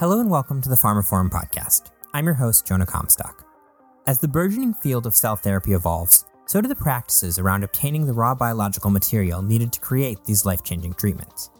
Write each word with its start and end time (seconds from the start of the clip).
Hello 0.00 0.20
and 0.20 0.30
welcome 0.30 0.62
to 0.62 0.68
the 0.68 0.76
pharmaphorum 0.76 1.28
podcast. 1.28 1.90
I'm 2.14 2.24
your 2.24 2.34
host, 2.34 2.64
Jonah 2.64 2.86
Comstock. 2.86 3.44
As 4.06 4.20
the 4.20 4.28
burgeoning 4.28 4.72
field 4.72 5.06
of 5.06 5.16
cell 5.16 5.34
therapy 5.34 5.72
evolves, 5.72 6.24
so 6.46 6.60
do 6.60 6.68
the 6.68 6.76
practices 6.76 7.40
around 7.40 7.64
obtaining 7.64 8.06
the 8.06 8.12
raw 8.12 8.32
biological 8.32 8.92
material 8.92 9.42
needed 9.42 9.72
to 9.72 9.80
create 9.80 10.24
these 10.24 10.46
life 10.46 10.62
changing 10.62 10.94
treatments. 10.94 11.50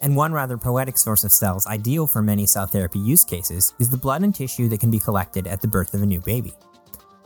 And 0.00 0.16
one 0.16 0.32
rather 0.32 0.56
poetic 0.56 0.96
source 0.96 1.22
of 1.22 1.32
cells 1.32 1.66
ideal 1.66 2.06
for 2.06 2.22
many 2.22 2.46
cell 2.46 2.64
therapy 2.64 2.98
use 2.98 3.26
cases 3.26 3.74
is 3.78 3.90
the 3.90 3.98
blood 3.98 4.22
and 4.22 4.34
tissue 4.34 4.70
that 4.70 4.80
can 4.80 4.90
be 4.90 4.98
collected 4.98 5.46
at 5.46 5.60
the 5.60 5.68
birth 5.68 5.92
of 5.92 6.00
a 6.00 6.06
new 6.06 6.22
baby. 6.22 6.54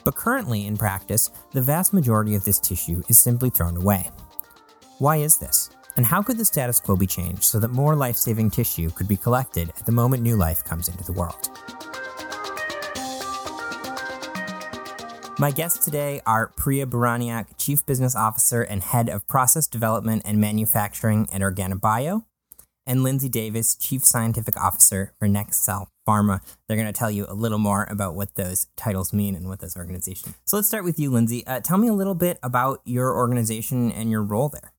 But 0.02 0.16
currently, 0.16 0.66
in 0.66 0.76
practice, 0.76 1.30
the 1.52 1.62
vast 1.62 1.92
majority 1.92 2.34
of 2.34 2.44
this 2.44 2.58
tissue 2.58 3.04
is 3.08 3.20
simply 3.20 3.50
thrown 3.50 3.76
away. 3.76 4.10
Why 4.98 5.18
is 5.18 5.36
this? 5.36 5.70
And 5.96 6.04
how 6.04 6.22
could 6.22 6.36
the 6.36 6.44
status 6.44 6.78
quo 6.78 6.94
be 6.94 7.06
changed 7.06 7.44
so 7.44 7.58
that 7.58 7.70
more 7.70 7.96
life 7.96 8.16
saving 8.16 8.50
tissue 8.50 8.90
could 8.90 9.08
be 9.08 9.16
collected 9.16 9.70
at 9.70 9.86
the 9.86 9.92
moment 9.92 10.22
new 10.22 10.36
life 10.36 10.62
comes 10.62 10.88
into 10.88 11.04
the 11.04 11.12
world? 11.12 11.48
My 15.38 15.50
guests 15.50 15.84
today 15.84 16.20
are 16.26 16.48
Priya 16.48 16.86
Baraniak, 16.86 17.46
Chief 17.58 17.84
Business 17.84 18.14
Officer 18.14 18.62
and 18.62 18.82
Head 18.82 19.08
of 19.08 19.26
Process 19.26 19.66
Development 19.66 20.22
and 20.24 20.38
Manufacturing 20.38 21.28
at 21.32 21.40
OrganaBio, 21.40 22.24
and 22.86 23.02
Lindsay 23.02 23.28
Davis, 23.28 23.74
Chief 23.74 24.04
Scientific 24.04 24.56
Officer 24.56 25.12
for 25.18 25.28
NextCell 25.28 25.88
Pharma. 26.06 26.40
They're 26.66 26.76
going 26.76 26.92
to 26.92 26.98
tell 26.98 27.10
you 27.10 27.26
a 27.28 27.34
little 27.34 27.58
more 27.58 27.86
about 27.90 28.14
what 28.14 28.34
those 28.36 28.66
titles 28.76 29.12
mean 29.12 29.34
and 29.34 29.48
what 29.48 29.60
those 29.60 29.76
organizations. 29.76 30.36
So 30.44 30.56
let's 30.56 30.68
start 30.68 30.84
with 30.84 30.98
you, 30.98 31.10
Lindsay. 31.10 31.46
Uh, 31.46 31.60
tell 31.60 31.78
me 31.78 31.88
a 31.88 31.94
little 31.94 32.14
bit 32.14 32.38
about 32.42 32.80
your 32.84 33.14
organization 33.14 33.90
and 33.90 34.10
your 34.10 34.22
role 34.22 34.48
there. 34.48 34.72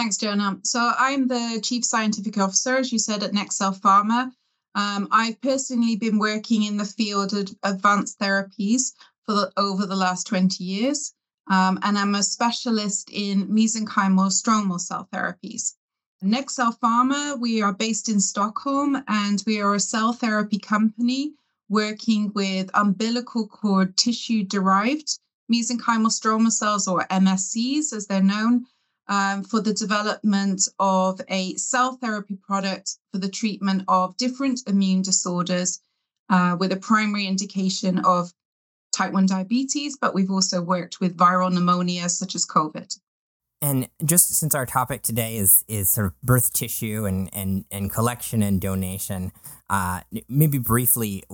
Thanks, 0.00 0.16
Jonah. 0.16 0.58
So 0.64 0.92
I'm 0.98 1.28
the 1.28 1.60
Chief 1.62 1.84
Scientific 1.84 2.38
Officer, 2.38 2.76
as 2.76 2.90
you 2.90 2.98
said, 2.98 3.22
at 3.22 3.32
NextCell 3.32 3.78
Pharma. 3.80 4.32
Um, 4.74 5.08
I've 5.10 5.38
personally 5.42 5.94
been 5.94 6.18
working 6.18 6.62
in 6.62 6.78
the 6.78 6.86
field 6.86 7.34
of 7.34 7.50
advanced 7.64 8.18
therapies 8.18 8.92
for 9.26 9.34
the, 9.34 9.52
over 9.58 9.84
the 9.84 9.94
last 9.94 10.26
20 10.26 10.64
years, 10.64 11.12
um, 11.50 11.78
and 11.82 11.98
I'm 11.98 12.14
a 12.14 12.22
specialist 12.22 13.10
in 13.12 13.48
mesenchymal 13.48 14.30
stromal 14.30 14.80
cell 14.80 15.06
therapies. 15.12 15.74
NextCell 16.24 16.78
Pharma, 16.78 17.38
we 17.38 17.60
are 17.60 17.74
based 17.74 18.08
in 18.08 18.20
Stockholm, 18.20 19.04
and 19.06 19.44
we 19.46 19.60
are 19.60 19.74
a 19.74 19.80
cell 19.80 20.14
therapy 20.14 20.58
company 20.58 21.34
working 21.68 22.32
with 22.34 22.70
umbilical 22.72 23.46
cord 23.46 23.98
tissue 23.98 24.44
derived 24.44 25.18
mesenchymal 25.52 26.08
stromal 26.08 26.50
cells, 26.50 26.88
or 26.88 27.06
MSCs 27.10 27.92
as 27.92 28.06
they're 28.06 28.22
known, 28.22 28.64
um, 29.10 29.42
for 29.42 29.60
the 29.60 29.74
development 29.74 30.62
of 30.78 31.20
a 31.28 31.54
cell 31.56 31.96
therapy 31.96 32.36
product 32.36 32.96
for 33.12 33.18
the 33.18 33.28
treatment 33.28 33.82
of 33.88 34.16
different 34.16 34.60
immune 34.68 35.02
disorders 35.02 35.80
uh, 36.30 36.56
with 36.58 36.72
a 36.72 36.76
primary 36.76 37.26
indication 37.26 37.98
of 38.04 38.32
type 38.96 39.12
1 39.12 39.26
diabetes, 39.26 39.98
but 40.00 40.14
we've 40.14 40.30
also 40.30 40.62
worked 40.62 41.00
with 41.00 41.16
viral 41.16 41.52
pneumonia 41.52 42.08
such 42.08 42.36
as 42.36 42.46
COVID. 42.46 42.96
And 43.60 43.88
just 44.04 44.34
since 44.34 44.54
our 44.54 44.64
topic 44.64 45.02
today 45.02 45.36
is 45.36 45.64
is 45.68 45.90
sort 45.90 46.06
of 46.06 46.20
birth 46.22 46.50
tissue 46.54 47.04
and 47.04 47.28
and, 47.34 47.66
and 47.70 47.92
collection 47.92 48.42
and 48.42 48.58
donation, 48.58 49.32
uh, 49.68 50.00
maybe 50.30 50.56
briefly, 50.56 51.24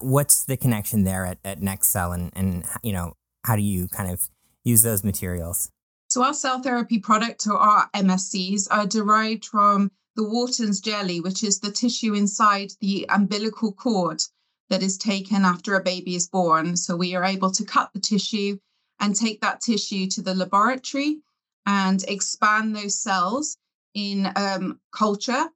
what's 0.00 0.44
the 0.44 0.58
connection 0.58 1.04
there 1.04 1.24
at, 1.24 1.38
at 1.42 1.60
NextCell 1.60 2.12
and, 2.12 2.32
and 2.36 2.66
you 2.82 2.92
know 2.92 3.14
how 3.44 3.56
do 3.56 3.62
you 3.62 3.88
kind 3.88 4.10
of 4.10 4.28
use 4.62 4.82
those 4.82 5.02
materials? 5.02 5.70
So 6.10 6.24
our 6.24 6.34
cell 6.34 6.60
therapy 6.60 6.98
product 6.98 7.46
or 7.46 7.56
our 7.56 7.88
MSCs 7.94 8.66
are 8.68 8.84
derived 8.84 9.44
from 9.44 9.92
the 10.16 10.24
Wharton's 10.24 10.80
jelly, 10.80 11.20
which 11.20 11.44
is 11.44 11.60
the 11.60 11.70
tissue 11.70 12.14
inside 12.14 12.72
the 12.80 13.06
umbilical 13.08 13.72
cord 13.72 14.20
that 14.70 14.82
is 14.82 14.98
taken 14.98 15.44
after 15.44 15.76
a 15.76 15.84
baby 15.84 16.16
is 16.16 16.26
born. 16.26 16.76
So 16.76 16.96
we 16.96 17.14
are 17.14 17.22
able 17.22 17.52
to 17.52 17.64
cut 17.64 17.92
the 17.92 18.00
tissue 18.00 18.58
and 18.98 19.14
take 19.14 19.40
that 19.42 19.60
tissue 19.60 20.08
to 20.08 20.20
the 20.20 20.34
laboratory 20.34 21.20
and 21.64 22.02
expand 22.08 22.74
those 22.74 22.98
cells 22.98 23.56
in 23.94 24.32
um, 24.34 24.80
culture 24.90 25.48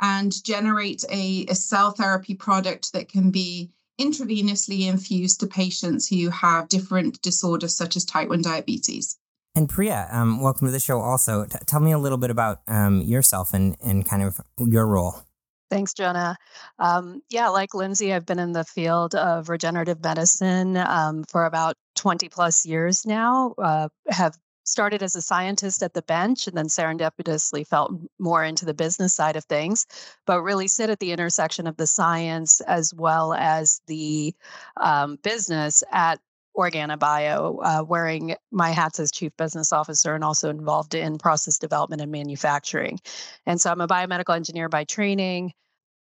and 0.00 0.44
generate 0.44 1.04
a, 1.10 1.46
a 1.48 1.54
cell 1.56 1.90
therapy 1.90 2.36
product 2.36 2.92
that 2.92 3.08
can 3.08 3.32
be 3.32 3.72
intravenously 4.00 4.86
infused 4.86 5.40
to 5.40 5.48
patients 5.48 6.06
who 6.06 6.30
have 6.30 6.68
different 6.68 7.20
disorders 7.22 7.74
such 7.74 7.96
as 7.96 8.04
type 8.04 8.28
1 8.28 8.42
diabetes. 8.42 9.18
And 9.56 9.70
Priya, 9.70 10.06
um, 10.12 10.42
welcome 10.42 10.68
to 10.68 10.70
the 10.70 10.78
show. 10.78 11.00
Also, 11.00 11.46
T- 11.46 11.58
tell 11.64 11.80
me 11.80 11.90
a 11.90 11.98
little 11.98 12.18
bit 12.18 12.28
about 12.28 12.60
um, 12.68 13.00
yourself 13.00 13.54
and, 13.54 13.74
and 13.82 14.04
kind 14.04 14.22
of 14.22 14.38
your 14.58 14.86
role. 14.86 15.22
Thanks, 15.70 15.94
Jonah. 15.94 16.36
Um, 16.78 17.22
yeah, 17.30 17.48
like 17.48 17.72
Lindsay, 17.72 18.12
I've 18.12 18.26
been 18.26 18.38
in 18.38 18.52
the 18.52 18.64
field 18.64 19.14
of 19.14 19.48
regenerative 19.48 20.04
medicine 20.04 20.76
um, 20.76 21.24
for 21.24 21.46
about 21.46 21.74
20 21.94 22.28
plus 22.28 22.66
years 22.66 23.06
now. 23.06 23.54
Uh, 23.56 23.88
have 24.10 24.36
started 24.66 25.02
as 25.02 25.16
a 25.16 25.22
scientist 25.22 25.82
at 25.82 25.94
the 25.94 26.02
bench 26.02 26.46
and 26.46 26.56
then 26.56 26.66
serendipitously 26.66 27.66
felt 27.66 27.92
more 28.18 28.44
into 28.44 28.66
the 28.66 28.74
business 28.74 29.14
side 29.14 29.36
of 29.36 29.44
things, 29.44 29.86
but 30.26 30.42
really 30.42 30.68
sit 30.68 30.90
at 30.90 30.98
the 30.98 31.12
intersection 31.12 31.66
of 31.66 31.76
the 31.76 31.86
science 31.86 32.60
as 32.62 32.92
well 32.92 33.32
as 33.32 33.80
the 33.86 34.34
um, 34.76 35.16
business 35.22 35.82
at 35.92 36.20
OrganaBio, 36.56 37.58
uh, 37.62 37.84
wearing 37.84 38.34
my 38.50 38.70
hats 38.70 38.98
as 38.98 39.10
chief 39.10 39.32
business 39.36 39.72
officer 39.72 40.14
and 40.14 40.24
also 40.24 40.50
involved 40.50 40.94
in 40.94 41.18
process 41.18 41.58
development 41.58 42.02
and 42.02 42.10
manufacturing. 42.10 42.98
And 43.44 43.60
so 43.60 43.70
I'm 43.70 43.80
a 43.80 43.86
biomedical 43.86 44.34
engineer 44.34 44.68
by 44.68 44.84
training. 44.84 45.52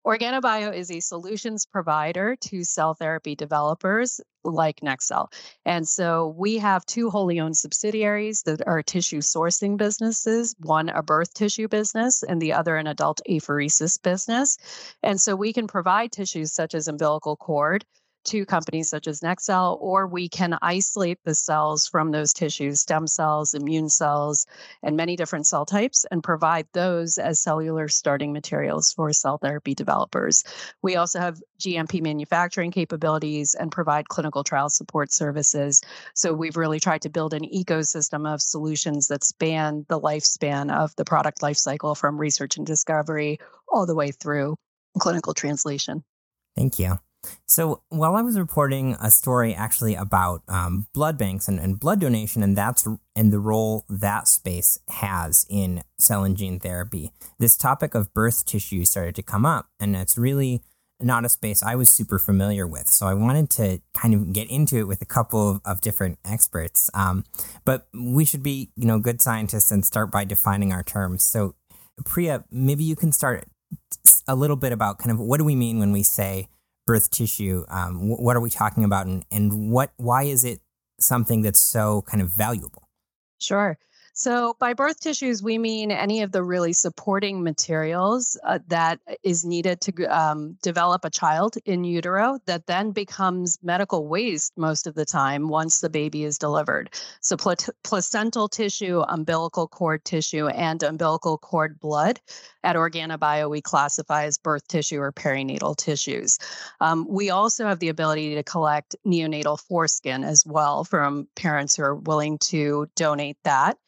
OrganaBio 0.07 0.75
is 0.75 0.91
a 0.91 1.01
solutions 1.01 1.67
provider 1.67 2.35
to 2.37 2.65
cell 2.65 2.95
therapy 2.95 3.35
developers 3.35 4.21
like 4.43 4.81
NextCell. 4.81 5.31
And 5.67 5.87
so 5.87 6.35
we 6.39 6.57
have 6.59 6.87
two 6.87 7.11
wholly 7.11 7.41
owned 7.41 7.57
subsidiaries 7.57 8.43
that 8.45 8.67
are 8.67 8.83
tissue 8.83 9.21
sourcing 9.21 9.77
businesses 9.77 10.55
one, 10.61 10.89
a 10.89 11.03
birth 11.03 11.35
tissue 11.35 11.69
business, 11.69 12.23
and 12.23 12.41
the 12.41 12.55
other, 12.55 12.77
an 12.77 12.87
adult 12.87 13.21
apheresis 13.29 14.01
business. 14.01 14.57
And 15.03 15.21
so 15.21 15.37
we 15.37 15.53
can 15.53 15.67
provide 15.67 16.13
tissues 16.13 16.55
such 16.55 16.75
as 16.75 16.89
umbilical 16.89 17.37
cord 17.37 17.85
to 18.25 18.45
companies 18.47 18.89
such 18.89 19.07
as 19.07 19.21
NextCell, 19.21 19.79
or 19.81 20.07
we 20.07 20.29
can 20.29 20.59
isolate 20.63 21.19
the 21.25 21.35
cells 21.35 21.87
from 21.87 22.11
those 22.11 22.33
tissues, 22.33 22.81
stem 22.81 23.07
cells, 23.07 23.55
immune 23.55 23.89
cells, 23.89 24.47
and 24.83 24.97
many 24.97 25.17
different 25.17 25.47
cell 25.47 25.65
types, 25.65 26.05
and 26.11 26.23
provide 26.23 26.67
those 26.73 27.19
as 27.19 27.41
cellular 27.41 27.89
starting 27.89 28.33
materials 28.33 28.93
for 28.93 29.13
cell 29.13 29.39
therapy 29.39 29.75
developers. 29.75 30.45
We 30.83 30.97
also 30.97 31.21
have 31.21 31.41
GMP 31.61 32.03
manufacturing 32.03 32.71
capabilities 32.71 33.55
and 33.55 33.73
provide 33.73 34.09
clinical 34.09 34.45
trial 34.45 34.69
support 34.69 35.13
services. 35.13 35.81
So 36.15 36.33
we've 36.33 36.57
really 36.57 36.81
tried 36.81 37.03
to 37.03 37.11
build 37.11 37.35
an 37.35 37.45
ecosystem 37.45 38.33
of 38.33 38.43
solutions 38.43 39.09
that 39.09 39.25
span 39.25 39.87
the 39.89 40.01
lifespan 40.01 40.73
of 40.73 40.95
the 40.97 41.05
product 41.05 41.41
lifecycle 41.41 41.97
from 41.97 42.19
research 42.19 42.57
and 42.57 42.67
discovery 42.67 43.39
all 43.69 43.87
the 43.87 43.95
way 43.95 44.11
through 44.11 44.57
clinical 44.99 45.35
translation. 45.35 46.05
Thank 46.57 46.79
you. 46.79 46.99
So 47.47 47.83
while 47.89 48.15
I 48.15 48.23
was 48.23 48.39
reporting 48.39 48.97
a 49.01 49.11
story 49.11 49.55
actually 49.55 49.95
about 49.95 50.43
um, 50.49 50.87
blood 50.93 51.19
banks 51.19 51.49
and, 51.49 51.59
and, 51.59 51.79
blood 51.79 52.01
donation, 52.01 52.43
and 52.43 52.57
that's 52.57 52.87
and 53.17 53.33
the 53.33 53.41
role 53.41 53.85
that 53.89 54.29
space 54.29 54.79
has 54.89 55.45
in 55.49 55.83
cell 55.99 56.25
and 56.25 56.37
gene 56.37 56.61
therapy, 56.61 57.13
this 57.39 57.57
topic 57.57 57.95
of 57.95 58.15
birth 58.15 58.45
tissue 58.45 58.85
started 58.85 59.15
to 59.17 59.23
come 59.23 59.45
up, 59.45 59.69
and 59.81 59.97
it's 59.97 60.17
really 60.17 60.63
not 61.01 61.25
a 61.25 61.29
space 61.29 61.63
I 61.63 61.75
was 61.75 61.93
super 61.93 62.19
familiar 62.19 62.67
with. 62.67 62.89
So 62.89 63.07
I 63.07 63.15
wanted 63.15 63.51
to 63.51 63.81
kind 63.95 64.15
of 64.15 64.33
get 64.33 64.51
into 64.51 64.79
it 64.79 64.89
with 64.89 65.01
a 65.01 65.07
couple 65.07 65.51
of, 65.51 65.61
of 65.65 65.81
different 65.81 66.19
experts. 66.25 66.91
Um, 66.93 67.25
but 67.65 67.87
we 67.95 68.25
should 68.25 68.43
be, 68.43 68.71
you 68.77 68.87
know, 68.87 68.99
good 68.99 69.21
scientists 69.21 69.71
and 69.71 69.85
start 69.85 70.11
by 70.11 70.25
defining 70.25 70.73
our 70.73 70.83
terms. 70.83 71.23
So 71.23 71.55
Priya, 72.05 72.45
maybe 72.51 72.85
you 72.85 72.97
can 72.97 73.13
start 73.13 73.45
a 74.27 74.35
little 74.35 74.57
bit 74.57 74.73
about 74.73 74.99
kind 74.99 75.11
of 75.11 75.19
what 75.19 75.39
do 75.39 75.45
we 75.45 75.55
mean 75.55 75.79
when 75.79 75.93
we 75.93 76.03
say 76.03 76.49
birth 76.89 77.11
tissue. 77.11 77.67
Um, 77.69 78.09
what 78.09 78.35
are 78.35 78.41
we 78.41 78.49
talking 78.49 78.83
about, 78.83 79.07
and, 79.07 79.23
and 79.31 79.71
what 79.71 79.91
why 79.99 80.23
is 80.23 80.43
it 80.43 80.61
something 80.99 81.43
that's 81.43 81.61
so 81.61 82.03
kind 82.03 82.23
of 82.23 82.31
valuable? 82.31 82.89
Sure. 83.39 83.79
So, 84.19 84.57
by 84.59 84.75
birth 84.75 84.99
tissues, 84.99 85.45
we 85.45 85.59
mean 85.59 85.93
any 85.93 86.23
of 86.23 86.33
the 86.33 86.43
really 86.43 86.73
supporting 86.73 87.45
materials 87.45 88.37
uh, 88.43 88.59
that 88.67 88.99
is 89.23 89.45
needed 89.45 89.81
to 89.83 90.07
um, 90.07 90.59
develop 90.61 91.05
a 91.05 91.11
child 91.11 91.55
in 91.65 91.85
utero 91.85 92.41
that 92.47 92.67
then 92.67 92.91
becomes 92.91 93.61
medical 93.63 94.09
waste 94.09 94.55
most 94.57 94.89
of 94.89 94.97
the 94.97 95.05
time 95.05 95.47
once 95.47 95.79
the 95.79 95.89
baby 95.89 96.25
is 96.25 96.37
delivered. 96.37 96.93
So, 97.21 97.37
pl- 97.37 97.55
placental 97.85 98.49
tissue, 98.49 99.05
umbilical 99.07 99.69
cord 99.69 100.05
tissue, 100.05 100.49
and 100.49 100.83
umbilical 100.83 101.39
cord 101.39 101.79
blood 101.79 102.19
at 102.65 102.75
OrganaBio, 102.75 103.49
we 103.49 103.61
classify 103.61 104.25
as 104.25 104.37
birth 104.37 104.67
tissue 104.67 104.99
or 104.99 105.13
perinatal 105.13 105.77
tissues. 105.77 106.41
Um, 106.81 107.07
we 107.09 107.31
also 107.31 107.69
have 107.69 107.79
the 107.79 107.89
ability 107.89 108.35
to 108.35 108.43
collect 108.43 108.97
neonatal 109.07 109.61
foreskin 109.61 110.25
as 110.25 110.45
well 110.45 110.83
from 110.83 111.29
parents 111.37 111.77
who 111.77 111.85
are 111.85 111.95
willing 111.95 112.39
to 112.39 112.89
donate 112.97 113.37
that. 113.45 113.79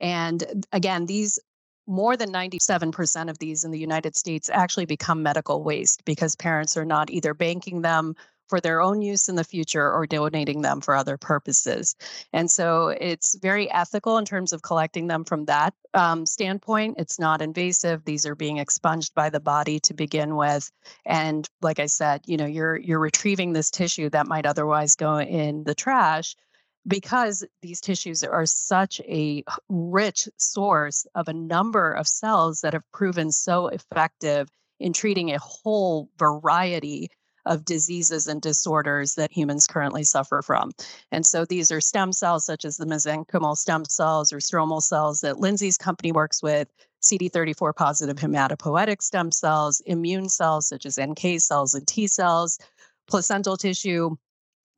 And 0.00 0.66
again, 0.72 1.06
these 1.06 1.38
more 1.86 2.16
than 2.16 2.30
97% 2.30 3.30
of 3.30 3.38
these 3.38 3.64
in 3.64 3.70
the 3.70 3.78
United 3.78 4.14
States 4.14 4.50
actually 4.52 4.84
become 4.84 5.22
medical 5.22 5.64
waste 5.64 6.04
because 6.04 6.36
parents 6.36 6.76
are 6.76 6.84
not 6.84 7.10
either 7.10 7.32
banking 7.32 7.80
them 7.80 8.14
for 8.48 8.60
their 8.60 8.80
own 8.80 9.02
use 9.02 9.28
in 9.28 9.36
the 9.36 9.44
future 9.44 9.92
or 9.92 10.06
donating 10.06 10.62
them 10.62 10.80
for 10.80 10.94
other 10.94 11.16
purposes. 11.16 11.94
And 12.32 12.50
so 12.50 12.88
it's 12.88 13.36
very 13.36 13.70
ethical 13.70 14.18
in 14.18 14.24
terms 14.24 14.52
of 14.52 14.62
collecting 14.62 15.06
them 15.06 15.24
from 15.24 15.44
that 15.46 15.74
um, 15.94 16.26
standpoint. 16.26 16.96
It's 16.98 17.18
not 17.18 17.42
invasive. 17.42 18.04
These 18.04 18.26
are 18.26 18.34
being 18.34 18.56
expunged 18.58 19.14
by 19.14 19.30
the 19.30 19.40
body 19.40 19.80
to 19.80 19.94
begin 19.94 20.36
with. 20.36 20.70
And 21.04 21.48
like 21.60 21.78
I 21.78 21.86
said, 21.86 22.22
you 22.26 22.36
know, 22.36 22.46
you're 22.46 22.76
you're 22.76 22.98
retrieving 22.98 23.52
this 23.52 23.70
tissue 23.70 24.08
that 24.10 24.26
might 24.26 24.46
otherwise 24.46 24.96
go 24.96 25.20
in 25.20 25.64
the 25.64 25.74
trash 25.74 26.34
because 26.88 27.44
these 27.60 27.80
tissues 27.80 28.24
are 28.24 28.46
such 28.46 29.00
a 29.00 29.44
rich 29.68 30.28
source 30.38 31.06
of 31.14 31.28
a 31.28 31.32
number 31.32 31.92
of 31.92 32.08
cells 32.08 32.62
that 32.62 32.72
have 32.72 32.90
proven 32.92 33.30
so 33.30 33.68
effective 33.68 34.48
in 34.80 34.92
treating 34.92 35.30
a 35.30 35.38
whole 35.38 36.08
variety 36.18 37.10
of 37.46 37.64
diseases 37.64 38.26
and 38.26 38.42
disorders 38.42 39.14
that 39.14 39.32
humans 39.32 39.66
currently 39.66 40.04
suffer 40.04 40.42
from. 40.42 40.70
And 41.12 41.24
so 41.24 41.44
these 41.44 41.70
are 41.70 41.80
stem 41.80 42.12
cells 42.12 42.44
such 42.44 42.64
as 42.64 42.76
the 42.76 42.84
mesenchymal 42.84 43.56
stem 43.56 43.84
cells 43.86 44.32
or 44.32 44.38
stromal 44.38 44.82
cells 44.82 45.20
that 45.22 45.40
Lindsay's 45.40 45.78
company 45.78 46.12
works 46.12 46.42
with, 46.42 46.68
CD34 47.02 47.74
positive 47.74 48.16
hematopoietic 48.16 49.00
stem 49.02 49.30
cells, 49.30 49.80
immune 49.86 50.28
cells 50.28 50.68
such 50.68 50.84
as 50.84 50.98
NK 51.00 51.40
cells 51.40 51.74
and 51.74 51.86
T 51.86 52.06
cells, 52.06 52.58
placental 53.06 53.56
tissue, 53.56 54.16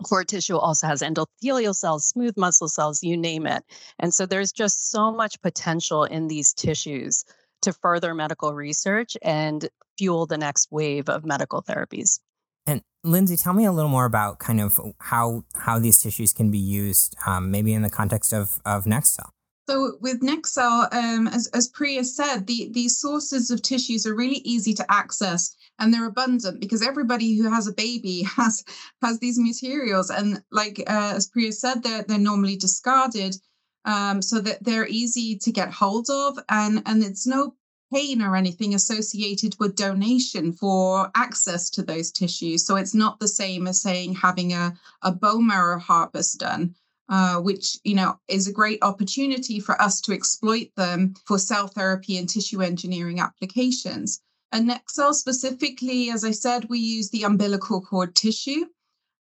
cord 0.03 0.29
tissue 0.29 0.57
also 0.57 0.87
has 0.87 1.03
endothelial 1.03 1.75
cells, 1.75 2.07
smooth 2.07 2.37
muscle 2.37 2.69
cells, 2.69 3.03
you 3.03 3.17
name 3.17 3.47
it. 3.47 3.65
And 3.99 4.13
so 4.13 4.27
there's 4.27 4.53
just 4.53 4.91
so 4.91 5.13
much 5.13 5.41
potential 5.43 6.05
in 6.05 6.29
these 6.29 6.53
tissues 6.53 7.25
to 7.63 7.73
further 7.73 8.15
medical 8.15 8.55
research 8.55 9.17
and 9.23 9.69
fuel 9.99 10.27
the 10.27 10.39
next 10.39 10.69
wave 10.71 11.09
of 11.09 11.25
medical 11.25 11.63
therapies. 11.63 12.21
And 12.67 12.83
Lindsay, 13.05 13.37
tell 13.37 13.53
me 13.53 13.65
a 13.65 13.73
little 13.73 13.91
more 13.91 14.05
about 14.05 14.39
kind 14.39 14.61
of 14.61 14.81
how 14.99 15.45
how 15.55 15.79
these 15.79 16.01
tissues 16.01 16.33
can 16.33 16.51
be 16.51 16.59
used, 16.59 17.17
um, 17.27 17.51
maybe 17.51 17.73
in 17.73 17.83
the 17.83 17.91
context 17.91 18.33
of 18.33 18.61
of 18.65 18.85
NextCell. 18.85 19.31
So 19.71 19.99
with 20.01 20.21
NextCell, 20.21 20.93
um, 20.93 21.29
as, 21.29 21.47
as 21.55 21.69
Priya 21.69 22.03
said, 22.03 22.49
the, 22.49 22.71
these 22.73 22.99
sources 22.99 23.53
of 23.53 23.63
tissues 23.63 24.05
are 24.05 24.17
really 24.17 24.39
easy 24.39 24.75
to 24.75 24.93
access 24.93 25.55
and 25.79 25.95
they're 25.95 26.09
abundant 26.09 26.61
because 26.61 26.83
everybody 26.83 27.37
who 27.37 27.49
has 27.49 27.69
a 27.69 27.73
baby 27.73 28.23
has 28.37 28.65
has 29.01 29.21
these 29.21 29.39
materials. 29.39 30.11
And 30.11 30.43
like 30.51 30.81
uh, 30.89 31.13
as 31.15 31.29
Priya 31.29 31.53
said, 31.53 31.85
they're, 31.85 32.03
they're 32.03 32.19
normally 32.19 32.57
discarded 32.57 33.37
um, 33.85 34.21
so 34.21 34.41
that 34.41 34.65
they're 34.65 34.89
easy 34.89 35.39
to 35.39 35.53
get 35.53 35.71
hold 35.71 36.11
of 36.11 36.41
and, 36.49 36.83
and 36.87 37.05
it's 37.05 37.25
no 37.25 37.55
pain 37.93 38.23
or 38.23 38.35
anything 38.35 38.75
associated 38.75 39.55
with 39.61 39.77
donation 39.77 40.53
for 40.53 41.13
access 41.15 41.71
to 41.71 41.83
those 41.83 42.11
tissues. 42.11 42.67
So 42.67 42.75
it's 42.75 42.95
not 42.95 43.21
the 43.21 43.29
same 43.29 43.69
as 43.69 43.81
saying 43.81 44.17
having 44.17 44.53
a, 44.53 44.75
a 45.03 45.13
bone 45.13 45.47
marrow 45.47 45.79
harvest 45.79 46.41
done. 46.41 46.75
Uh, 47.11 47.41
which 47.41 47.77
you 47.83 47.97
know 47.97 48.17
is 48.29 48.47
a 48.47 48.53
great 48.53 48.79
opportunity 48.83 49.59
for 49.59 49.75
us 49.83 50.01
to 50.01 50.13
exploit 50.13 50.69
them 50.77 51.13
for 51.27 51.41
cell 51.41 51.67
therapy 51.67 52.17
and 52.17 52.29
tissue 52.29 52.63
engineering 52.63 53.19
applications. 53.19 54.21
And 54.53 54.71
NextCell 54.71 55.15
specifically, 55.15 56.11
as 56.11 56.23
I 56.23 56.31
said, 56.31 56.69
we 56.69 56.79
use 56.79 57.11
the 57.11 57.25
umbilical 57.25 57.81
cord 57.81 58.15
tissue 58.15 58.67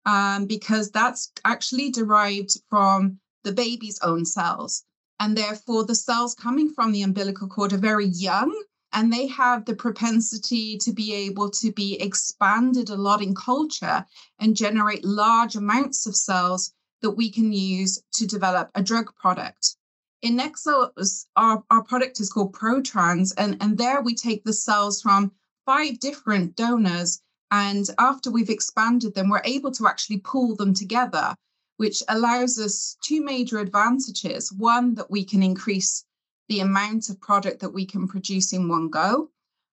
um, 0.04 0.44
because 0.44 0.90
that's 0.90 1.32
actually 1.46 1.90
derived 1.90 2.60
from 2.68 3.20
the 3.44 3.52
baby's 3.52 3.98
own 4.02 4.26
cells. 4.26 4.84
And 5.18 5.34
therefore, 5.34 5.84
the 5.84 5.94
cells 5.94 6.34
coming 6.34 6.70
from 6.74 6.92
the 6.92 7.02
umbilical 7.02 7.48
cord 7.48 7.72
are 7.72 7.78
very 7.78 8.08
young 8.08 8.54
and 8.92 9.10
they 9.10 9.28
have 9.28 9.64
the 9.64 9.74
propensity 9.74 10.76
to 10.78 10.92
be 10.92 11.14
able 11.14 11.50
to 11.52 11.72
be 11.72 11.98
expanded 12.00 12.90
a 12.90 12.96
lot 12.96 13.22
in 13.22 13.34
culture 13.34 14.04
and 14.38 14.54
generate 14.54 15.04
large 15.06 15.56
amounts 15.56 16.06
of 16.06 16.14
cells 16.14 16.74
that 17.02 17.12
we 17.12 17.30
can 17.30 17.52
use 17.52 18.02
to 18.14 18.26
develop 18.26 18.70
a 18.74 18.82
drug 18.82 19.14
product. 19.16 19.76
In 20.22 20.36
NextCell, 20.36 20.90
our, 21.36 21.62
our 21.70 21.82
product 21.84 22.20
is 22.20 22.30
called 22.30 22.54
ProTrans, 22.54 23.32
and, 23.38 23.56
and 23.60 23.78
there 23.78 24.02
we 24.02 24.14
take 24.14 24.44
the 24.44 24.52
cells 24.52 25.00
from 25.00 25.32
five 25.64 26.00
different 26.00 26.56
donors. 26.56 27.20
And 27.50 27.88
after 27.98 28.30
we've 28.30 28.50
expanded 28.50 29.14
them, 29.14 29.28
we're 29.28 29.42
able 29.44 29.70
to 29.72 29.86
actually 29.86 30.18
pool 30.18 30.56
them 30.56 30.74
together 30.74 31.34
which 31.78 32.02
allows 32.08 32.58
us 32.58 32.96
two 33.02 33.24
major 33.24 33.58
advantages. 33.58 34.52
One, 34.52 34.94
that 34.96 35.10
we 35.10 35.24
can 35.24 35.42
increase 35.42 36.04
the 36.48 36.60
amount 36.60 37.08
of 37.08 37.20
product 37.20 37.60
that 37.60 37.70
we 37.70 37.86
can 37.86 38.06
produce 38.06 38.52
in 38.52 38.68
one 38.68 38.88
go, 38.88 39.30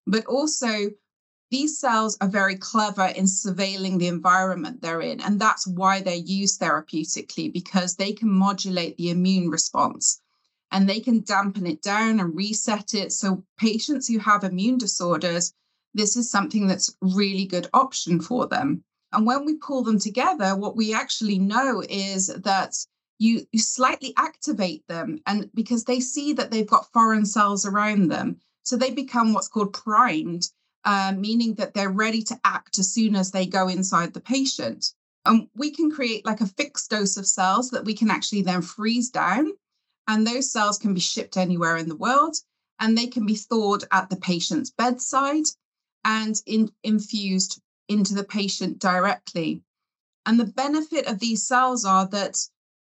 but 0.08 0.26
also 0.26 0.92
these 1.52 1.78
cells 1.78 2.18
are 2.22 2.28
very 2.28 2.56
clever 2.56 3.06
in 3.06 3.26
surveilling 3.26 4.00
the 4.00 4.08
environment 4.08 4.82
they're 4.82 5.02
in. 5.02 5.22
And 5.22 5.40
that's 5.40 5.68
why 5.68 6.02
they're 6.02 6.16
used 6.16 6.60
therapeutically, 6.60 7.54
because 7.54 7.96
they 7.96 8.14
can 8.14 8.30
modulate 8.30 8.98
the 8.98 9.12
immune 9.12 9.50
response 9.50 10.22
and 10.72 10.90
they 10.90 11.00
can 11.00 11.22
dampen 11.22 11.68
it 11.68 11.82
down 11.82 12.20
and 12.20 12.36
reset 12.36 12.94
it. 12.94 13.12
So, 13.12 13.46
patients 13.58 14.08
who 14.08 14.20
have 14.20 14.44
immune 14.44 14.78
disorders, 14.78 15.54
this 15.94 16.18
is 16.18 16.30
something 16.30 16.68
that's 16.68 16.96
really 17.02 17.46
good 17.46 17.70
option 17.74 18.20
for 18.20 18.48
them. 18.48 18.84
And 19.14 19.26
when 19.26 19.46
we 19.46 19.56
pull 19.56 19.84
them 19.84 20.00
together, 20.00 20.56
what 20.56 20.76
we 20.76 20.94
actually 20.94 21.40
know 21.40 21.82
is 21.88 22.28
that 22.28 22.76
you, 23.18 23.46
you 23.54 23.60
slightly 23.60 24.14
activate 24.18 24.86
them 24.88 25.20
and 25.26 25.50
because 25.54 25.86
they 25.86 26.02
see 26.02 26.34
that 26.34 26.52
they've 26.52 26.68
got 26.68 26.92
foreign 26.92 27.26
cells 27.26 27.66
around 27.66 28.10
them. 28.10 28.38
So 28.64 28.76
they 28.76 28.92
become 28.92 29.32
what's 29.32 29.48
called 29.48 29.74
primed, 29.74 30.50
uh, 30.86 31.14
meaning 31.18 31.56
that 31.56 31.74
they're 31.74 31.90
ready 31.90 32.22
to 32.22 32.40
act 32.46 32.80
as 32.80 32.92
soon 32.92 33.16
as 33.16 33.32
they 33.32 33.46
go 33.46 33.68
inside 33.68 34.14
the 34.14 34.22
patient. 34.22 34.94
And 35.26 35.48
we 35.56 35.72
can 35.72 35.92
create 35.92 36.26
like 36.26 36.42
a 36.42 36.46
fixed 36.46 36.92
dose 36.92 37.18
of 37.18 37.28
cells 37.28 37.72
that 37.72 37.84
we 37.84 37.96
can 37.96 38.12
actually 38.12 38.44
then 38.44 38.62
freeze 38.62 39.10
down. 39.10 39.52
And 40.08 40.26
those 40.26 40.52
cells 40.52 40.78
can 40.78 40.94
be 40.94 41.00
shipped 41.00 41.36
anywhere 41.36 41.78
in 41.78 41.90
the 41.90 41.96
world 41.96 42.36
and 42.80 42.96
they 42.96 43.08
can 43.08 43.26
be 43.26 43.36
thawed 43.36 43.84
at 43.92 44.10
the 44.10 44.16
patient's 44.16 44.70
bedside 44.70 45.46
and 46.04 46.40
in, 46.46 46.72
infused 46.84 47.60
into 47.88 48.14
the 48.14 48.24
patient 48.24 48.80
directly. 48.80 49.64
And 50.26 50.40
the 50.40 50.46
benefit 50.46 51.08
of 51.08 51.20
these 51.20 51.48
cells 51.48 51.86
are 51.86 52.08
that 52.10 52.38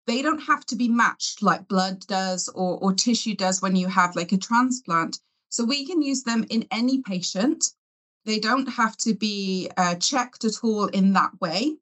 they 0.08 0.22
don't 0.22 0.42
have 0.42 0.66
to 0.68 0.76
be 0.76 0.88
matched 0.88 1.42
like 1.42 1.68
blood 1.68 2.06
does 2.08 2.48
or, 2.50 2.78
or 2.78 2.94
tissue 2.94 3.36
does 3.36 3.62
when 3.62 3.76
you 3.76 3.88
have 3.88 4.16
like 4.16 4.32
a 4.32 4.38
transplant. 4.38 5.20
So 5.50 5.64
we 5.64 5.86
can 5.86 6.02
use 6.02 6.24
them 6.24 6.46
in 6.50 6.68
any 6.70 7.02
patient. 7.02 7.72
They 8.26 8.40
don't 8.40 8.68
have 8.68 8.98
to 8.98 9.14
be 9.14 9.70
uh, 9.78 9.96
checked 9.96 10.44
at 10.46 10.64
all 10.64 10.88
in 10.88 11.14
that 11.14 11.40
way 11.40 11.78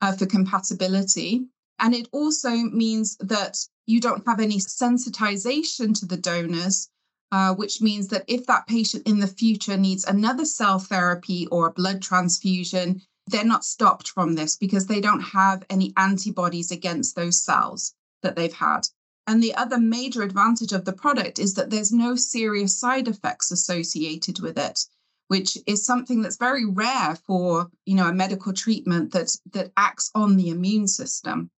uh, 0.00 0.12
for 0.12 0.26
compatibility. 0.26 1.46
And 1.78 1.94
it 1.94 2.08
also 2.12 2.50
means 2.50 3.16
that 3.18 3.58
you 3.86 4.00
don't 4.00 4.26
have 4.26 4.40
any 4.40 4.58
sensitization 4.58 5.98
to 6.00 6.06
the 6.06 6.16
donors 6.16 6.90
uh, 7.32 7.54
which 7.54 7.82
means 7.82 8.08
that 8.08 8.24
if 8.28 8.46
that 8.46 8.66
patient 8.66 9.06
in 9.06 9.18
the 9.18 9.26
future 9.26 9.76
needs 9.76 10.04
another 10.04 10.44
cell 10.44 10.78
therapy 10.78 11.46
or 11.48 11.66
a 11.66 11.72
blood 11.72 12.00
transfusion, 12.00 13.02
they're 13.26 13.44
not 13.44 13.64
stopped 13.64 14.08
from 14.08 14.34
this 14.34 14.56
because 14.56 14.86
they 14.86 15.00
don't 15.00 15.20
have 15.20 15.64
any 15.68 15.92
antibodies 15.96 16.70
against 16.70 17.16
those 17.16 17.42
cells 17.42 17.94
that 18.22 18.36
they've 18.36 18.52
had. 18.52 18.86
And 19.26 19.42
the 19.42 19.54
other 19.56 19.78
major 19.78 20.22
advantage 20.22 20.72
of 20.72 20.84
the 20.84 20.92
product 20.92 21.40
is 21.40 21.54
that 21.54 21.68
there's 21.68 21.90
no 21.90 22.14
serious 22.14 22.78
side 22.78 23.08
effects 23.08 23.50
associated 23.50 24.38
with 24.38 24.56
it, 24.56 24.86
which 25.28 25.58
is 25.66 25.84
something 25.84 26.22
that's 26.22 26.36
very 26.36 26.64
rare 26.64 27.16
for, 27.26 27.68
you 27.84 27.94
know, 27.94 28.08
a 28.08 28.12
medical 28.12 28.52
treatment 28.52 29.12
that 29.12 29.36
that 29.52 29.72
acts 29.76 30.10
on 30.14 30.36
the 30.36 30.50
immune 30.50 30.88
system. 30.88 31.50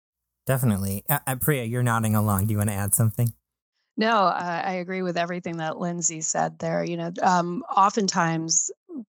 Definitely. 0.46 1.04
Uh, 1.08 1.37
Priya, 1.37 1.64
you're 1.64 1.82
nodding 1.82 2.14
along. 2.14 2.46
Do 2.46 2.52
you 2.52 2.58
want 2.58 2.70
to 2.70 2.76
add 2.76 2.94
something? 2.94 3.34
No, 3.98 4.25
I, 4.25 4.62
I 4.64 4.72
agree 4.75 5.02
with 5.02 5.18
everything 5.18 5.58
that 5.58 5.78
Lindsay 5.78 6.20
said 6.20 6.58
there. 6.58 6.84
You 6.84 6.96
know, 6.96 7.12
um, 7.22 7.64
oftentimes 7.75 8.70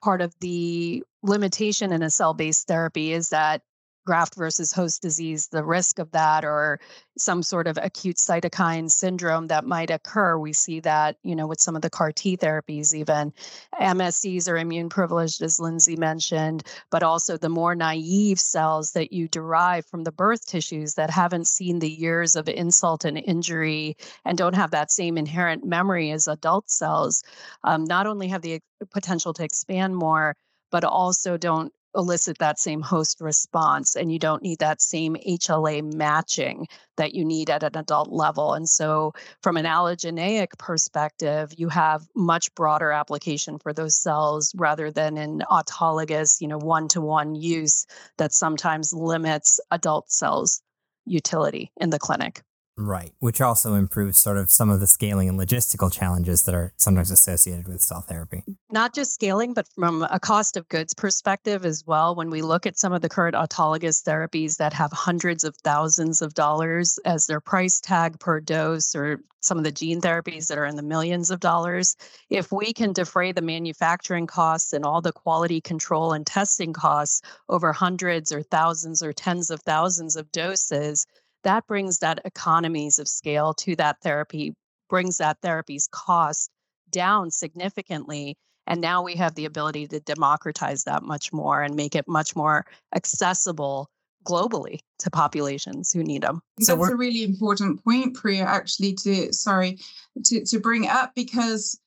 part 0.03 0.22
of 0.22 0.34
the 0.41 1.03
limitation 1.24 1.93
in 1.93 2.01
a 2.01 2.10
cell 2.10 2.34
based 2.34 2.67
therapy 2.67 3.13
is 3.13 3.29
that 3.29 3.62
graft 4.05 4.36
versus 4.36 4.72
host 4.72 5.01
disease, 5.01 5.48
the 5.48 5.63
risk 5.63 6.00
of 6.00 6.12
that, 6.12 6.43
or 6.43 6.79
some 7.17 7.43
sort 7.43 7.67
of 7.67 7.77
acute 7.81 8.17
cytokine 8.17 8.89
syndrome 8.89 9.48
that 9.48 9.65
might 9.65 9.89
occur. 9.89 10.38
We 10.38 10.53
see 10.53 10.79
that, 10.81 11.17
you 11.24 11.36
know, 11.36 11.48
with 11.48 11.60
some 11.60 11.75
of 11.75 11.81
the 11.81 11.89
CAR 11.89 12.12
T 12.12 12.38
therapies, 12.38 12.93
even 12.93 13.34
MSCs 13.79 14.50
are 14.50 14.58
immune 14.58 14.89
privileged, 14.89 15.41
as 15.41 15.60
Lindsay 15.60 15.96
mentioned, 15.96 16.63
but 16.89 17.03
also 17.03 17.38
the 17.38 17.50
more 17.50 17.75
naive 17.75 18.39
cells 18.39 18.91
that 18.93 19.13
you 19.13 19.27
derive 19.27 19.86
from 19.86 20.03
the 20.03 20.12
birth 20.12 20.46
tissues 20.46 20.96
that 20.96 21.10
haven't 21.10 21.48
seen 21.48 21.79
the 21.79 21.89
years 21.89 22.36
of 22.36 22.48
insult 22.50 23.05
and 23.05 23.17
injury 23.17 23.98
and 24.25 24.38
don't 24.38 24.55
have 24.55 24.72
that 24.72 24.91
same 24.91 25.17
inherent 25.17 25.65
memory 25.65 26.12
as 26.12 26.27
adult 26.27 26.70
cells, 26.70 27.24
um, 27.63 27.84
not 27.84 28.08
only 28.08 28.27
have 28.27 28.41
the 28.41 28.62
potential 28.91 29.34
to 29.34 29.43
expand 29.43 29.96
more, 29.96 30.36
but 30.72 30.84
also 30.84 31.38
don't 31.38 31.74
elicit 31.95 32.38
that 32.39 32.60
same 32.60 32.81
host 32.81 33.19
response 33.21 33.95
and 33.95 34.12
you 34.12 34.19
don't 34.19 34.43
need 34.43 34.60
that 34.60 34.81
same 34.81 35.15
HLA 35.27 35.93
matching 35.93 36.67
that 36.98 37.13
you 37.13 37.25
need 37.25 37.50
at 37.50 37.63
an 37.63 37.77
adult 37.77 38.10
level. 38.10 38.53
And 38.53 38.69
so, 38.69 39.13
from 39.41 39.57
an 39.57 39.65
allogeneic 39.65 40.57
perspective, 40.57 41.53
you 41.57 41.69
have 41.69 42.07
much 42.15 42.53
broader 42.55 42.91
application 42.91 43.60
for 43.60 43.74
those 43.74 43.95
cells 43.95 44.53
rather 44.55 44.91
than 44.91 45.17
in 45.17 45.43
autologous, 45.51 46.41
you 46.41 46.48
know, 46.48 46.60
one 46.60 46.88
to 46.89 47.01
one 47.01 47.36
use 47.36 47.86
that 48.17 48.33
sometimes 48.33 48.93
limits 48.93 49.60
adult 49.71 50.12
cells 50.12 50.62
utility 51.05 51.71
in 51.77 51.89
the 51.89 52.00
clinic. 52.00 52.41
Right, 52.83 53.13
which 53.19 53.41
also 53.41 53.75
improves 53.75 54.17
sort 54.17 54.39
of 54.39 54.50
some 54.50 54.71
of 54.71 54.79
the 54.79 54.88
scaling 54.88 55.29
and 55.29 55.39
logistical 55.39 55.91
challenges 55.91 56.43
that 56.43 56.55
are 56.55 56.73
sometimes 56.77 57.11
associated 57.11 57.67
with 57.67 57.79
cell 57.79 58.01
therapy. 58.01 58.43
Not 58.71 58.95
just 58.95 59.13
scaling, 59.13 59.53
but 59.53 59.67
from 59.75 60.01
a 60.09 60.19
cost 60.19 60.57
of 60.57 60.67
goods 60.67 60.95
perspective 60.95 61.63
as 61.63 61.85
well. 61.85 62.15
When 62.15 62.31
we 62.31 62.41
look 62.41 62.65
at 62.65 62.79
some 62.79 62.91
of 62.91 63.01
the 63.01 63.09
current 63.09 63.35
autologous 63.35 64.01
therapies 64.01 64.57
that 64.57 64.73
have 64.73 64.91
hundreds 64.91 65.43
of 65.43 65.55
thousands 65.57 66.23
of 66.23 66.33
dollars 66.33 66.97
as 67.05 67.27
their 67.27 67.39
price 67.39 67.79
tag 67.79 68.19
per 68.19 68.39
dose, 68.39 68.95
or 68.95 69.21
some 69.41 69.59
of 69.59 69.63
the 69.63 69.71
gene 69.71 70.01
therapies 70.01 70.47
that 70.47 70.57
are 70.57 70.65
in 70.65 70.75
the 70.75 70.81
millions 70.81 71.29
of 71.29 71.39
dollars, 71.39 71.95
if 72.29 72.51
we 72.51 72.73
can 72.73 72.93
defray 72.93 73.31
the 73.31 73.41
manufacturing 73.41 74.27
costs 74.27 74.73
and 74.73 74.85
all 74.85 75.01
the 75.01 75.11
quality 75.11 75.61
control 75.61 76.13
and 76.13 76.25
testing 76.25 76.73
costs 76.73 77.21
over 77.50 77.73
hundreds 77.73 78.31
or 78.31 78.41
thousands 78.41 79.03
or 79.03 79.13
tens 79.13 79.51
of 79.51 79.61
thousands 79.61 80.15
of 80.15 80.31
doses, 80.31 81.05
that 81.43 81.67
brings 81.67 82.00
that 82.00 82.21
economies 82.25 83.00
of 83.00 83.07
scale 83.07 83.53
to 83.55 83.75
that 83.77 84.01
therapy, 84.01 84.53
brings 84.89 85.17
that 85.17 85.38
therapy's 85.41 85.88
cost 85.91 86.50
down 86.89 87.31
significantly. 87.31 88.38
And 88.67 88.81
now 88.81 89.01
we 89.01 89.15
have 89.15 89.36
the 89.36 89.45
ability 89.45 89.88
to 89.88 90.00
democratize 90.00 90.83
that 90.83 91.03
much 91.03 91.33
more 91.33 91.62
and 91.62 91.75
make 91.75 91.95
it 91.95 92.07
much 92.07 92.36
more 92.36 92.65
accessible 92.95 93.89
globally 94.24 94.79
to 95.00 95.10
populations 95.10 95.91
who 95.91 96.03
need 96.03 96.21
them. 96.21 96.41
So 96.60 96.75
that's 96.75 96.91
a 96.91 96.95
really 96.95 97.24
important 97.24 97.83
point, 97.83 98.15
Priya, 98.15 98.43
actually 98.43 98.93
to 98.93 99.33
sorry, 99.33 99.79
to, 100.25 100.45
to 100.45 100.60
bring 100.60 100.88
up 100.88 101.13
because 101.15 101.79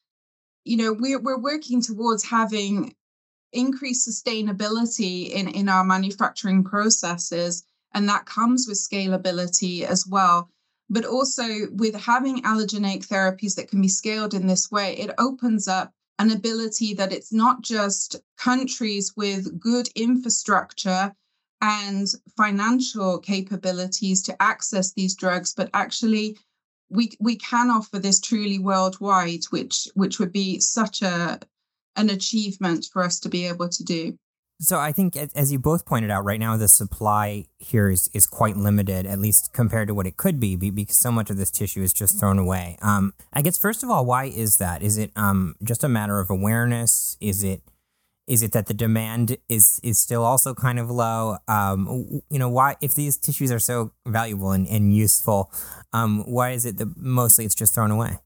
you 0.64 0.76
know 0.76 0.92
we're 0.92 1.20
we're 1.20 1.38
working 1.38 1.80
towards 1.80 2.25
having 2.25 2.94
increased 3.52 4.08
sustainability 4.08 5.30
in, 5.30 5.46
in 5.49 5.68
our 5.68 5.84
manufacturing 5.84 6.64
processes 6.64 7.62
and 7.94 8.08
that 8.08 8.26
comes 8.26 8.66
with 8.68 8.78
scalability 8.78 9.82
as 9.82 10.06
well. 10.06 10.50
But 10.90 11.04
also 11.04 11.44
with 11.72 11.94
having 11.94 12.42
allogeneic 12.42 13.06
therapies 13.06 13.54
that 13.54 13.68
can 13.68 13.80
be 13.80 13.88
scaled 13.88 14.34
in 14.34 14.46
this 14.46 14.70
way, 14.70 14.96
it 14.98 15.14
opens 15.18 15.66
up 15.66 15.92
an 16.18 16.30
ability 16.30 16.94
that 16.94 17.12
it's 17.12 17.32
not 17.32 17.62
just 17.62 18.16
countries 18.36 19.14
with 19.16 19.58
good 19.58 19.88
infrastructure 19.96 21.14
and 21.60 22.08
financial 22.36 23.18
capabilities 23.18 24.22
to 24.22 24.42
access 24.42 24.92
these 24.92 25.14
drugs, 25.14 25.54
but 25.54 25.70
actually 25.72 26.36
we 26.90 27.10
we 27.18 27.36
can 27.36 27.70
offer 27.70 27.98
this 27.98 28.20
truly 28.20 28.58
worldwide, 28.58 29.44
which 29.50 29.88
which 29.94 30.18
would 30.18 30.32
be 30.32 30.60
such 30.60 31.02
a 31.02 31.40
an 31.96 32.10
achievement 32.10 32.86
for 32.92 33.02
us 33.02 33.18
to 33.20 33.28
be 33.28 33.46
able 33.46 33.68
to 33.68 33.84
do. 33.84 34.18
So 34.61 34.78
I 34.78 34.92
think, 34.92 35.16
as 35.16 35.52
you 35.52 35.58
both 35.58 35.84
pointed 35.84 36.11
out, 36.11 36.25
right 36.25 36.38
now 36.38 36.56
the 36.56 36.68
supply 36.68 37.46
here 37.58 37.90
is 37.90 38.08
is 38.14 38.26
quite 38.26 38.56
limited, 38.56 39.04
at 39.04 39.18
least 39.18 39.52
compared 39.52 39.88
to 39.88 39.94
what 39.94 40.06
it 40.06 40.16
could 40.16 40.38
be, 40.38 40.54
because 40.56 40.96
so 40.96 41.11
much 41.11 41.28
of 41.28 41.37
this 41.37 41.50
tissue 41.50 41.82
is 41.82 41.92
just 41.92 42.20
thrown 42.20 42.38
away. 42.38 42.78
Um, 42.80 43.14
I 43.32 43.42
guess 43.42 43.58
first 43.58 43.82
of 43.82 43.90
all, 43.90 44.06
why 44.06 44.26
is 44.26 44.58
that? 44.58 44.82
Is 44.82 44.96
it 44.96 45.11
um, 45.16 45.56
just 45.62 45.82
a 45.82 45.88
matter 45.88 46.20
of 46.20 46.30
awareness? 46.30 47.16
Is 47.20 47.42
it 47.42 47.62
is 48.26 48.42
it 48.42 48.52
that 48.52 48.66
the 48.66 48.75
demand 48.75 49.37
is 49.49 49.80
is 49.82 49.99
still 49.99 50.25
also 50.25 50.54
kind 50.54 50.78
of 50.78 50.90
low? 50.90 51.37
Um, 51.49 52.23
you 52.30 52.38
know, 52.38 52.49
why 52.49 52.76
if 52.80 52.94
these 52.94 53.18
tissues 53.18 53.50
are 53.50 53.58
so 53.58 53.92
valuable 54.06 54.52
and, 54.52 54.66
and 54.68 54.94
useful, 54.94 55.52
um, 55.92 56.23
why 56.26 56.50
is 56.52 56.64
it 56.64 56.78
that 56.78 56.96
mostly 56.96 57.44
it's 57.44 57.54
just 57.54 57.75
thrown 57.75 57.90
away? 57.90 58.18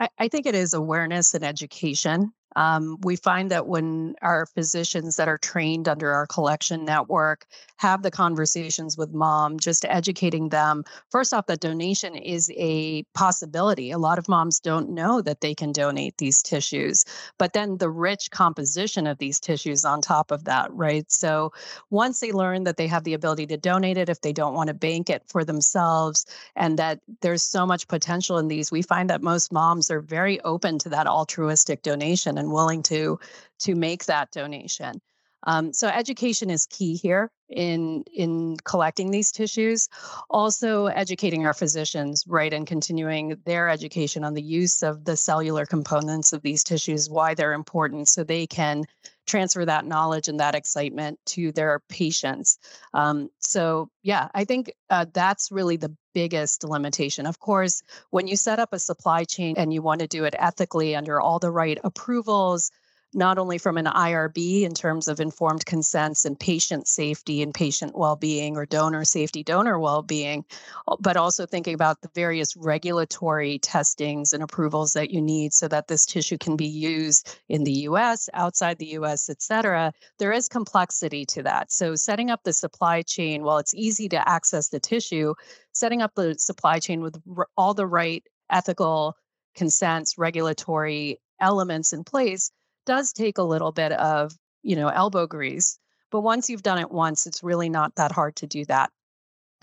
I, 0.00 0.08
I 0.18 0.28
think 0.28 0.46
it 0.46 0.54
is 0.54 0.74
awareness 0.74 1.34
and 1.34 1.44
education. 1.44 2.32
Um, 2.56 2.98
we 3.02 3.16
find 3.16 3.50
that 3.50 3.66
when 3.66 4.14
our 4.22 4.46
physicians 4.46 5.16
that 5.16 5.28
are 5.28 5.38
trained 5.38 5.88
under 5.88 6.12
our 6.12 6.26
collection 6.26 6.84
network 6.84 7.46
have 7.76 8.02
the 8.02 8.10
conversations 8.10 8.96
with 8.96 9.12
mom, 9.12 9.58
just 9.58 9.84
educating 9.86 10.50
them, 10.50 10.84
first 11.10 11.34
off, 11.34 11.46
that 11.46 11.60
donation 11.60 12.14
is 12.14 12.50
a 12.56 13.02
possibility. 13.14 13.90
A 13.90 13.98
lot 13.98 14.18
of 14.18 14.28
moms 14.28 14.60
don't 14.60 14.90
know 14.90 15.20
that 15.22 15.40
they 15.40 15.54
can 15.54 15.72
donate 15.72 16.18
these 16.18 16.42
tissues, 16.42 17.04
but 17.38 17.52
then 17.52 17.78
the 17.78 17.90
rich 17.90 18.30
composition 18.30 19.06
of 19.06 19.18
these 19.18 19.40
tissues 19.40 19.84
on 19.84 20.00
top 20.00 20.30
of 20.30 20.44
that, 20.44 20.72
right? 20.72 21.10
So 21.10 21.52
once 21.90 22.20
they 22.20 22.32
learn 22.32 22.64
that 22.64 22.76
they 22.76 22.86
have 22.86 23.04
the 23.04 23.14
ability 23.14 23.46
to 23.48 23.56
donate 23.56 23.98
it 23.98 24.08
if 24.08 24.20
they 24.20 24.32
don't 24.32 24.54
want 24.54 24.68
to 24.68 24.74
bank 24.74 25.10
it 25.10 25.22
for 25.26 25.44
themselves, 25.44 26.26
and 26.56 26.78
that 26.78 27.00
there's 27.20 27.42
so 27.42 27.66
much 27.66 27.88
potential 27.88 28.38
in 28.38 28.48
these, 28.48 28.70
we 28.70 28.82
find 28.82 29.10
that 29.10 29.22
most 29.22 29.52
moms 29.52 29.90
are 29.90 30.00
very 30.00 30.40
open 30.42 30.78
to 30.78 30.88
that 30.88 31.06
altruistic 31.06 31.82
donation 31.82 32.38
and 32.42 32.52
willing 32.52 32.82
to 32.84 33.18
to 33.60 33.74
make 33.74 34.04
that 34.06 34.30
donation. 34.32 35.00
Um, 35.44 35.72
so 35.72 35.88
education 35.88 36.50
is 36.50 36.66
key 36.66 36.96
here 36.96 37.30
in 37.48 38.04
in 38.14 38.56
collecting 38.64 39.10
these 39.10 39.30
tissues. 39.30 39.88
Also 40.30 40.86
educating 40.86 41.46
our 41.46 41.54
physicians, 41.54 42.24
right, 42.26 42.52
and 42.52 42.66
continuing 42.66 43.36
their 43.44 43.68
education 43.68 44.24
on 44.24 44.34
the 44.34 44.42
use 44.42 44.82
of 44.82 45.04
the 45.04 45.16
cellular 45.16 45.66
components 45.66 46.32
of 46.32 46.42
these 46.42 46.64
tissues, 46.64 47.10
why 47.10 47.34
they're 47.34 47.52
important, 47.52 48.08
so 48.08 48.24
they 48.24 48.46
can 48.46 48.84
transfer 49.26 49.64
that 49.64 49.86
knowledge 49.86 50.28
and 50.28 50.40
that 50.40 50.54
excitement 50.54 51.18
to 51.24 51.52
their 51.52 51.80
patients. 51.88 52.58
Um, 52.92 53.28
so 53.38 53.88
yeah, 54.02 54.28
I 54.34 54.44
think 54.44 54.72
uh, 54.90 55.06
that's 55.12 55.52
really 55.52 55.76
the 55.76 55.94
biggest 56.14 56.64
limitation. 56.64 57.26
Of 57.26 57.38
course, 57.38 57.82
when 58.10 58.26
you 58.26 58.36
set 58.36 58.58
up 58.58 58.72
a 58.72 58.78
supply 58.78 59.24
chain 59.24 59.54
and 59.56 59.72
you 59.72 59.80
want 59.80 60.00
to 60.00 60.06
do 60.06 60.24
it 60.24 60.34
ethically 60.38 60.96
under 60.96 61.20
all 61.20 61.38
the 61.38 61.50
right 61.50 61.78
approvals, 61.84 62.70
not 63.14 63.38
only 63.38 63.58
from 63.58 63.76
an 63.76 63.86
IRB 63.86 64.62
in 64.62 64.72
terms 64.74 65.08
of 65.08 65.20
informed 65.20 65.66
consents 65.66 66.24
and 66.24 66.38
patient 66.38 66.88
safety 66.88 67.42
and 67.42 67.52
patient 67.52 67.96
well-being 67.96 68.56
or 68.56 68.66
donor 68.66 69.04
safety, 69.04 69.42
donor 69.42 69.78
well-being, 69.78 70.44
uh, 70.88 70.96
but 71.00 71.16
also 71.16 71.44
thinking 71.44 71.74
about 71.74 72.00
the 72.00 72.10
various 72.14 72.56
regulatory 72.56 73.58
testings 73.58 74.32
and 74.32 74.42
approvals 74.42 74.92
that 74.94 75.10
you 75.10 75.20
need 75.20 75.52
so 75.52 75.68
that 75.68 75.88
this 75.88 76.06
tissue 76.06 76.38
can 76.38 76.56
be 76.56 76.66
used 76.66 77.38
in 77.48 77.64
the 77.64 77.72
US, 77.72 78.28
outside 78.34 78.78
the 78.78 78.94
US, 78.98 79.28
et 79.28 79.42
cetera. 79.42 79.92
There 80.18 80.32
is 80.32 80.48
complexity 80.48 81.26
to 81.26 81.42
that. 81.42 81.70
So 81.70 81.94
setting 81.94 82.30
up 82.30 82.40
the 82.44 82.52
supply 82.52 83.02
chain, 83.02 83.42
while 83.42 83.58
it's 83.58 83.74
easy 83.74 84.08
to 84.10 84.28
access 84.28 84.68
the 84.68 84.80
tissue, 84.80 85.34
setting 85.72 86.02
up 86.02 86.14
the 86.14 86.38
supply 86.38 86.78
chain 86.78 87.02
with 87.02 87.20
all 87.56 87.74
the 87.74 87.86
right 87.86 88.24
ethical 88.50 89.16
consents, 89.54 90.16
regulatory 90.16 91.20
elements 91.40 91.92
in 91.92 92.04
place 92.04 92.50
does 92.86 93.12
take 93.12 93.38
a 93.38 93.42
little 93.42 93.72
bit 93.72 93.92
of, 93.92 94.32
you 94.62 94.76
know, 94.76 94.88
elbow 94.88 95.26
grease. 95.26 95.78
But 96.10 96.20
once 96.20 96.50
you've 96.50 96.62
done 96.62 96.78
it 96.78 96.90
once, 96.90 97.26
it's 97.26 97.42
really 97.42 97.68
not 97.68 97.94
that 97.96 98.12
hard 98.12 98.36
to 98.36 98.46
do 98.46 98.64
that. 98.66 98.90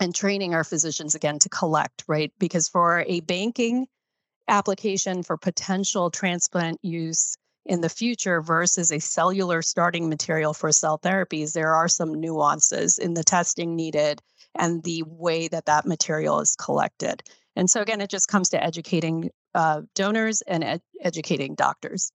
And 0.00 0.14
training 0.14 0.54
our 0.54 0.64
physicians 0.64 1.14
again 1.14 1.38
to 1.40 1.48
collect, 1.48 2.04
right? 2.08 2.32
Because 2.38 2.68
for 2.68 3.04
a 3.06 3.20
banking 3.20 3.86
application 4.48 5.22
for 5.22 5.36
potential 5.36 6.10
transplant 6.10 6.78
use 6.82 7.36
in 7.66 7.82
the 7.82 7.88
future 7.88 8.40
versus 8.40 8.90
a 8.90 8.98
cellular 8.98 9.62
starting 9.62 10.08
material 10.08 10.54
for 10.54 10.72
cell 10.72 10.98
therapies, 10.98 11.52
there 11.52 11.74
are 11.74 11.88
some 11.88 12.14
nuances 12.14 12.98
in 12.98 13.14
the 13.14 13.22
testing 13.22 13.76
needed 13.76 14.20
and 14.58 14.82
the 14.82 15.04
way 15.06 15.46
that 15.48 15.66
that 15.66 15.86
material 15.86 16.40
is 16.40 16.56
collected. 16.56 17.22
And 17.54 17.70
so, 17.70 17.80
again, 17.80 18.00
it 18.00 18.10
just 18.10 18.28
comes 18.28 18.48
to 18.50 18.62
educating 18.62 19.30
uh, 19.54 19.82
donors 19.94 20.42
and 20.42 20.64
ed- 20.64 20.82
educating 21.00 21.54
doctors. 21.54 22.12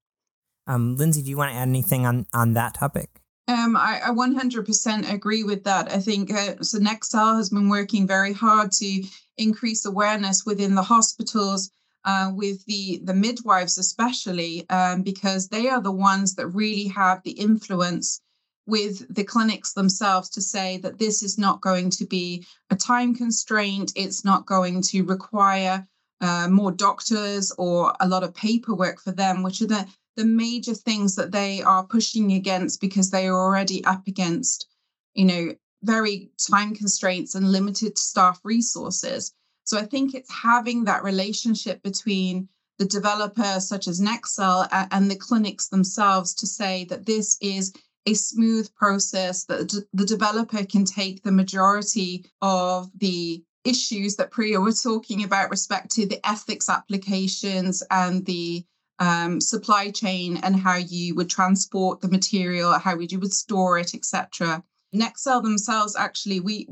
Um, 0.68 0.96
Lindsay, 0.96 1.22
do 1.22 1.30
you 1.30 1.38
want 1.38 1.52
to 1.52 1.58
add 1.58 1.68
anything 1.68 2.06
on 2.06 2.26
on 2.34 2.54
that 2.54 2.74
topic? 2.74 3.10
Um, 3.48 3.78
I, 3.78 4.02
I 4.04 4.10
100% 4.10 5.14
agree 5.14 5.44
with 5.44 5.64
that. 5.66 5.92
I 5.92 6.00
think 6.00 6.34
uh, 6.34 6.56
so. 6.64 6.80
NextCell 6.80 7.38
has 7.38 7.50
been 7.50 7.70
working 7.70 8.08
very 8.08 8.34
hard 8.34 8.72
to 8.72 9.04
increase 9.38 9.86
awareness 9.86 10.48
within 10.48 10.74
the 10.74 10.82
hospitals, 10.82 11.70
uh, 12.06 12.32
with 12.34 12.66
the 12.66 13.02
the 13.04 13.14
midwives 13.14 13.78
especially, 13.78 14.68
um, 14.70 15.04
because 15.04 15.48
they 15.50 15.68
are 15.70 15.82
the 15.82 15.92
ones 15.92 16.36
that 16.36 16.48
really 16.48 16.88
have 16.88 17.22
the 17.24 17.32
influence 17.32 18.22
with 18.68 19.14
the 19.14 19.24
clinics 19.24 19.74
themselves 19.74 20.30
to 20.30 20.42
say 20.42 20.78
that 20.78 20.98
this 20.98 21.22
is 21.22 21.38
not 21.38 21.62
going 21.62 21.92
to 21.92 22.06
be 22.06 22.44
a 22.72 22.76
time 22.76 23.14
constraint. 23.14 23.92
It's 23.96 24.26
not 24.26 24.48
going 24.48 24.82
to 24.84 25.04
require 25.04 25.88
uh, 26.22 26.48
more 26.50 26.72
doctors 26.72 27.52
or 27.60 27.94
a 28.00 28.08
lot 28.08 28.24
of 28.24 28.34
paperwork 28.34 29.00
for 29.00 29.12
them, 29.12 29.44
which 29.44 29.62
are 29.62 29.68
the 29.68 29.88
the 30.16 30.26
major 30.26 30.74
things 30.74 31.16
that 31.16 31.32
they 31.32 31.62
are 31.62 31.86
pushing 31.86 32.34
against 32.34 32.82
because 32.82 33.10
they 33.10 33.28
are 33.28 33.40
already 33.40 33.84
up 33.86 34.08
against, 34.08 34.68
you 35.14 35.26
know, 35.26 35.56
very 35.84 36.32
time 36.38 36.74
constraints 36.76 37.36
and 37.36 37.52
limited 37.52 37.98
staff 37.98 38.40
resources. 38.44 39.34
So 39.66 39.78
I 39.78 39.86
think 39.86 40.14
it's 40.14 40.32
having 40.32 40.86
that 40.86 41.04
relationship 41.04 41.82
between 41.84 42.50
the 42.78 42.86
developer, 42.86 43.60
such 43.60 43.88
as 43.88 44.02
NextCell, 44.02 44.68
and 44.92 45.10
the 45.10 45.16
clinics 45.16 45.70
themselves 45.70 46.34
to 46.36 46.48
say 46.48 46.86
that 46.86 47.06
this 47.06 47.38
is 47.42 47.74
a 48.06 48.14
smooth 48.14 48.74
process 48.76 49.46
that 49.46 49.74
the 49.94 50.06
developer 50.06 50.64
can 50.66 50.86
take 50.86 51.24
the 51.24 51.32
majority 51.32 52.26
of 52.42 52.92
the 53.00 53.44
issues 53.64 54.16
that 54.16 54.32
Priya 54.32 54.60
were 54.60 54.72
talking 54.72 55.24
about 55.24 55.50
respect 55.50 55.90
to 55.92 56.06
the 56.06 56.26
ethics 56.28 56.70
applications 56.70 57.82
and 57.90 58.26
the 58.26 58.64
um, 59.00 59.42
supply 59.42 59.92
chain 59.92 60.38
and 60.38 60.56
how 60.56 60.78
you 60.78 61.16
would 61.16 61.30
transport 61.30 62.02
the 62.02 62.08
material, 62.08 62.74
how 62.74 62.98
you 62.98 63.20
would 63.20 63.34
store 63.34 63.78
it, 63.78 63.94
etc. 63.94 64.64
NextCell 64.94 65.44
themselves, 65.44 65.96
actually, 65.96 66.40
we 66.40 66.68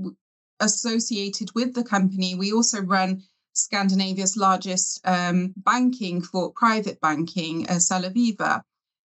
associated 0.60 1.50
with 1.56 1.74
the 1.74 1.84
company, 1.84 2.36
we 2.36 2.54
also 2.54 2.82
run 2.82 3.24
Scandinavia's 3.54 4.36
largest 4.38 5.00
um, 5.06 5.54
banking 5.58 6.22
for 6.22 6.52
private 6.52 7.00
banking, 7.02 7.68
uh, 7.70 7.74
Cellaviva. 7.74 8.64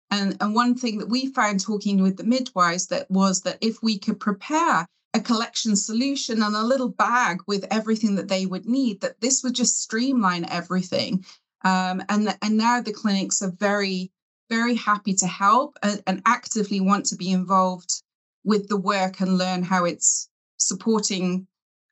And, 0.10 0.38
and 0.40 0.56
one 0.56 0.76
thing 0.76 1.00
that 1.00 1.10
we 1.10 1.34
found 1.34 1.60
talking 1.60 2.02
with 2.02 2.16
the 2.16 2.24
midwives 2.24 2.88
that 2.88 3.12
was 3.12 3.42
that 3.42 3.58
if 3.60 3.84
we 3.84 3.98
could 3.98 4.20
prepare 4.20 4.88
a 5.14 5.20
collection 5.20 5.76
solution 5.76 6.42
and 6.42 6.56
a 6.56 6.64
little 6.64 6.90
bag 6.90 7.40
with 7.48 7.66
everything 7.72 8.16
that 8.16 8.30
they 8.30 8.46
would 8.46 8.66
need, 8.66 9.02
that 9.02 9.20
this 9.20 9.44
would 9.44 9.56
just 9.56 9.82
streamline 9.82 10.46
everything. 10.46 11.26
Um, 11.64 12.04
and, 12.10 12.38
and 12.42 12.58
now 12.58 12.82
the 12.82 12.94
clinics 12.94 13.42
are 13.42 13.52
very, 13.52 14.12
very 14.50 14.76
happy 14.76 15.14
to 15.16 15.28
help 15.28 15.78
and, 15.84 16.02
and 16.08 16.22
actively 16.26 16.80
want 16.80 17.06
to 17.08 17.16
be 17.16 17.32
involved 17.32 18.04
with 18.44 18.70
the 18.70 18.78
work 18.78 19.20
and 19.20 19.38
learn 19.38 19.64
how 19.64 19.86
it's 19.86 20.30
supporting 20.58 21.48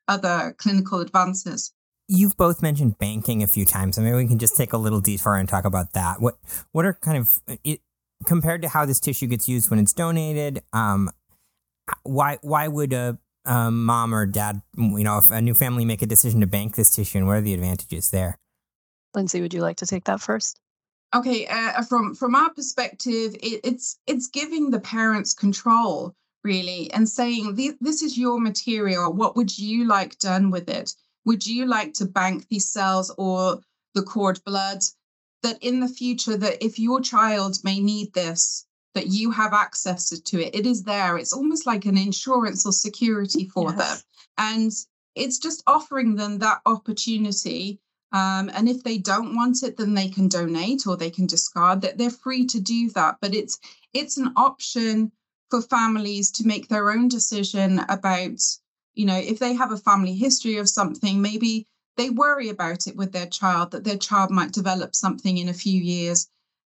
other 0.08 0.54
clinical 0.58 1.00
advances. 1.00 1.72
You've 2.08 2.36
both 2.36 2.62
mentioned 2.62 2.98
banking 2.98 3.42
a 3.42 3.48
few 3.48 3.64
times, 3.64 3.98
I 3.98 4.02
mean, 4.02 4.14
we 4.14 4.28
can 4.28 4.38
just 4.38 4.56
take 4.56 4.72
a 4.72 4.78
little 4.78 5.00
detour 5.00 5.34
and 5.34 5.48
talk 5.48 5.64
about 5.64 5.92
that. 5.94 6.20
What 6.20 6.36
what 6.70 6.86
are 6.86 6.94
kind 6.94 7.18
of 7.18 7.40
it, 7.64 7.80
compared 8.24 8.62
to 8.62 8.68
how 8.68 8.86
this 8.86 9.00
tissue 9.00 9.26
gets 9.26 9.48
used 9.48 9.70
when 9.70 9.80
it's 9.80 9.92
donated? 9.92 10.62
Um, 10.72 11.10
why 12.04 12.38
why 12.42 12.68
would 12.68 12.92
a, 12.92 13.18
a 13.44 13.72
mom 13.72 14.14
or 14.14 14.24
dad, 14.24 14.62
you 14.76 15.02
know, 15.02 15.18
if 15.18 15.30
a 15.32 15.40
new 15.40 15.54
family 15.54 15.84
make 15.84 16.00
a 16.00 16.06
decision 16.06 16.40
to 16.40 16.46
bank 16.46 16.76
this 16.76 16.94
tissue, 16.94 17.18
and 17.18 17.26
what 17.26 17.38
are 17.38 17.40
the 17.40 17.54
advantages 17.54 18.10
there? 18.10 18.38
Lindsay, 19.16 19.40
would 19.40 19.54
you 19.54 19.62
like 19.62 19.78
to 19.78 19.86
take 19.86 20.04
that 20.04 20.20
first? 20.20 20.60
Okay, 21.14 21.46
uh, 21.46 21.82
from 21.82 22.14
from 22.14 22.34
our 22.34 22.50
perspective, 22.52 23.34
it, 23.42 23.60
it's 23.64 23.98
it's 24.06 24.28
giving 24.28 24.70
the 24.70 24.80
parents 24.80 25.34
control 25.34 26.14
really 26.44 26.90
and 26.92 27.08
saying 27.08 27.54
this 27.80 28.02
is 28.02 28.18
your 28.18 28.38
material. 28.38 29.12
What 29.12 29.34
would 29.36 29.58
you 29.58 29.86
like 29.86 30.18
done 30.18 30.50
with 30.50 30.68
it? 30.68 30.94
Would 31.24 31.46
you 31.46 31.66
like 31.66 31.94
to 31.94 32.04
bank 32.06 32.46
these 32.48 32.68
cells 32.70 33.12
or 33.18 33.60
the 33.94 34.02
cord 34.02 34.38
blood? 34.44 34.82
That 35.42 35.62
in 35.62 35.80
the 35.80 35.88
future, 35.88 36.36
that 36.36 36.64
if 36.64 36.78
your 36.78 37.00
child 37.00 37.58
may 37.62 37.78
need 37.78 38.12
this, 38.14 38.66
that 38.96 39.08
you 39.08 39.30
have 39.30 39.52
access 39.52 40.08
to 40.08 40.40
it. 40.40 40.54
It 40.54 40.66
is 40.66 40.82
there. 40.82 41.18
It's 41.18 41.34
almost 41.34 41.66
like 41.66 41.84
an 41.84 41.98
insurance 41.98 42.64
or 42.64 42.72
security 42.72 43.46
for 43.46 43.70
yes. 43.70 43.78
them. 43.78 43.98
And 44.38 44.72
it's 45.14 45.38
just 45.38 45.62
offering 45.66 46.16
them 46.16 46.38
that 46.38 46.60
opportunity. 46.64 47.78
Um, 48.12 48.50
and 48.54 48.68
if 48.68 48.82
they 48.82 48.98
don't 48.98 49.34
want 49.34 49.62
it, 49.62 49.76
then 49.76 49.94
they 49.94 50.08
can 50.08 50.28
donate 50.28 50.86
or 50.86 50.96
they 50.96 51.10
can 51.10 51.26
discard 51.26 51.82
that. 51.82 51.98
They're 51.98 52.10
free 52.10 52.46
to 52.46 52.60
do 52.60 52.90
that. 52.90 53.16
But 53.20 53.34
it's 53.34 53.58
it's 53.92 54.16
an 54.16 54.32
option 54.36 55.12
for 55.50 55.60
families 55.62 56.30
to 56.32 56.46
make 56.46 56.68
their 56.68 56.90
own 56.90 57.08
decision 57.08 57.80
about 57.88 58.40
you 58.96 59.04
know, 59.04 59.16
if 59.16 59.38
they 59.38 59.54
have 59.54 59.70
a 59.70 59.76
family 59.76 60.14
history 60.14 60.56
of 60.56 60.68
something, 60.68 61.20
maybe 61.20 61.68
they 61.96 62.10
worry 62.10 62.48
about 62.48 62.86
it 62.86 62.96
with 62.96 63.12
their 63.12 63.26
child 63.26 63.70
that 63.70 63.84
their 63.84 63.98
child 63.98 64.30
might 64.30 64.52
develop 64.52 64.94
something 64.94 65.38
in 65.38 65.48
a 65.48 65.54
few 65.54 65.80
years. 65.80 66.28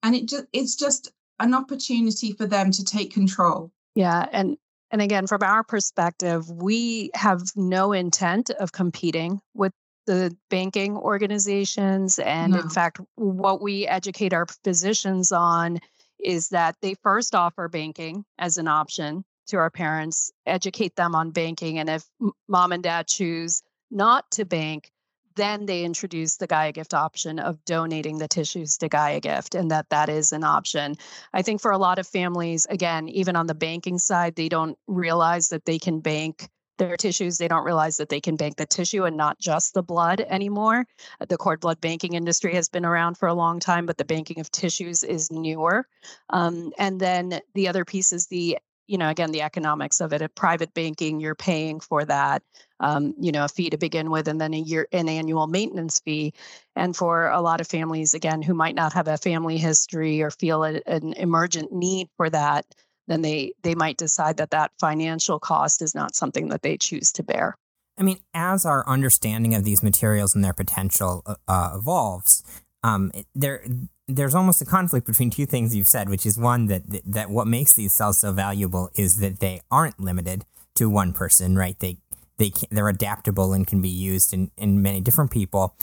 And 0.03 0.15
it 0.15 0.27
just 0.27 0.45
it's 0.53 0.75
just 0.75 1.11
an 1.39 1.53
opportunity 1.53 2.33
for 2.33 2.45
them 2.45 2.71
to 2.71 2.83
take 2.83 3.13
control. 3.13 3.71
Yeah, 3.95 4.27
and 4.31 4.57
and 4.91 5.01
again, 5.01 5.27
from 5.27 5.43
our 5.43 5.63
perspective, 5.63 6.49
we 6.49 7.11
have 7.13 7.43
no 7.55 7.93
intent 7.93 8.49
of 8.49 8.71
competing 8.71 9.39
with 9.53 9.73
the 10.09 10.35
banking 10.49 10.97
organizations. 10.97 12.17
And 12.17 12.53
no. 12.53 12.61
in 12.61 12.69
fact, 12.69 12.99
what 13.13 13.61
we 13.61 13.85
educate 13.85 14.33
our 14.33 14.47
physicians 14.63 15.31
on 15.31 15.77
is 16.19 16.49
that 16.49 16.75
they 16.81 16.95
first 16.95 17.35
offer 17.35 17.69
banking 17.69 18.25
as 18.39 18.57
an 18.57 18.67
option 18.67 19.23
to 19.49 19.57
our 19.57 19.69
parents, 19.69 20.31
educate 20.47 20.95
them 20.95 21.13
on 21.13 21.29
banking. 21.29 21.77
And 21.77 21.89
if 21.89 22.05
mom 22.47 22.71
and 22.71 22.81
dad 22.81 23.07
choose 23.07 23.61
not 23.91 24.29
to 24.31 24.45
bank, 24.45 24.91
then 25.35 25.67
they 25.67 25.83
introduce 25.85 26.37
the 26.37 26.47
Gaia 26.47 26.71
Gift 26.71 26.95
option 26.95 27.37
of 27.37 27.63
donating 27.65 28.17
the 28.17 28.27
tissues 28.27 28.79
to 28.79 28.89
Gaia 28.89 29.19
Gift, 29.19 29.53
and 29.53 29.69
that 29.69 29.89
that 29.89 30.09
is 30.09 30.33
an 30.33 30.43
option. 30.43 30.95
I 31.33 31.43
think 31.43 31.61
for 31.61 31.71
a 31.71 31.77
lot 31.77 31.99
of 31.99 32.07
families, 32.07 32.65
again, 32.69 33.07
even 33.07 33.35
on 33.35 33.45
the 33.45 33.55
banking 33.55 33.99
side, 33.99 34.35
they 34.35 34.49
don't 34.49 34.77
realize 34.87 35.49
that 35.49 35.65
they 35.65 35.77
can 35.77 35.99
bank 35.99 36.49
their 36.79 36.97
tissues. 36.97 37.37
They 37.37 37.47
don't 37.47 37.63
realize 37.63 37.97
that 37.97 38.09
they 38.09 38.19
can 38.19 38.35
bank 38.35 38.55
the 38.55 38.65
tissue 38.65 39.03
and 39.05 39.15
not 39.15 39.39
just 39.39 39.75
the 39.75 39.83
blood 39.83 40.21
anymore. 40.21 40.85
The 41.27 41.37
cord 41.37 41.59
blood 41.59 41.79
banking 41.79 42.13
industry 42.13 42.55
has 42.55 42.69
been 42.69 42.85
around 42.85 43.17
for 43.17 43.27
a 43.27 43.33
long 43.35 43.59
time, 43.59 43.85
but 43.85 43.97
the 43.97 44.05
banking 44.05 44.39
of 44.39 44.49
tissues 44.49 45.03
is 45.03 45.29
newer. 45.29 45.85
Um, 46.31 46.73
and 46.79 46.99
then 46.99 47.39
the 47.53 47.67
other 47.67 47.85
piece 47.85 48.11
is 48.11 48.25
the 48.27 48.57
you 48.89 48.97
know, 48.97 49.07
again, 49.07 49.31
the 49.31 49.43
economics 49.43 50.01
of 50.01 50.13
it. 50.13 50.23
At 50.23 50.33
private 50.33 50.73
banking, 50.73 51.19
you're 51.19 51.35
paying 51.35 51.79
for 51.79 52.03
that, 52.05 52.41
um, 52.79 53.13
you 53.19 53.31
know, 53.31 53.45
a 53.45 53.47
fee 53.47 53.69
to 53.69 53.77
begin 53.77 54.09
with, 54.09 54.27
and 54.27 54.41
then 54.41 54.51
a 54.55 54.57
year 54.57 54.87
an 54.91 55.07
annual 55.07 55.45
maintenance 55.45 55.99
fee. 55.99 56.33
And 56.75 56.95
for 56.95 57.27
a 57.29 57.39
lot 57.39 57.61
of 57.61 57.67
families, 57.67 58.15
again, 58.15 58.41
who 58.41 58.55
might 58.55 58.73
not 58.73 58.93
have 58.93 59.07
a 59.07 59.19
family 59.19 59.59
history 59.59 60.23
or 60.23 60.31
feel 60.31 60.63
a, 60.63 60.81
an 60.87 61.13
emergent 61.13 61.71
need 61.71 62.07
for 62.17 62.31
that, 62.31 62.65
then 63.09 63.21
they 63.21 63.53
they 63.63 63.75
might 63.75 63.97
decide 63.97 64.37
that 64.37 64.51
that 64.51 64.71
financial 64.79 65.39
cost 65.39 65.81
is 65.81 65.95
not 65.95 66.15
something 66.15 66.49
that 66.49 66.61
they 66.61 66.77
choose 66.77 67.11
to 67.13 67.23
bear. 67.23 67.57
I 67.97 68.03
mean, 68.03 68.19
as 68.33 68.65
our 68.65 68.87
understanding 68.87 69.55
of 69.55 69.65
these 69.65 69.83
materials 69.83 70.35
and 70.35 70.43
their 70.43 70.53
potential 70.53 71.23
uh, 71.25 71.35
uh 71.47 71.71
evolves, 71.75 72.43
um, 72.83 73.11
there 73.35 73.65
there's 74.07 74.35
almost 74.35 74.61
a 74.61 74.65
conflict 74.65 75.05
between 75.05 75.29
two 75.29 75.45
things 75.45 75.75
you've 75.75 75.87
said, 75.87 76.09
which 76.09 76.25
is 76.25 76.37
one 76.37 76.67
that 76.67 76.83
that 77.05 77.29
what 77.29 77.47
makes 77.47 77.73
these 77.73 77.93
cells 77.93 78.19
so 78.19 78.31
valuable 78.31 78.89
is 78.95 79.17
that 79.17 79.39
they 79.39 79.61
aren't 79.69 79.99
limited 79.99 80.45
to 80.75 80.89
one 80.89 81.13
person, 81.13 81.55
right? 81.55 81.77
They 81.79 81.97
they 82.37 82.51
can, 82.51 82.69
they're 82.71 82.89
adaptable 82.89 83.53
and 83.53 83.67
can 83.67 83.81
be 83.81 83.89
used 83.89 84.33
in 84.33 84.51
in 84.57 84.81
many 84.81 85.01
different 85.01 85.31
people, 85.31 85.75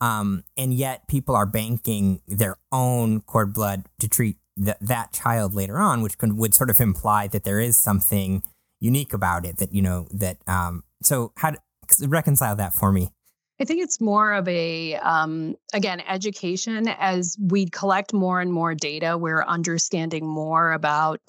um, 0.00 0.44
and 0.56 0.72
yet 0.72 1.08
people 1.08 1.34
are 1.34 1.46
banking 1.46 2.20
their 2.28 2.56
own 2.70 3.20
cord 3.20 3.52
blood 3.52 3.86
to 4.00 4.08
treat 4.08 4.36
that 4.56 4.78
that 4.80 5.12
child 5.12 5.54
later 5.54 5.78
on, 5.78 6.02
which 6.02 6.18
could, 6.18 6.34
would 6.34 6.54
sort 6.54 6.70
of 6.70 6.80
imply 6.80 7.26
that 7.28 7.44
there 7.44 7.60
is 7.60 7.76
something 7.76 8.42
unique 8.80 9.12
about 9.12 9.44
it 9.46 9.58
that 9.58 9.72
you 9.72 9.82
know 9.82 10.06
that. 10.10 10.38
Um, 10.46 10.84
so 11.02 11.32
how 11.36 11.50
to 11.50 11.58
reconcile 12.06 12.56
that 12.56 12.74
for 12.74 12.92
me? 12.92 13.10
I 13.60 13.64
think 13.64 13.82
it's 13.82 14.00
more 14.00 14.32
of 14.32 14.48
a, 14.48 14.96
um, 14.96 15.54
again, 15.72 16.00
education. 16.08 16.88
As 16.88 17.36
we 17.40 17.66
collect 17.66 18.12
more 18.12 18.40
and 18.40 18.52
more 18.52 18.74
data, 18.74 19.16
we're 19.16 19.44
understanding 19.44 20.26
more 20.26 20.72
about 20.72 21.20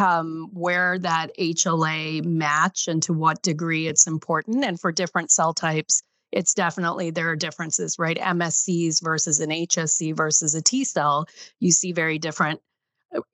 um, 0.00 0.48
where 0.52 0.98
that 1.00 1.28
HLA 1.38 2.24
match 2.24 2.88
and 2.88 3.02
to 3.02 3.12
what 3.12 3.42
degree 3.42 3.86
it's 3.86 4.06
important. 4.06 4.64
And 4.64 4.80
for 4.80 4.92
different 4.92 5.30
cell 5.30 5.52
types, 5.52 6.02
it's 6.32 6.54
definitely 6.54 7.10
there 7.10 7.28
are 7.28 7.36
differences, 7.36 7.98
right? 7.98 8.18
MSCs 8.18 9.02
versus 9.02 9.40
an 9.40 9.50
HSC 9.50 10.16
versus 10.16 10.54
a 10.54 10.62
T 10.62 10.84
cell, 10.84 11.26
you 11.60 11.70
see 11.70 11.92
very 11.92 12.18
different 12.18 12.60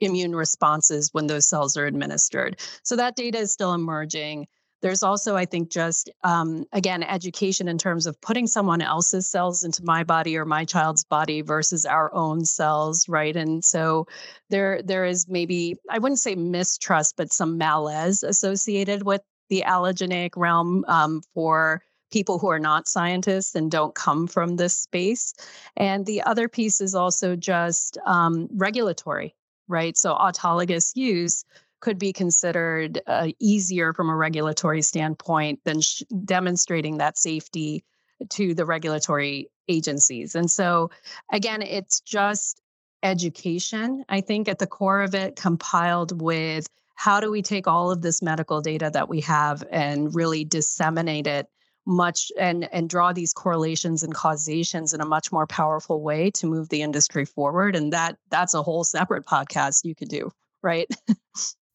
immune 0.00 0.34
responses 0.34 1.10
when 1.12 1.26
those 1.26 1.48
cells 1.48 1.76
are 1.76 1.86
administered. 1.86 2.60
So 2.82 2.96
that 2.96 3.16
data 3.16 3.38
is 3.38 3.52
still 3.52 3.74
emerging. 3.74 4.46
There's 4.82 5.02
also, 5.02 5.36
I 5.36 5.44
think, 5.44 5.70
just 5.70 6.10
um, 6.24 6.64
again, 6.72 7.02
education 7.02 7.68
in 7.68 7.76
terms 7.76 8.06
of 8.06 8.18
putting 8.22 8.46
someone 8.46 8.80
else's 8.80 9.26
cells 9.26 9.62
into 9.62 9.84
my 9.84 10.04
body 10.04 10.38
or 10.38 10.46
my 10.46 10.64
child's 10.64 11.04
body 11.04 11.42
versus 11.42 11.84
our 11.84 12.12
own 12.14 12.46
cells, 12.46 13.06
right? 13.08 13.36
And 13.36 13.62
so 13.62 14.06
there, 14.48 14.80
there 14.82 15.04
is 15.04 15.28
maybe 15.28 15.76
I 15.90 15.98
wouldn't 15.98 16.18
say 16.18 16.34
mistrust, 16.34 17.16
but 17.16 17.32
some 17.32 17.58
malaise 17.58 18.22
associated 18.22 19.02
with 19.02 19.20
the 19.50 19.64
allogeneic 19.66 20.30
realm 20.36 20.84
um, 20.88 21.22
for 21.34 21.82
people 22.10 22.38
who 22.38 22.48
are 22.48 22.58
not 22.58 22.88
scientists 22.88 23.54
and 23.54 23.70
don't 23.70 23.94
come 23.94 24.26
from 24.26 24.56
this 24.56 24.74
space. 24.74 25.34
And 25.76 26.06
the 26.06 26.22
other 26.22 26.48
piece 26.48 26.80
is 26.80 26.94
also 26.94 27.36
just 27.36 27.98
um, 28.06 28.48
regulatory, 28.52 29.34
right? 29.70 29.96
So 29.96 30.14
autologous 30.14 30.92
use 30.94 31.44
could 31.80 31.98
be 31.98 32.12
considered 32.12 33.00
uh, 33.06 33.28
easier 33.38 33.92
from 33.94 34.10
a 34.10 34.16
regulatory 34.16 34.82
standpoint 34.82 35.60
than 35.64 35.80
sh- 35.80 36.02
demonstrating 36.24 36.98
that 36.98 37.18
safety 37.18 37.84
to 38.28 38.54
the 38.54 38.66
regulatory 38.66 39.50
agencies. 39.68 40.34
And 40.34 40.50
so, 40.50 40.90
again, 41.32 41.62
it's 41.62 42.00
just 42.00 42.60
education, 43.02 44.04
I 44.08 44.20
think, 44.20 44.48
at 44.48 44.58
the 44.58 44.66
core 44.66 45.00
of 45.00 45.14
it, 45.14 45.36
compiled 45.36 46.20
with 46.20 46.66
how 46.96 47.18
do 47.18 47.30
we 47.30 47.40
take 47.40 47.66
all 47.66 47.90
of 47.90 48.02
this 48.02 48.20
medical 48.20 48.60
data 48.60 48.90
that 48.92 49.08
we 49.08 49.22
have 49.22 49.64
and 49.70 50.14
really 50.14 50.44
disseminate 50.44 51.26
it 51.26 51.46
much 51.86 52.30
and 52.38 52.68
and 52.72 52.88
draw 52.88 53.12
these 53.12 53.32
correlations 53.32 54.02
and 54.02 54.14
causations 54.14 54.92
in 54.92 55.00
a 55.00 55.06
much 55.06 55.32
more 55.32 55.46
powerful 55.46 56.02
way 56.02 56.30
to 56.30 56.46
move 56.46 56.68
the 56.68 56.82
industry 56.82 57.24
forward 57.24 57.74
and 57.74 57.92
that 57.92 58.16
that's 58.30 58.54
a 58.54 58.62
whole 58.62 58.84
separate 58.84 59.24
podcast 59.24 59.84
you 59.84 59.94
could 59.94 60.08
do 60.08 60.30
right 60.62 60.86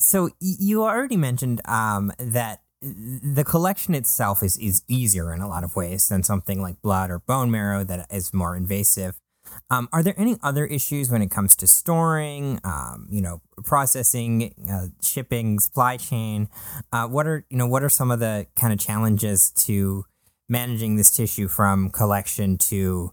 So 0.05 0.29
you 0.39 0.83
already 0.83 1.17
mentioned 1.17 1.61
um, 1.65 2.11
that 2.19 2.61
the 2.81 3.43
collection 3.43 3.95
itself 3.95 4.43
is, 4.43 4.57
is 4.57 4.83
easier 4.87 5.33
in 5.33 5.41
a 5.41 5.47
lot 5.47 5.63
of 5.63 5.75
ways 5.75 6.07
than 6.09 6.21
something 6.21 6.61
like 6.61 6.81
blood 6.81 7.09
or 7.09 7.19
bone 7.19 7.49
marrow 7.49 7.83
that 7.83 8.05
is 8.11 8.33
more 8.33 8.55
invasive. 8.55 9.19
Um, 9.69 9.89
are 9.91 10.03
there 10.03 10.13
any 10.17 10.37
other 10.43 10.65
issues 10.65 11.09
when 11.09 11.21
it 11.21 11.31
comes 11.31 11.55
to 11.57 11.67
storing, 11.67 12.59
um, 12.63 13.07
you 13.09 13.21
know, 13.21 13.41
processing, 13.63 14.53
uh, 14.71 14.87
shipping, 15.01 15.59
supply 15.59 15.97
chain? 15.97 16.49
Uh, 16.91 17.07
what 17.07 17.27
are 17.27 17.45
you 17.49 17.57
know 17.57 17.67
what 17.67 17.83
are 17.83 17.89
some 17.89 18.11
of 18.11 18.19
the 18.19 18.47
kind 18.55 18.73
of 18.73 18.79
challenges 18.79 19.51
to 19.51 20.05
managing 20.47 20.95
this 20.95 21.15
tissue 21.15 21.47
from 21.47 21.89
collection 21.89 22.57
to 22.57 23.11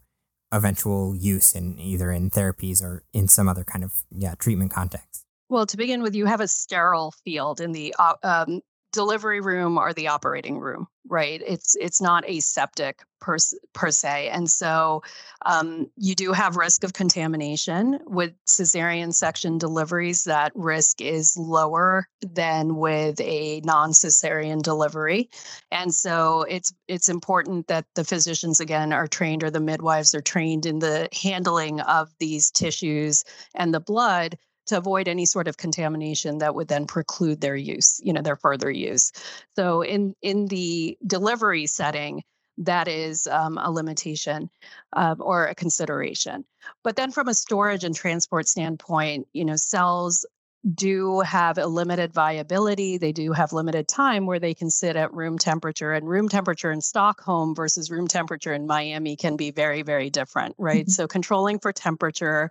eventual 0.52 1.16
use 1.16 1.54
in 1.54 1.78
either 1.78 2.12
in 2.12 2.30
therapies 2.30 2.82
or 2.82 3.02
in 3.12 3.26
some 3.26 3.48
other 3.48 3.64
kind 3.64 3.84
of 3.84 4.04
yeah 4.10 4.34
treatment 4.34 4.70
context? 4.70 5.24
Well, 5.48 5.66
to 5.66 5.76
begin 5.76 6.02
with, 6.02 6.14
you 6.14 6.24
have 6.26 6.40
a 6.40 6.48
sterile 6.48 7.12
field 7.24 7.60
in 7.60 7.72
the 7.72 7.94
uh, 7.98 8.14
um, 8.22 8.62
delivery 8.92 9.40
room 9.40 9.78
or 9.78 9.92
the 9.92 10.08
operating 10.08 10.58
room 10.58 10.86
right? 11.08 11.42
It's 11.46 11.76
it's 11.76 12.00
not 12.00 12.28
aseptic 12.28 13.00
per, 13.20 13.36
per 13.72 13.90
se 13.90 14.28
and 14.28 14.50
so 14.50 15.02
um, 15.44 15.90
you 15.96 16.14
do 16.14 16.32
have 16.32 16.56
risk 16.56 16.84
of 16.84 16.92
contamination 16.92 17.98
with 18.06 18.32
cesarean 18.46 19.12
section 19.12 19.58
deliveries. 19.58 20.24
That 20.24 20.52
risk 20.54 21.00
is 21.00 21.36
lower 21.36 22.08
than 22.20 22.76
with 22.76 23.20
a 23.20 23.60
non-cesarean 23.64 24.62
delivery 24.62 25.30
and 25.70 25.92
so 25.94 26.42
it's 26.42 26.72
it's 26.88 27.08
important 27.08 27.66
that 27.68 27.86
the 27.94 28.04
physicians 28.04 28.60
again 28.60 28.92
are 28.92 29.08
trained 29.08 29.42
or 29.42 29.50
the 29.50 29.60
midwives 29.60 30.14
are 30.14 30.20
trained 30.20 30.66
in 30.66 30.78
the 30.78 31.08
handling 31.12 31.80
of 31.80 32.10
these 32.18 32.50
tissues 32.50 33.24
and 33.54 33.74
the 33.74 33.80
blood 33.80 34.38
to 34.66 34.78
avoid 34.78 35.08
any 35.08 35.26
sort 35.26 35.48
of 35.48 35.56
contamination 35.56 36.38
that 36.38 36.54
would 36.54 36.68
then 36.68 36.86
preclude 36.86 37.40
their 37.40 37.56
use, 37.56 38.00
you 38.02 38.12
know, 38.12 38.22
their 38.22 38.36
further 38.36 38.70
use. 38.70 39.12
So 39.56 39.82
in 39.82 40.14
in 40.22 40.46
the 40.46 40.96
delivery 41.06 41.66
setting, 41.66 42.22
that 42.58 42.88
is 42.88 43.26
um, 43.26 43.58
a 43.58 43.70
limitation 43.70 44.50
uh, 44.92 45.16
or 45.18 45.46
a 45.46 45.54
consideration. 45.54 46.44
But 46.84 46.96
then 46.96 47.10
from 47.10 47.28
a 47.28 47.34
storage 47.34 47.84
and 47.84 47.94
transport 47.94 48.46
standpoint, 48.46 49.26
you 49.32 49.44
know, 49.44 49.56
cells 49.56 50.26
do 50.74 51.20
have 51.20 51.58
a 51.58 51.66
limited 51.66 52.12
viability. 52.12 52.98
They 52.98 53.12
do 53.12 53.32
have 53.32 53.52
limited 53.52 53.88
time 53.88 54.26
where 54.26 54.38
they 54.38 54.54
can 54.54 54.70
sit 54.70 54.96
at 54.96 55.12
room 55.12 55.38
temperature, 55.38 55.92
and 55.92 56.08
room 56.08 56.28
temperature 56.28 56.70
in 56.70 56.80
Stockholm 56.80 57.54
versus 57.54 57.90
room 57.90 58.06
temperature 58.06 58.52
in 58.52 58.66
Miami 58.66 59.16
can 59.16 59.36
be 59.36 59.50
very, 59.50 59.82
very 59.82 60.10
different, 60.10 60.54
right? 60.58 60.84
Mm-hmm. 60.84 60.90
So, 60.90 61.08
controlling 61.08 61.58
for 61.58 61.72
temperature, 61.72 62.50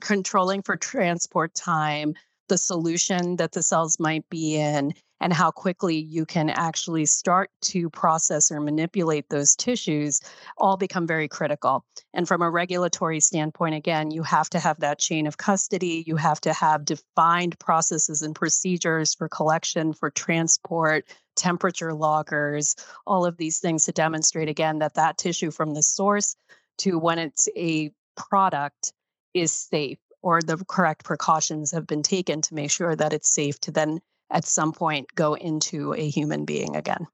controlling 0.00 0.62
for 0.62 0.76
transport 0.76 1.54
time, 1.54 2.14
the 2.48 2.58
solution 2.58 3.36
that 3.36 3.52
the 3.52 3.62
cells 3.62 4.00
might 4.00 4.28
be 4.28 4.56
in, 4.56 4.92
and 5.22 5.32
how 5.32 5.52
quickly 5.52 5.96
you 5.96 6.26
can 6.26 6.50
actually 6.50 7.06
start 7.06 7.48
to 7.62 7.88
process 7.88 8.50
or 8.50 8.60
manipulate 8.60 9.28
those 9.30 9.54
tissues 9.54 10.20
all 10.58 10.76
become 10.76 11.06
very 11.06 11.28
critical. 11.28 11.84
And 12.12 12.26
from 12.26 12.42
a 12.42 12.50
regulatory 12.50 13.20
standpoint, 13.20 13.76
again, 13.76 14.10
you 14.10 14.24
have 14.24 14.50
to 14.50 14.58
have 14.58 14.80
that 14.80 14.98
chain 14.98 15.28
of 15.28 15.38
custody. 15.38 16.02
You 16.08 16.16
have 16.16 16.40
to 16.40 16.52
have 16.52 16.84
defined 16.84 17.56
processes 17.60 18.20
and 18.20 18.34
procedures 18.34 19.14
for 19.14 19.28
collection, 19.28 19.92
for 19.92 20.10
transport, 20.10 21.04
temperature 21.36 21.94
loggers, 21.94 22.74
all 23.06 23.24
of 23.24 23.36
these 23.36 23.60
things 23.60 23.84
to 23.84 23.92
demonstrate 23.92 24.48
again 24.48 24.80
that 24.80 24.94
that 24.94 25.18
tissue 25.18 25.52
from 25.52 25.72
the 25.72 25.84
source 25.84 26.34
to 26.78 26.98
when 26.98 27.20
it's 27.20 27.48
a 27.56 27.92
product 28.16 28.92
is 29.34 29.52
safe 29.52 29.98
or 30.20 30.40
the 30.42 30.56
correct 30.68 31.04
precautions 31.04 31.70
have 31.70 31.86
been 31.86 32.02
taken 32.02 32.40
to 32.42 32.54
make 32.54 32.70
sure 32.70 32.96
that 32.96 33.12
it's 33.12 33.32
safe 33.32 33.58
to 33.60 33.70
then 33.70 34.00
at 34.32 34.46
some 34.46 34.72
point 34.72 35.06
go 35.14 35.34
into 35.34 35.94
a 35.94 36.08
human 36.08 36.44
being 36.44 36.74
again. 36.74 37.06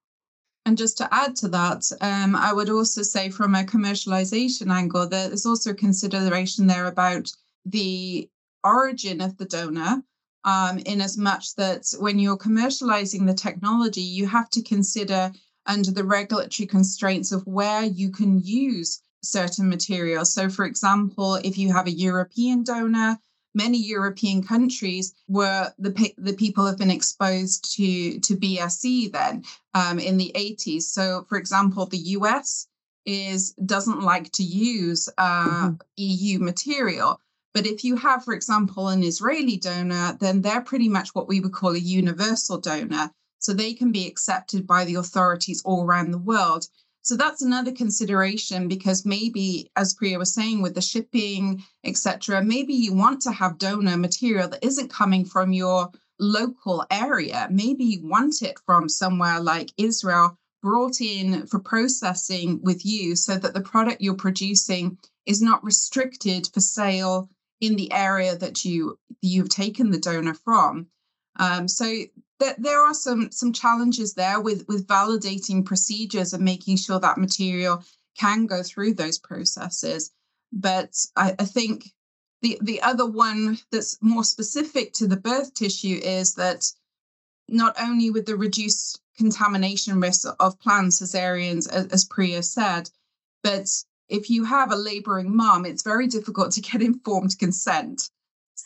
And 0.65 0.77
just 0.77 0.99
to 0.99 1.09
add 1.13 1.35
to 1.37 1.49
that, 1.49 1.91
um, 2.01 2.37
I 2.37 2.53
would 2.53 2.69
also 2.69 3.03
say 3.03 3.31
from 3.31 3.55
a 3.55 3.65
commercialization 3.65 4.71
angle, 4.71 5.09
there's 5.09 5.47
also 5.47 5.73
consideration 5.73 6.67
there 6.67 6.87
about 6.87 7.31
the 7.65 8.29
origin 8.65 9.21
of 9.21 9.37
the 9.39 9.47
donor, 9.47 10.03
um, 10.45 10.79
in 10.81 11.01
as 11.01 11.17
much 11.17 11.55
that 11.57 11.87
when 11.99 12.19
you're 12.19 12.37
commercializing 12.37 13.27
the 13.27 13.35
technology, 13.35 14.03
you 14.03 14.27
have 14.27 14.51
to 14.51 14.63
consider 14.63 15.33
under 15.67 15.91
the 15.91 16.05
regulatory 16.05 16.67
constraints 16.67 17.33
of 17.33 17.47
where 17.47 17.85
you 17.85 18.11
can 18.11 18.41
use 18.41 19.01
certain 19.23 19.69
materials. 19.69 20.33
So, 20.33 20.49
for 20.49 20.65
example, 20.65 21.37
if 21.37 21.59
you 21.59 21.73
have 21.73 21.87
a 21.87 21.91
European 21.93 22.63
donor, 22.63 23.19
many 23.55 23.79
European 23.79 24.43
countries 24.43 25.15
where 25.27 25.75
the 25.79 26.13
the 26.19 26.35
people 26.35 26.67
have 26.67 26.79
been 26.79 26.91
exposed 26.91 27.75
to 27.77 28.21
to 28.21 28.37
BSE 28.37 29.13
then 29.13 29.45
um, 29.75 29.99
in 29.99 30.17
the 30.17 30.33
80s. 30.35 30.83
So, 30.83 31.25
for 31.29 31.39
example, 31.39 31.87
the 31.87 31.99
US 32.19 32.69
is 33.07 33.53
doesn't 33.53 34.03
like 34.03 34.31
to 34.33 34.43
use 34.43 35.09
uh, 35.19 35.49
mm-hmm. 35.49 35.75
EU 35.97 36.39
material. 36.39 37.21
But 37.55 37.67
if 37.67 37.83
you 37.83 37.97
have, 37.97 38.25
for 38.25 38.35
example, 38.35 38.89
an 38.89 39.03
Israeli 39.03 39.57
donor, 39.57 40.17
then 40.21 40.43
they're 40.43 40.61
pretty 40.61 40.89
much 40.89 41.15
what 41.15 41.27
we 41.27 41.41
would 41.41 41.53
call 41.53 41.75
a 41.75 41.79
universal 41.79 42.59
donor. 42.59 43.11
So 43.41 43.53
they 43.53 43.73
can 43.73 43.91
be 43.93 44.07
accepted 44.07 44.67
by 44.67 44.85
the 44.85 44.97
authorities 44.97 45.63
all 45.65 45.85
around 45.85 46.11
the 46.11 46.19
world. 46.19 46.69
So 47.09 47.17
that's 47.17 47.41
another 47.41 47.73
consideration 47.73 48.69
because 48.69 49.07
maybe, 49.07 49.71
as 49.77 49.95
Priya 49.95 50.19
was 50.19 50.35
saying, 50.35 50.61
with 50.61 50.75
the 50.75 50.83
shipping, 50.83 51.65
etc., 51.83 52.45
maybe 52.45 52.75
you 52.75 52.93
want 52.93 53.23
to 53.23 53.33
have 53.33 53.57
donor 53.57 53.97
material 53.97 54.47
that 54.49 54.63
isn't 54.63 54.91
coming 54.91 55.25
from 55.25 55.55
your 55.55 55.91
local 56.19 56.85
area. 56.91 57.49
Maybe 57.51 57.85
you 57.85 58.07
want 58.07 58.43
it 58.43 58.59
from 58.67 58.91
somewhere 58.91 59.41
like 59.41 59.73
Israel, 59.79 60.37
brought 60.63 61.01
in 61.01 61.47
for 61.47 61.61
processing 61.61 62.61
with 62.63 62.85
you 62.85 63.17
so 63.17 63.39
that 63.39 63.55
the 63.55 63.63
product 63.63 64.03
you're 64.03 64.13
producing 64.13 64.99
is 65.25 65.41
not 65.41 65.65
restricted 65.65 66.51
for 66.53 66.61
sale 66.61 67.31
in 67.63 67.77
the 67.77 67.91
area 67.91 68.37
that 68.37 68.67
you 68.67 68.99
you've 69.23 69.49
taken 69.49 69.91
the 69.91 69.99
donor 69.99 70.35
from. 70.35 70.89
Um, 71.37 71.69
so 71.69 71.87
there, 72.39 72.55
there 72.59 72.81
are 72.81 72.95
some 72.95 73.31
some 73.31 73.53
challenges 73.53 74.15
there 74.15 74.41
with 74.41 74.67
with 74.69 74.87
validating 74.87 75.65
procedures 75.65 76.33
and 76.33 76.45
making 76.45 76.77
sure 76.77 77.01
that 77.01 77.19
material 77.19 77.85
can 78.17 78.47
go 78.47 78.63
through 78.63 78.95
those 78.95 79.19
processes. 79.19 80.11
But 80.53 80.95
I, 81.17 81.35
I 81.39 81.45
think 81.45 81.93
the 82.43 82.59
the 82.63 82.81
other 82.83 83.07
one 83.07 83.59
that's 83.71 83.99
more 84.01 84.25
specific 84.25 84.93
to 84.95 85.07
the 85.07 85.17
birth 85.17 85.55
tissue 85.55 86.01
is 86.03 86.35
that 86.35 86.65
not 87.49 87.77
only 87.81 88.11
with 88.11 88.27
the 88.27 88.37
reduced 88.37 89.01
contamination 89.17 90.01
risk 90.01 90.29
of 90.39 90.61
planned 90.61 90.93
cesareans, 90.93 91.69
as, 91.69 91.87
as 91.87 92.05
Priya 92.05 92.43
said, 92.43 92.91
but 93.43 93.69
if 94.09 94.31
you 94.31 94.45
have 94.45 94.71
a 94.71 94.77
laboring 94.77 95.35
mom, 95.35 95.65
it's 95.67 95.83
very 95.83 96.07
difficult 96.07 96.53
to 96.53 96.61
get 96.61 96.83
informed 96.91 97.39
consent. 97.39 98.11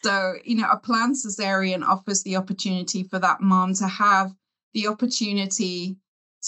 So, 0.04 0.34
you 0.44 0.56
know, 0.56 0.68
a 0.70 0.78
planned 0.78 1.16
cesarean 1.16 1.86
offers 1.86 2.22
the 2.22 2.36
opportunity 2.36 3.04
for 3.04 3.18
that 3.18 3.40
mom 3.40 3.74
to 3.74 3.86
have 3.86 4.32
the 4.74 4.88
opportunity 4.88 5.96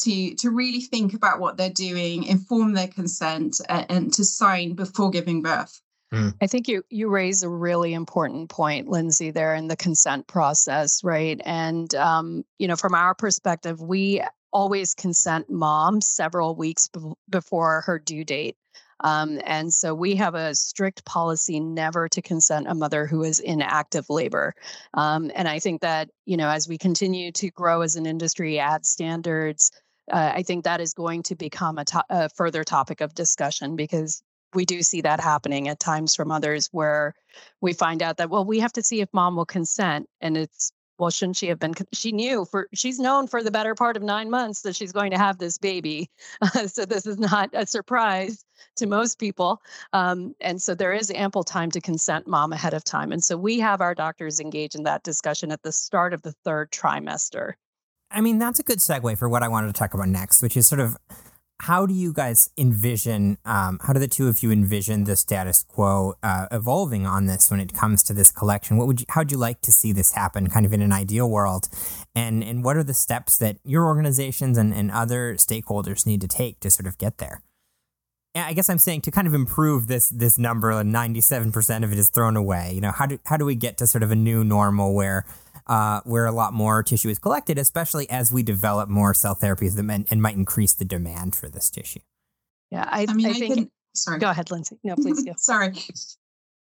to 0.02 0.34
to 0.34 0.50
really 0.50 0.80
think 0.80 1.14
about 1.14 1.40
what 1.40 1.56
they're 1.56 1.70
doing, 1.70 2.24
inform 2.24 2.72
their 2.72 2.88
consent, 2.88 3.60
and, 3.68 3.86
and 3.88 4.12
to 4.14 4.24
sign 4.24 4.74
before 4.74 5.10
giving 5.10 5.42
birth. 5.42 5.80
Hmm. 6.12 6.30
I 6.40 6.46
think 6.46 6.68
you 6.68 6.84
you 6.90 7.08
raise 7.08 7.42
a 7.42 7.48
really 7.48 7.94
important 7.94 8.50
point, 8.50 8.88
Lindsay, 8.88 9.30
there 9.30 9.54
in 9.54 9.68
the 9.68 9.76
consent 9.76 10.26
process, 10.26 11.02
right? 11.04 11.40
And 11.44 11.94
um, 11.94 12.44
you 12.58 12.68
know, 12.68 12.76
from 12.76 12.94
our 12.94 13.14
perspective, 13.14 13.80
we 13.80 14.22
always 14.52 14.94
consent 14.94 15.50
mom 15.50 16.00
several 16.00 16.54
weeks 16.54 16.88
be- 16.88 17.12
before 17.28 17.82
her 17.82 17.98
due 17.98 18.24
date. 18.24 18.56
Um, 19.00 19.40
and 19.44 19.72
so 19.72 19.94
we 19.94 20.16
have 20.16 20.34
a 20.34 20.54
strict 20.54 21.04
policy 21.04 21.60
never 21.60 22.08
to 22.08 22.22
consent 22.22 22.66
a 22.68 22.74
mother 22.74 23.06
who 23.06 23.22
is 23.22 23.40
in 23.40 23.60
active 23.62 24.08
labor. 24.08 24.54
Um, 24.94 25.30
and 25.34 25.48
I 25.48 25.58
think 25.58 25.82
that, 25.82 26.10
you 26.24 26.36
know, 26.36 26.48
as 26.48 26.68
we 26.68 26.78
continue 26.78 27.32
to 27.32 27.50
grow 27.50 27.82
as 27.82 27.96
an 27.96 28.06
industry, 28.06 28.58
add 28.58 28.86
standards, 28.86 29.70
uh, 30.12 30.32
I 30.34 30.42
think 30.42 30.64
that 30.64 30.80
is 30.80 30.94
going 30.94 31.22
to 31.24 31.34
become 31.34 31.78
a, 31.78 31.84
to- 31.86 32.04
a 32.10 32.28
further 32.28 32.64
topic 32.64 33.00
of 33.00 33.14
discussion 33.14 33.76
because 33.76 34.22
we 34.54 34.64
do 34.64 34.82
see 34.82 35.00
that 35.00 35.20
happening 35.20 35.68
at 35.68 35.80
times 35.80 36.14
from 36.14 36.30
others 36.30 36.68
where 36.70 37.14
we 37.60 37.72
find 37.72 38.02
out 38.02 38.18
that, 38.18 38.30
well, 38.30 38.44
we 38.44 38.60
have 38.60 38.72
to 38.74 38.82
see 38.82 39.00
if 39.00 39.08
mom 39.12 39.36
will 39.36 39.46
consent. 39.46 40.08
And 40.20 40.36
it's 40.36 40.72
well 40.98 41.10
shouldn't 41.10 41.36
she 41.36 41.48
have 41.48 41.58
been 41.58 41.74
she 41.92 42.12
knew 42.12 42.44
for 42.44 42.68
she's 42.74 42.98
known 42.98 43.26
for 43.26 43.42
the 43.42 43.50
better 43.50 43.74
part 43.74 43.96
of 43.96 44.02
nine 44.02 44.30
months 44.30 44.62
that 44.62 44.76
she's 44.76 44.92
going 44.92 45.10
to 45.10 45.18
have 45.18 45.38
this 45.38 45.58
baby. 45.58 46.10
Uh, 46.40 46.66
so 46.66 46.84
this 46.84 47.06
is 47.06 47.18
not 47.18 47.50
a 47.52 47.66
surprise 47.66 48.44
to 48.76 48.86
most 48.86 49.18
people. 49.18 49.60
Um, 49.92 50.34
and 50.40 50.60
so 50.60 50.74
there 50.74 50.92
is 50.92 51.10
ample 51.10 51.44
time 51.44 51.70
to 51.72 51.80
consent 51.80 52.26
mom 52.26 52.52
ahead 52.52 52.74
of 52.74 52.84
time. 52.84 53.12
And 53.12 53.22
so 53.22 53.36
we 53.36 53.58
have 53.60 53.80
our 53.80 53.94
doctors 53.94 54.40
engage 54.40 54.74
in 54.74 54.84
that 54.84 55.02
discussion 55.02 55.50
at 55.50 55.62
the 55.62 55.72
start 55.72 56.14
of 56.14 56.22
the 56.22 56.32
third 56.44 56.70
trimester. 56.70 57.54
I 58.10 58.20
mean 58.20 58.38
that's 58.38 58.60
a 58.60 58.62
good 58.62 58.78
segue 58.78 59.18
for 59.18 59.28
what 59.28 59.42
i 59.42 59.48
wanted 59.48 59.66
to 59.68 59.72
talk 59.72 59.92
about 59.92 60.08
next 60.08 60.40
which 60.40 60.56
is 60.56 60.68
sort 60.68 60.80
of 60.80 60.96
how 61.60 61.86
do 61.86 61.94
you 61.94 62.12
guys 62.12 62.50
envision 62.58 63.38
um, 63.44 63.78
how 63.82 63.92
do 63.92 64.00
the 64.00 64.08
two 64.08 64.28
of 64.28 64.42
you 64.42 64.50
envision 64.50 65.04
the 65.04 65.16
status 65.16 65.62
quo 65.62 66.14
uh, 66.22 66.46
evolving 66.50 67.06
on 67.06 67.26
this 67.26 67.50
when 67.50 67.60
it 67.60 67.72
comes 67.72 68.02
to 68.02 68.12
this 68.12 68.32
collection 68.32 68.76
what 68.76 68.86
would 68.86 69.00
you 69.00 69.06
how'd 69.10 69.30
you 69.30 69.38
like 69.38 69.60
to 69.60 69.70
see 69.70 69.92
this 69.92 70.12
happen 70.12 70.48
kind 70.48 70.66
of 70.66 70.72
in 70.72 70.82
an 70.82 70.92
ideal 70.92 71.30
world 71.30 71.68
and 72.14 72.42
and 72.42 72.64
what 72.64 72.76
are 72.76 72.82
the 72.82 72.94
steps 72.94 73.38
that 73.38 73.56
your 73.64 73.86
organizations 73.86 74.58
and, 74.58 74.74
and 74.74 74.90
other 74.90 75.34
stakeholders 75.34 76.06
need 76.06 76.20
to 76.20 76.28
take 76.28 76.58
to 76.60 76.70
sort 76.70 76.86
of 76.86 76.98
get 76.98 77.18
there 77.18 77.40
I 78.36 78.52
guess 78.52 78.68
I'm 78.68 78.78
saying 78.78 79.02
to 79.02 79.12
kind 79.12 79.28
of 79.28 79.34
improve 79.34 79.86
this 79.86 80.08
this 80.08 80.38
number, 80.38 80.72
97% 80.72 81.84
of 81.84 81.92
it 81.92 81.98
is 81.98 82.08
thrown 82.08 82.36
away. 82.36 82.72
You 82.74 82.80
know, 82.80 82.90
how 82.90 83.06
do 83.06 83.18
how 83.26 83.36
do 83.36 83.44
we 83.44 83.54
get 83.54 83.78
to 83.78 83.86
sort 83.86 84.02
of 84.02 84.10
a 84.10 84.16
new 84.16 84.42
normal 84.42 84.92
where 84.92 85.24
uh, 85.66 86.00
where 86.04 86.26
a 86.26 86.32
lot 86.32 86.52
more 86.52 86.82
tissue 86.82 87.08
is 87.08 87.18
collected, 87.18 87.58
especially 87.58 88.08
as 88.10 88.32
we 88.32 88.42
develop 88.42 88.88
more 88.88 89.14
cell 89.14 89.34
therapies 89.34 89.76
that 89.76 89.90
and, 89.90 90.06
and 90.10 90.22
might 90.22 90.36
increase 90.36 90.74
the 90.74 90.84
demand 90.84 91.34
for 91.34 91.48
this 91.48 91.70
tissue. 91.70 92.00
Yeah, 92.70 92.88
I, 92.90 93.06
I 93.08 93.14
mean, 93.14 93.26
I, 93.26 93.30
I 93.30 93.32
think. 93.34 93.54
Can, 93.54 93.70
sorry, 93.94 94.18
go 94.18 94.30
ahead, 94.30 94.50
Lindsay. 94.50 94.78
No, 94.84 94.94
please 94.96 95.22
go. 95.22 95.32
sorry. 95.38 95.72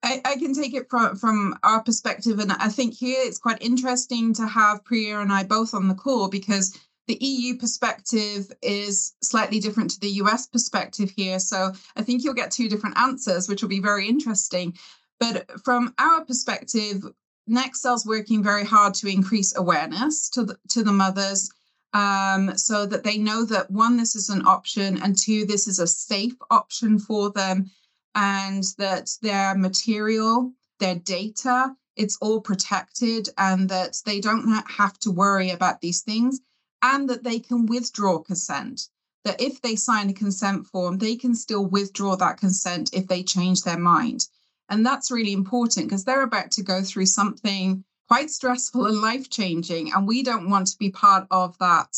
I, 0.03 0.21
I, 0.25 0.37
can 0.37 0.55
take 0.55 0.75
it 0.75 0.89
from, 0.89 1.17
from 1.17 1.59
our 1.65 1.83
perspective. 1.83 2.39
And 2.39 2.53
I 2.53 2.69
think 2.69 2.95
here 2.95 3.19
it's 3.21 3.39
quite 3.39 3.61
interesting 3.61 4.33
to 4.35 4.47
have 4.47 4.85
Priya 4.85 5.19
and 5.19 5.33
I 5.33 5.43
both 5.43 5.75
on 5.75 5.89
the 5.89 5.95
call 5.95 6.29
because 6.29 6.79
the 7.09 7.19
EU 7.21 7.57
perspective 7.57 8.53
is 8.63 9.15
slightly 9.23 9.59
different 9.59 9.91
to 9.91 10.01
the 10.01 10.11
US 10.23 10.47
perspective 10.47 11.13
here. 11.17 11.39
So 11.39 11.73
I 11.97 12.03
think 12.03 12.23
you'll 12.23 12.35
get 12.35 12.51
two 12.51 12.69
different 12.69 12.99
answers, 12.99 13.49
which 13.49 13.63
will 13.63 13.69
be 13.69 13.81
very 13.81 14.09
interesting. 14.09 14.77
But 15.19 15.51
from 15.65 15.95
our 15.99 16.25
perspective, 16.25 17.05
NextCell's 17.49 18.07
working 18.07 18.43
very 18.43 18.65
hard 18.65 18.95
to 18.95 19.09
increase 19.09 19.57
awareness 19.57 20.29
to 20.31 20.45
the, 20.45 20.59
to 20.71 20.83
the 20.83 20.93
mothers 20.93 21.51
um, 21.93 22.57
so 22.59 22.85
that 22.87 23.05
they 23.05 23.17
know 23.17 23.45
that 23.45 23.71
one, 23.71 23.97
this 23.97 24.17
is 24.17 24.29
an 24.29 24.47
option, 24.47 25.01
and 25.03 25.17
two, 25.17 25.47
this 25.47 25.67
is 25.67 25.79
a 25.79 25.87
safe 25.87 26.35
option 26.51 26.99
for 26.99 27.31
them, 27.31 27.71
and 28.15 28.65
that 28.79 29.11
their 29.23 29.55
material, 29.55 30.53
their 30.79 30.97
data, 30.97 31.75
it's 31.95 32.19
all 32.21 32.41
protected, 32.41 33.31
and 33.39 33.69
that 33.71 34.03
they 34.05 34.21
don't 34.21 34.47
have 34.69 34.99
to 34.99 35.11
worry 35.11 35.51
about 35.51 35.81
these 35.81 36.03
things, 36.03 36.41
and 36.83 37.09
that 37.09 37.25
they 37.25 37.39
can 37.39 37.65
withdraw 37.67 38.19
consent. 38.19 38.89
That 39.25 39.41
if 39.41 39.63
they 39.63 39.77
sign 39.77 40.11
a 40.11 40.13
consent 40.13 40.67
form, 40.67 40.99
they 40.99 41.17
can 41.17 41.35
still 41.35 41.65
withdraw 41.65 42.17
that 42.17 42.39
consent 42.39 42.91
if 42.93 43.07
they 43.07 43.23
change 43.23 43.63
their 43.63 43.79
mind. 43.79 44.29
And 44.69 44.85
that's 44.85 45.11
really 45.11 45.33
important 45.33 45.87
because 45.87 46.05
they're 46.05 46.23
about 46.23 46.51
to 46.53 46.63
go 46.63 46.83
through 46.83 47.07
something 47.07 47.85
quite 48.09 48.31
stressful 48.31 48.87
and 48.87 49.01
life 49.01 49.31
changing. 49.31 49.93
And 49.93 50.07
we 50.07 50.23
don't 50.23 50.51
want 50.51 50.69
to 50.69 50.79
be 50.79 50.91
part 50.91 51.27
of 51.31 51.57
that 51.59 51.97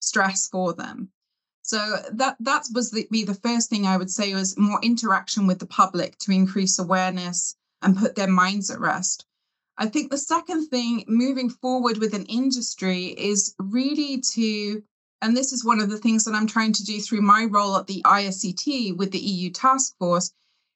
stress 0.00 0.48
for 0.48 0.72
them. 0.72 1.10
So 1.62 1.96
that 2.12 2.36
that 2.40 2.64
was 2.72 2.90
the, 2.90 3.06
be 3.10 3.24
the 3.24 3.34
first 3.34 3.68
thing 3.68 3.86
I 3.86 3.98
would 3.98 4.10
say 4.10 4.32
was 4.32 4.56
more 4.56 4.80
interaction 4.82 5.46
with 5.46 5.58
the 5.58 5.66
public 5.66 6.16
to 6.20 6.32
increase 6.32 6.78
awareness 6.78 7.56
and 7.82 7.96
put 7.96 8.14
their 8.14 8.28
minds 8.28 8.70
at 8.70 8.80
rest. 8.80 9.26
I 9.76 9.86
think 9.86 10.10
the 10.10 10.18
second 10.18 10.68
thing 10.68 11.04
moving 11.06 11.50
forward 11.50 11.98
with 11.98 12.14
an 12.14 12.24
industry 12.24 13.14
is 13.18 13.54
really 13.58 14.20
to, 14.32 14.82
and 15.22 15.36
this 15.36 15.52
is 15.52 15.64
one 15.64 15.78
of 15.78 15.88
the 15.88 15.98
things 15.98 16.24
that 16.24 16.34
I'm 16.34 16.48
trying 16.48 16.72
to 16.72 16.84
do 16.84 17.00
through 17.00 17.20
my 17.20 17.44
role 17.44 17.76
at 17.76 17.86
the 17.86 18.02
ISCT 18.04 18.96
with 18.96 19.12
the 19.12 19.20
EU 19.20 19.50
task 19.50 19.94
force, 19.98 20.32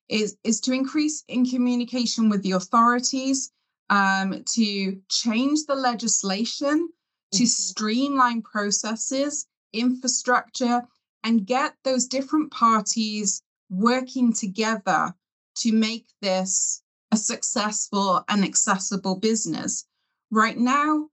is, 0.09 0.37
is 0.45 0.61
to 0.61 0.73
increase 0.73 1.25
in 1.29 1.45
communication 1.45 2.29
with 2.29 2.43
the 2.43 2.53
authorities, 2.53 3.51
um, 3.91 4.43
to 4.45 5.01
change 5.09 5.67
the 5.67 5.75
legislation, 5.75 6.89
to 7.33 7.43
mm-hmm. 7.43 7.47
streamline 7.47 8.43
processes, 8.43 9.47
infrastructure, 9.73 10.83
and 11.25 11.47
get 11.47 11.75
those 11.85 12.07
different 12.07 12.51
parties 12.51 13.43
working 13.71 14.33
together 14.33 15.15
to 15.55 15.73
make 15.73 16.07
this 16.21 16.83
a 17.11 17.17
successful 17.17 18.25
and 18.29 18.45
accessible 18.45 19.17
business. 19.17 19.87
Right 20.31 20.59
now, 20.59 21.09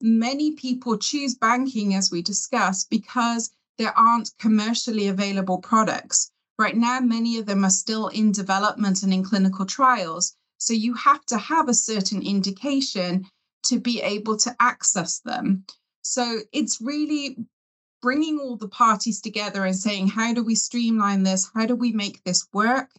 many 0.00 0.52
people 0.52 0.96
choose 0.98 1.34
banking, 1.34 1.94
as 1.94 2.10
we 2.10 2.22
discussed, 2.22 2.90
because 2.90 3.50
there 3.78 3.96
aren't 3.96 4.32
commercially 4.38 5.08
available 5.08 5.58
products. 5.58 6.32
Right 6.58 6.76
now, 6.76 7.00
many 7.00 7.38
of 7.38 7.46
them 7.46 7.64
are 7.64 7.70
still 7.70 8.08
in 8.08 8.32
development 8.32 9.02
and 9.02 9.12
in 9.12 9.24
clinical 9.24 9.66
trials. 9.66 10.36
So 10.58 10.74
you 10.74 10.94
have 10.94 11.24
to 11.26 11.38
have 11.38 11.68
a 11.68 11.74
certain 11.74 12.22
indication 12.22 13.26
to 13.64 13.80
be 13.80 14.00
able 14.00 14.36
to 14.38 14.54
access 14.60 15.20
them. 15.20 15.64
So 16.02 16.40
it's 16.52 16.80
really 16.80 17.36
bringing 18.00 18.38
all 18.38 18.56
the 18.56 18.68
parties 18.68 19.20
together 19.20 19.64
and 19.64 19.76
saying, 19.76 20.08
how 20.08 20.34
do 20.34 20.42
we 20.42 20.54
streamline 20.54 21.22
this? 21.22 21.50
How 21.54 21.66
do 21.66 21.74
we 21.74 21.92
make 21.92 22.22
this 22.24 22.46
work? 22.52 22.90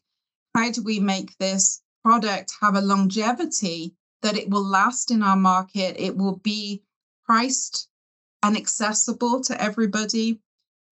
How 0.55 0.71
do 0.71 0.81
we 0.81 0.99
make 0.99 1.37
this 1.37 1.81
product 2.03 2.53
have 2.61 2.75
a 2.75 2.81
longevity 2.81 3.93
that 4.21 4.37
it 4.37 4.49
will 4.49 4.63
last 4.65 5.11
in 5.11 5.21
our 5.21 5.35
market? 5.35 5.95
It 5.99 6.15
will 6.15 6.37
be 6.37 6.83
priced 7.25 7.87
and 8.41 8.57
accessible 8.57 9.41
to 9.41 9.61
everybody 9.61 10.39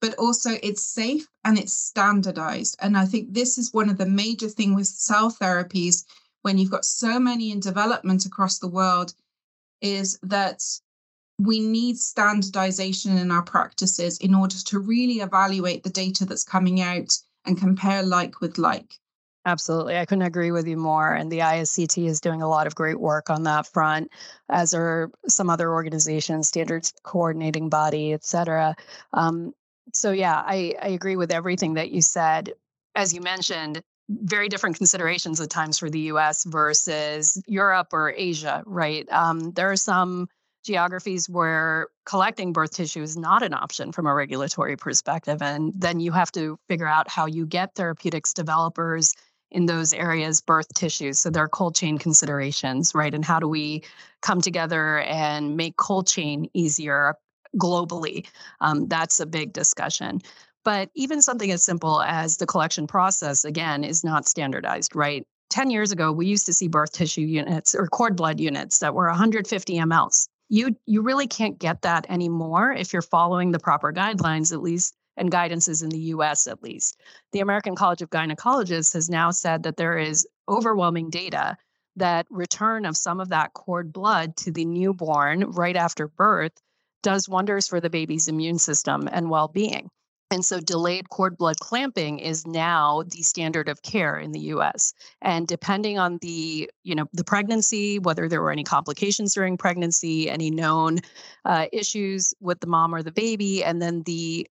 but 0.01 0.15
also 0.15 0.51
it's 0.63 0.83
safe 0.83 1.27
and 1.45 1.57
it's 1.57 1.73
standardized. 1.73 2.75
And 2.81 2.97
I 2.97 3.05
think 3.05 3.33
this 3.33 3.57
is 3.57 3.73
one 3.73 3.89
of 3.89 3.97
the 3.97 4.05
major 4.05 4.49
things 4.49 4.75
with 4.75 4.87
cell 4.87 5.31
therapies 5.31 6.05
when 6.41 6.57
you've 6.57 6.71
got 6.71 6.85
so 6.85 7.19
many 7.19 7.51
in 7.51 7.59
development 7.59 8.25
across 8.25 8.59
the 8.59 8.67
world 8.67 9.13
is 9.81 10.19
that 10.23 10.63
we 11.39 11.59
need 11.59 11.97
standardization 11.97 13.17
in 13.17 13.31
our 13.31 13.41
practices 13.41 14.17
in 14.19 14.35
order 14.35 14.55
to 14.57 14.79
really 14.79 15.21
evaluate 15.21 15.83
the 15.83 15.89
data 15.89 16.25
that's 16.25 16.43
coming 16.43 16.81
out 16.81 17.17
and 17.45 17.57
compare 17.59 18.03
like 18.03 18.41
with 18.41 18.57
like. 18.57 18.99
Absolutely. 19.45 19.97
I 19.97 20.05
couldn't 20.05 20.21
agree 20.21 20.51
with 20.51 20.67
you 20.67 20.77
more. 20.77 21.13
And 21.13 21.31
the 21.31 21.39
ISCT 21.39 22.05
is 22.05 22.21
doing 22.21 22.43
a 22.43 22.47
lot 22.47 22.67
of 22.67 22.75
great 22.75 22.99
work 22.99 23.31
on 23.31 23.43
that 23.43 23.65
front, 23.65 24.11
as 24.49 24.75
are 24.75 25.09
some 25.27 25.49
other 25.49 25.71
organizations, 25.71 26.47
standards 26.47 26.93
coordinating 27.03 27.67
body, 27.69 28.13
et 28.13 28.23
cetera. 28.23 28.75
Um, 29.13 29.53
so 29.93 30.11
yeah, 30.11 30.43
I, 30.45 30.75
I 30.81 30.87
agree 30.89 31.15
with 31.15 31.31
everything 31.31 31.75
that 31.75 31.91
you 31.91 32.01
said. 32.01 32.53
As 32.95 33.13
you 33.13 33.21
mentioned, 33.21 33.81
very 34.09 34.49
different 34.49 34.77
considerations 34.77 35.39
at 35.39 35.49
times 35.49 35.77
for 35.77 35.89
the 35.89 35.99
US 36.11 36.43
versus 36.43 37.41
Europe 37.47 37.87
or 37.93 38.13
Asia, 38.15 38.63
right? 38.65 39.07
Um, 39.11 39.51
there 39.51 39.71
are 39.71 39.77
some 39.77 40.27
geographies 40.63 41.27
where 41.29 41.87
collecting 42.05 42.53
birth 42.53 42.71
tissue 42.71 43.01
is 43.01 43.17
not 43.17 43.41
an 43.41 43.53
option 43.53 43.91
from 43.91 44.05
a 44.05 44.13
regulatory 44.13 44.77
perspective. 44.77 45.41
And 45.41 45.73
then 45.75 45.99
you 45.99 46.11
have 46.11 46.31
to 46.33 46.59
figure 46.67 46.87
out 46.87 47.09
how 47.09 47.25
you 47.25 47.45
get 47.45 47.75
therapeutics 47.75 48.33
developers 48.33 49.15
in 49.49 49.65
those 49.65 49.93
areas 49.93 50.41
birth 50.41 50.73
tissues. 50.73 51.19
So 51.19 51.29
there 51.29 51.43
are 51.43 51.49
cold 51.49 51.75
chain 51.75 51.97
considerations, 51.97 52.93
right? 52.95 53.13
And 53.13 53.25
how 53.25 53.39
do 53.39 53.47
we 53.47 53.83
come 54.21 54.39
together 54.39 54.99
and 54.99 55.57
make 55.57 55.75
cold 55.77 56.07
chain 56.07 56.49
easier 56.53 57.15
globally. 57.57 58.27
Um, 58.59 58.87
that's 58.87 59.19
a 59.19 59.25
big 59.25 59.53
discussion. 59.53 60.21
But 60.63 60.89
even 60.93 61.21
something 61.21 61.51
as 61.51 61.63
simple 61.63 62.01
as 62.01 62.37
the 62.37 62.45
collection 62.45 62.87
process, 62.87 63.45
again, 63.45 63.83
is 63.83 64.03
not 64.03 64.27
standardized, 64.27 64.95
right? 64.95 65.25
10 65.49 65.69
years 65.69 65.91
ago, 65.91 66.11
we 66.11 66.27
used 66.27 66.45
to 66.45 66.53
see 66.53 66.67
birth 66.67 66.93
tissue 66.93 67.21
units 67.21 67.75
or 67.75 67.87
cord 67.87 68.15
blood 68.15 68.39
units 68.39 68.79
that 68.79 68.93
were 68.93 69.07
150 69.07 69.73
mLs. 69.75 70.27
You, 70.49 70.75
you 70.85 71.01
really 71.01 71.27
can't 71.27 71.57
get 71.59 71.81
that 71.81 72.05
anymore 72.09 72.71
if 72.71 72.93
you're 72.93 73.01
following 73.01 73.51
the 73.51 73.59
proper 73.59 73.91
guidelines, 73.91 74.53
at 74.53 74.61
least, 74.61 74.95
and 75.17 75.31
guidances 75.31 75.83
in 75.83 75.89
the 75.89 75.99
US 75.99 76.47
at 76.47 76.63
least. 76.63 76.99
The 77.31 77.39
American 77.39 77.75
College 77.75 78.01
of 78.01 78.09
Gynecologists 78.09 78.93
has 78.93 79.09
now 79.09 79.31
said 79.31 79.63
that 79.63 79.77
there 79.77 79.97
is 79.97 80.27
overwhelming 80.47 81.09
data 81.09 81.57
that 81.97 82.25
return 82.29 82.85
of 82.85 82.95
some 82.95 83.19
of 83.19 83.29
that 83.29 83.53
cord 83.53 83.91
blood 83.91 84.37
to 84.37 84.51
the 84.51 84.65
newborn 84.65 85.51
right 85.51 85.75
after 85.75 86.07
birth 86.07 86.53
does 87.03 87.29
wonders 87.29 87.67
for 87.67 87.79
the 87.79 87.89
baby's 87.89 88.27
immune 88.27 88.59
system 88.59 89.09
and 89.11 89.29
well 89.29 89.47
being. 89.47 89.89
And 90.31 90.45
so 90.45 90.61
delayed 90.61 91.09
cord 91.09 91.37
blood 91.37 91.59
clamping 91.59 92.19
is 92.19 92.47
now 92.47 93.03
the 93.05 93.21
standard 93.21 93.67
of 93.67 93.81
care 93.81 94.17
in 94.17 94.31
the 94.31 94.39
US. 94.55 94.93
And 95.21 95.45
depending 95.45 95.99
on 95.99 96.19
the, 96.21 96.71
you 96.83 96.95
know, 96.95 97.05
the 97.11 97.25
pregnancy, 97.25 97.99
whether 97.99 98.29
there 98.29 98.41
were 98.41 98.51
any 98.51 98.63
complications 98.63 99.33
during 99.33 99.57
pregnancy, 99.57 100.29
any 100.29 100.49
known 100.49 100.99
uh, 101.43 101.65
issues 101.73 102.33
with 102.39 102.61
the 102.61 102.67
mom 102.67 102.95
or 102.95 103.03
the 103.03 103.11
baby, 103.11 103.61
and 103.61 103.81
then 103.81 104.03
the 104.03 104.47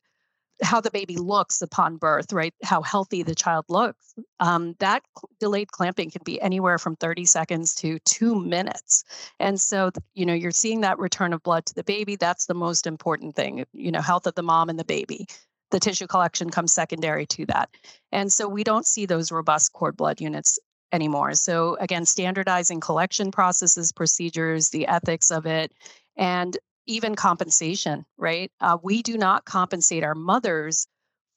how 0.62 0.80
the 0.80 0.90
baby 0.90 1.16
looks 1.16 1.62
upon 1.62 1.96
birth, 1.96 2.32
right? 2.32 2.54
How 2.62 2.82
healthy 2.82 3.22
the 3.22 3.34
child 3.34 3.64
looks. 3.68 4.14
Um, 4.40 4.74
that 4.78 5.02
delayed 5.38 5.72
clamping 5.72 6.10
can 6.10 6.22
be 6.24 6.40
anywhere 6.40 6.78
from 6.78 6.96
30 6.96 7.24
seconds 7.24 7.74
to 7.76 7.98
two 8.00 8.34
minutes. 8.34 9.04
And 9.38 9.60
so, 9.60 9.90
you 10.14 10.26
know, 10.26 10.34
you're 10.34 10.50
seeing 10.50 10.82
that 10.82 10.98
return 10.98 11.32
of 11.32 11.42
blood 11.42 11.66
to 11.66 11.74
the 11.74 11.84
baby. 11.84 12.16
That's 12.16 12.46
the 12.46 12.54
most 12.54 12.86
important 12.86 13.36
thing, 13.36 13.64
you 13.72 13.90
know, 13.90 14.00
health 14.00 14.26
of 14.26 14.34
the 14.34 14.42
mom 14.42 14.68
and 14.68 14.78
the 14.78 14.84
baby. 14.84 15.26
The 15.70 15.80
tissue 15.80 16.06
collection 16.06 16.50
comes 16.50 16.72
secondary 16.72 17.26
to 17.26 17.46
that. 17.46 17.70
And 18.12 18.32
so 18.32 18.48
we 18.48 18.64
don't 18.64 18.86
see 18.86 19.06
those 19.06 19.30
robust 19.32 19.72
cord 19.72 19.96
blood 19.96 20.20
units 20.20 20.58
anymore. 20.92 21.34
So 21.34 21.76
again, 21.80 22.04
standardizing 22.04 22.80
collection 22.80 23.30
processes, 23.30 23.92
procedures, 23.92 24.70
the 24.70 24.88
ethics 24.88 25.30
of 25.30 25.46
it, 25.46 25.72
and 26.16 26.58
even 26.90 27.14
compensation, 27.14 28.04
right? 28.18 28.50
Uh, 28.60 28.76
we 28.82 29.02
do 29.02 29.16
not 29.16 29.44
compensate 29.44 30.02
our 30.02 30.14
mothers 30.14 30.86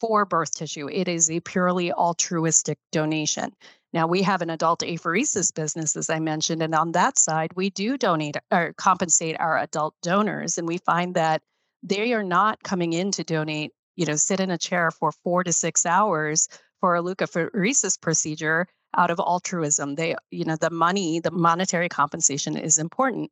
for 0.01 0.25
birth 0.25 0.53
tissue. 0.55 0.89
It 0.89 1.07
is 1.07 1.29
a 1.29 1.39
purely 1.41 1.93
altruistic 1.93 2.79
donation. 2.91 3.51
Now, 3.93 4.07
we 4.07 4.23
have 4.23 4.41
an 4.41 4.49
adult 4.49 4.79
apheresis 4.79 5.53
business, 5.53 5.95
as 5.95 6.09
I 6.09 6.19
mentioned, 6.19 6.63
and 6.63 6.73
on 6.73 6.93
that 6.93 7.19
side, 7.19 7.51
we 7.55 7.69
do 7.69 7.97
donate 7.97 8.35
or 8.51 8.73
compensate 8.73 9.39
our 9.39 9.59
adult 9.59 9.93
donors. 10.01 10.57
And 10.57 10.67
we 10.67 10.79
find 10.79 11.13
that 11.13 11.43
they 11.83 12.13
are 12.13 12.23
not 12.23 12.63
coming 12.63 12.93
in 12.93 13.11
to 13.11 13.23
donate, 13.23 13.71
you 13.95 14.07
know, 14.07 14.15
sit 14.15 14.39
in 14.39 14.49
a 14.49 14.57
chair 14.57 14.89
for 14.89 15.11
four 15.11 15.43
to 15.43 15.53
six 15.53 15.85
hours 15.85 16.47
for 16.81 16.95
a 16.95 17.03
leukapheresis 17.03 18.01
procedure 18.01 18.67
out 18.97 19.11
of 19.11 19.19
altruism. 19.19 19.95
They, 19.95 20.15
you 20.31 20.45
know, 20.45 20.55
the 20.55 20.71
money, 20.71 21.19
the 21.19 21.31
monetary 21.31 21.89
compensation 21.89 22.57
is 22.57 22.79
important. 22.79 23.31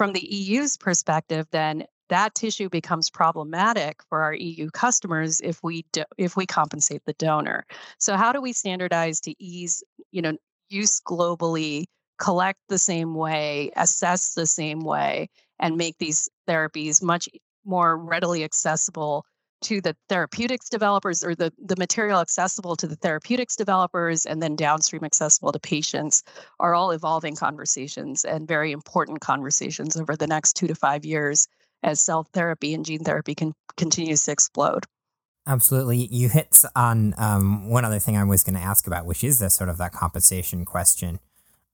From 0.00 0.14
the 0.14 0.34
EU's 0.34 0.78
perspective, 0.78 1.46
then 1.50 1.84
that 2.08 2.34
tissue 2.34 2.70
becomes 2.70 3.10
problematic 3.10 4.00
for 4.08 4.22
our 4.22 4.32
EU 4.32 4.70
customers 4.70 5.42
if 5.42 5.62
we 5.62 5.84
do, 5.92 6.04
if 6.16 6.38
we 6.38 6.46
compensate 6.46 7.02
the 7.04 7.12
donor. 7.12 7.66
So 7.98 8.16
how 8.16 8.32
do 8.32 8.40
we 8.40 8.54
standardize 8.54 9.20
to 9.20 9.34
ease, 9.38 9.84
you 10.10 10.22
know, 10.22 10.38
use 10.70 11.02
globally, 11.02 11.84
collect 12.18 12.60
the 12.70 12.78
same 12.78 13.14
way, 13.14 13.72
assess 13.76 14.32
the 14.32 14.46
same 14.46 14.80
way, 14.80 15.28
and 15.58 15.76
make 15.76 15.98
these 15.98 16.30
therapies 16.48 17.02
much 17.02 17.28
more 17.66 17.98
readily 17.98 18.42
accessible 18.42 19.26
to 19.62 19.80
the 19.80 19.96
therapeutics 20.08 20.68
developers 20.68 21.22
or 21.22 21.34
the, 21.34 21.52
the 21.58 21.76
material 21.76 22.20
accessible 22.20 22.76
to 22.76 22.86
the 22.86 22.96
therapeutics 22.96 23.56
developers 23.56 24.26
and 24.26 24.42
then 24.42 24.56
downstream 24.56 25.04
accessible 25.04 25.52
to 25.52 25.58
patients 25.58 26.22
are 26.58 26.74
all 26.74 26.90
evolving 26.90 27.36
conversations 27.36 28.24
and 28.24 28.48
very 28.48 28.72
important 28.72 29.20
conversations 29.20 29.96
over 29.96 30.16
the 30.16 30.26
next 30.26 30.54
two 30.54 30.66
to 30.66 30.74
five 30.74 31.04
years 31.04 31.46
as 31.82 32.00
cell 32.00 32.26
therapy 32.32 32.74
and 32.74 32.84
gene 32.84 33.04
therapy 33.04 33.34
can 33.34 33.52
continues 33.76 34.22
to 34.24 34.32
explode. 34.32 34.84
Absolutely. 35.46 36.06
You 36.10 36.28
hit 36.28 36.62
on 36.76 37.14
um, 37.16 37.70
one 37.70 37.84
other 37.84 37.98
thing 37.98 38.16
I 38.16 38.24
was 38.24 38.44
going 38.44 38.54
to 38.54 38.60
ask 38.60 38.86
about, 38.86 39.06
which 39.06 39.24
is 39.24 39.38
this 39.38 39.54
sort 39.54 39.70
of 39.70 39.78
that 39.78 39.92
compensation 39.92 40.64
question. 40.64 41.18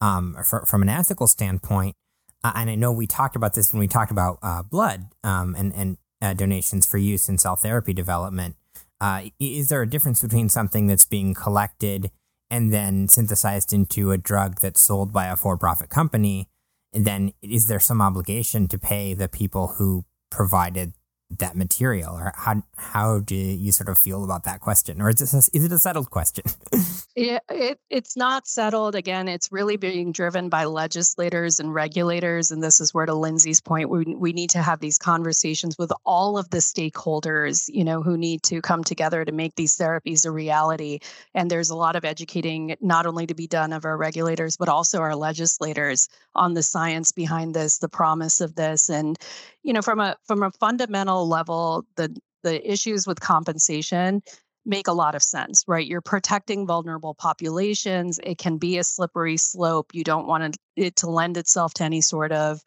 Um, 0.01 0.37
for, 0.45 0.65
from 0.67 0.83
an 0.83 0.89
ethical 0.89 1.27
standpoint, 1.27 1.97
uh, 2.45 2.53
and 2.55 2.71
I 2.71 2.75
know 2.75 2.93
we 2.93 3.07
talked 3.07 3.35
about 3.35 3.55
this 3.55 3.73
when 3.73 3.81
we 3.81 3.89
talked 3.89 4.11
about 4.11 4.39
uh, 4.43 4.63
blood 4.63 5.07
um, 5.25 5.55
and, 5.57 5.75
and 5.75 5.97
uh, 6.27 6.35
donations 6.35 6.87
for 6.87 6.99
use 6.99 7.29
in 7.29 7.39
cell 7.39 7.57
therapy 7.57 7.93
development. 7.93 8.57
Uh, 9.01 9.25
is 9.39 9.69
there 9.69 9.83
a 9.83 9.89
difference 9.89 10.23
between 10.23 10.49
something 10.49 10.87
that's 10.87 11.07
being 11.07 11.35
collected 11.35 12.11
and 12.51 12.73
then 12.73 13.09
synthesized 13.09 13.73
into 13.73 14.11
a 14.11 14.19
drug 14.19 14.61
that's 14.61 14.81
sold 14.81 15.13
by 15.13 15.27
a 15.27 15.37
for 15.37 15.57
profit 15.57 15.91
company 15.91 16.49
And 16.93 17.05
then 17.05 17.33
is 17.43 17.67
there 17.67 17.81
some 17.81 18.01
obligation 18.01 18.69
to 18.69 18.79
pay 18.79 19.15
the 19.15 19.29
people 19.29 19.75
who 19.79 20.05
provided 20.31 20.95
that 21.31 21.57
material 21.57 22.15
or 22.15 22.33
how 22.37 22.63
how 22.77 23.19
do 23.19 23.35
you 23.35 23.73
sort 23.73 23.89
of 23.89 23.99
feel 23.99 24.23
about 24.23 24.45
that 24.45 24.61
question? 24.61 25.03
Or 25.03 25.11
is 25.11 25.21
it 25.21 25.33
a, 25.33 25.39
is 25.57 25.65
it 25.65 25.73
a 25.73 25.79
settled 25.79 26.11
question? 26.11 26.45
Yeah 27.19 27.39
it, 27.49 27.81
it's 27.89 28.15
not 28.15 28.47
settled. 28.47 28.95
Again 28.95 29.27
it's 29.27 29.51
really 29.51 29.79
being 29.79 30.13
driven 30.13 30.51
by 30.51 30.65
legislators 30.65 31.59
and 31.59 31.73
regulators 31.73 32.51
and 32.51 32.63
this 32.63 32.79
is 32.79 32.93
where 32.93 33.07
to 33.07 33.15
lindsay's 33.15 33.61
point 33.61 33.89
we, 33.89 34.05
we 34.05 34.35
need 34.35 34.51
to 34.51 34.61
have 34.61 34.81
these 34.81 34.99
conversations 34.99 35.79
with 35.79 35.91
all 36.05 36.37
of 36.37 36.51
the 36.51 36.59
stakeholders 36.59 37.71
you 37.73 37.85
know 37.85 38.03
who 38.03 38.19
need 38.19 38.43
to 38.43 38.61
come 38.61 38.85
together 38.85 39.25
to 39.25 39.33
make 39.33 39.55
these 39.57 39.77
therapies 39.77 40.27
a 40.27 40.31
reality. 40.31 40.99
And 41.35 41.51
there's 41.51 41.71
a 41.71 41.77
lot 41.77 41.97
of 41.97 42.05
educating 42.05 42.77
not 42.83 43.07
only 43.07 43.27
to 43.27 43.35
be 43.35 43.47
done 43.47 43.73
of 43.73 43.87
our 43.87 43.97
regulators 43.97 44.59
but 44.59 44.69
also 44.69 45.01
our 45.01 45.17
legislators 45.17 46.09
on 46.35 46.53
the 46.53 46.63
science 46.63 47.13
behind 47.13 47.55
this 47.55 47.79
the 47.79 47.89
promise 47.89 48.43
of 48.43 48.55
this 48.55 48.91
and 48.91 49.19
you 49.67 49.73
know 49.73 49.83
from 49.83 50.01
a 50.01 50.17
from 50.25 50.43
a 50.43 50.51
fundamental 50.53 51.29
level 51.29 51.85
the 51.97 52.17
the 52.45 52.71
issues 52.71 53.07
with 53.07 53.21
compensation 53.21 54.23
make 54.69 54.89
a 54.89 54.93
lot 54.93 55.15
of 55.15 55.23
sense 55.23 55.65
right? 55.69 55.87
You're 55.87 56.01
protecting 56.01 56.67
vulnerable 56.67 57.15
populations. 57.15 58.19
It 58.25 58.39
can 58.39 58.59
be 58.59 58.79
a 58.79 58.85
slippery 58.85 59.37
slope. 59.37 59.95
You 59.95 60.03
don't 60.03 60.27
want 60.27 60.57
it 60.75 60.97
to 60.97 61.07
lend 61.09 61.37
itself 61.37 61.73
to 61.75 61.85
any 61.85 62.01
sort 62.01 62.33
of 62.33 62.61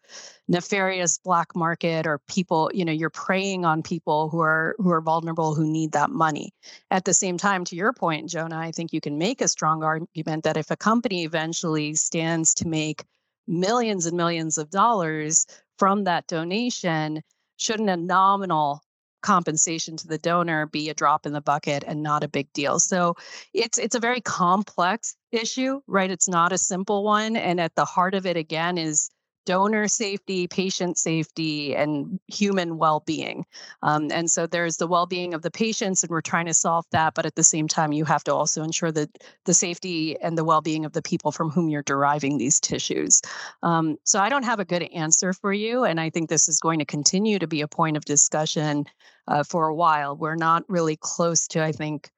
nefarious 0.48 1.18
black 1.18 1.56
market 1.58 2.08
or 2.08 2.20
people 2.28 2.72
you 2.74 2.84
know 2.86 2.92
you're 2.92 3.10
preying 3.10 3.66
on 3.66 3.84
people 3.84 4.30
who 4.30 4.40
are 4.40 4.76
who 4.78 4.92
are 4.92 5.02
vulnerable 5.02 5.56
who 5.56 5.66
need 5.66 5.92
that 5.94 6.10
money. 6.10 6.54
At 6.92 7.06
the 7.06 7.14
same 7.14 7.38
time 7.38 7.64
to 7.66 7.76
your 7.76 7.94
point 7.94 8.30
jonah 8.30 8.58
i 8.58 8.72
think 8.72 8.92
you 8.94 9.02
can 9.02 9.18
make 9.18 9.42
a 9.42 9.48
strong 9.48 9.84
argument 9.84 10.44
that 10.44 10.58
if 10.58 10.72
a 10.72 10.78
company 10.78 11.24
eventually 11.24 11.94
stands 11.96 12.54
to 12.56 12.68
make 12.68 13.04
millions 13.48 14.06
and 14.06 14.16
millions 14.16 14.58
of 14.58 14.70
dollars 14.70 15.46
from 15.80 16.04
that 16.04 16.28
donation, 16.28 17.24
shouldn't 17.58 17.90
a 17.90 17.98
nominal 17.98 18.82
compensation 19.22 19.98
to 19.98 20.08
the 20.08 20.18
donor 20.18 20.66
be 20.66 20.90
a 20.90 20.94
drop 20.94 21.26
in 21.26 21.34
the 21.34 21.42
bucket 21.42 21.84
and 21.86 22.04
not 22.04 22.24
a 22.24 22.28
big 22.28 22.52
deal. 22.54 22.80
So 22.80 23.16
it's 23.54 23.78
it's 23.78 23.96
a 23.96 24.00
very 24.00 24.22
complex 24.22 25.16
issue, 25.32 25.82
right? 25.88 26.12
It's 26.12 26.30
not 26.30 26.54
a 26.54 26.58
simple 26.58 27.04
one 27.04 27.36
and 27.36 27.60
at 27.60 27.76
the 27.76 27.86
heart 27.86 28.14
of 28.16 28.26
it 28.26 28.38
again 28.38 28.78
is 28.78 29.10
donor 29.46 29.88
safety, 29.88 30.48
patient 30.48 30.98
safety, 30.98 31.76
and 31.76 32.20
human 32.28 32.78
well 32.78 33.02
being. 33.06 33.46
Um, 33.82 34.12
and 34.12 34.30
so 34.30 34.46
there's 34.46 34.78
the 34.78 34.88
well 34.88 35.06
being 35.06 35.34
of 35.34 35.42
the 35.42 35.52
patients, 35.52 36.04
and 36.04 36.10
we're 36.10 36.22
trying 36.22 36.46
to 36.46 36.54
solve 36.54 36.86
that. 36.92 37.14
But 37.14 37.26
at 37.26 37.36
the 37.36 37.44
same 37.44 37.68
time, 37.68 37.92
you 37.92 38.06
have 38.06 38.24
to 38.26 38.34
also 38.34 38.64
ensure 38.64 38.92
that 38.92 39.10
the 39.46 39.54
safety 39.54 40.20
and 40.20 40.38
the 40.38 40.44
well 40.44 40.62
being 40.62 40.86
of 40.86 40.94
the 40.94 41.02
people 41.02 41.32
from 41.32 41.50
whom 41.50 41.70
you're 41.70 41.84
deriving 41.84 42.38
these 42.38 42.60
tissues. 42.60 43.22
Um, 43.64 43.98
so 44.04 44.20
I 44.20 44.30
don't 44.30 44.44
have 44.44 44.60
a 44.60 44.66
good 44.66 44.84
answer 44.84 45.34
for 45.34 45.54
you. 45.54 45.84
And 45.84 46.00
I 46.00 46.10
think 46.10 46.30
this 46.30 46.48
is 46.48 46.60
going 46.60 46.80
to 46.80 46.86
continue 46.86 47.40
to 47.40 47.48
be 47.48 47.62
a 47.62 47.68
point 47.68 47.98
of 47.98 48.06
discussion 48.06 48.86
uh, 49.28 49.44
for 49.44 49.68
a 49.68 49.76
while. 49.76 50.16
We're 50.16 50.36
not 50.36 50.64
really 50.68 50.98
close 50.98 51.48
to, 51.50 51.64
I 51.64 51.72
think, 51.72 52.10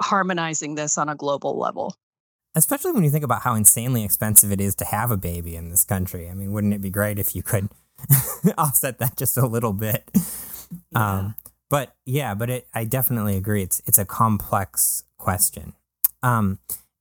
harmonizing 0.00 0.74
this 0.74 0.98
on 0.98 1.08
a 1.08 1.14
global 1.14 1.58
level 1.58 1.96
especially 2.54 2.92
when 2.92 3.04
you 3.04 3.10
think 3.10 3.24
about 3.24 3.42
how 3.42 3.54
insanely 3.54 4.04
expensive 4.04 4.52
it 4.52 4.60
is 4.60 4.74
to 4.76 4.84
have 4.84 5.10
a 5.10 5.16
baby 5.16 5.56
in 5.56 5.68
this 5.68 5.84
country. 5.84 6.28
I 6.28 6.34
mean, 6.34 6.52
wouldn't 6.52 6.74
it 6.74 6.82
be 6.82 6.90
great 6.90 7.18
if 7.18 7.34
you 7.34 7.42
could 7.42 7.68
offset 8.58 8.98
that 8.98 9.16
just 9.16 9.36
a 9.36 9.46
little 9.46 9.72
bit? 9.72 10.10
Yeah. 10.90 11.12
Um, 11.12 11.34
but 11.68 11.94
yeah, 12.04 12.34
but 12.34 12.50
it, 12.50 12.68
I 12.74 12.84
definitely 12.84 13.36
agree. 13.36 13.62
It's 13.62 13.82
it's 13.86 13.98
a 13.98 14.04
complex 14.04 15.04
question. 15.18 15.72
Um, 16.22 16.58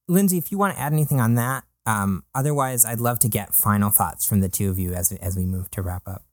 Lindsay, 0.08 0.38
if 0.38 0.52
you 0.52 0.58
want 0.58 0.76
to 0.76 0.82
add 0.82 0.94
anything 0.94 1.20
on 1.20 1.36
that, 1.36 1.64
um, 1.86 2.24
otherwise, 2.34 2.86
I'd 2.86 3.00
love 3.00 3.20
to 3.20 3.30
get 3.30 3.54
final 3.54 3.90
thoughts 3.90 4.26
from 4.26 4.42
the 4.42 4.50
two 4.50 4.70
of 4.70 4.80
you 4.80 4.94
as 4.94 5.12
as 5.12 5.36
we 5.36 5.46
move 5.46 5.70
to 5.72 5.82
wrap 5.82 6.08
up. 6.08 6.24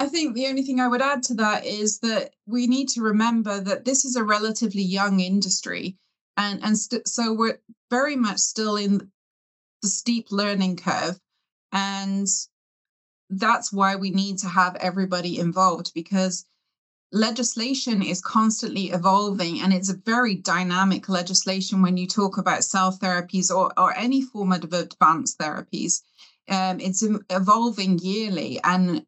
I 0.00 0.06
think 0.06 0.34
the 0.34 0.46
only 0.48 0.62
thing 0.62 0.80
I 0.80 0.88
would 0.88 1.02
add 1.02 1.22
to 1.24 1.34
that 1.34 1.64
is 1.64 2.00
that 2.00 2.32
we 2.46 2.66
need 2.66 2.88
to 2.90 3.02
remember 3.02 3.60
that 3.60 3.84
this 3.84 4.04
is 4.04 4.16
a 4.16 4.24
relatively 4.24 4.82
young 4.82 5.20
industry 5.20 5.96
and 6.36 6.62
and 6.62 6.78
st- 6.78 7.08
so 7.08 7.32
we're 7.32 7.60
very 7.90 8.16
much 8.16 8.38
still 8.38 8.76
in 8.76 9.10
the 9.82 9.88
steep 9.88 10.28
learning 10.30 10.76
curve 10.76 11.18
and 11.72 12.28
that's 13.30 13.72
why 13.72 13.96
we 13.96 14.10
need 14.10 14.38
to 14.38 14.48
have 14.48 14.76
everybody 14.76 15.38
involved 15.38 15.92
because 15.94 16.46
legislation 17.12 18.02
is 18.02 18.20
constantly 18.20 18.90
evolving 18.90 19.60
and 19.60 19.72
it's 19.72 19.88
a 19.88 19.96
very 20.04 20.34
dynamic 20.34 21.08
legislation 21.08 21.80
when 21.80 21.96
you 21.96 22.06
talk 22.06 22.38
about 22.38 22.64
cell 22.64 22.92
therapies 22.92 23.54
or, 23.54 23.72
or 23.78 23.96
any 23.96 24.20
form 24.20 24.52
of 24.52 24.64
advanced 24.72 25.38
therapies. 25.38 26.02
Um, 26.48 26.80
it's 26.80 27.04
evolving 27.30 27.98
yearly 28.00 28.60
and 28.64 29.06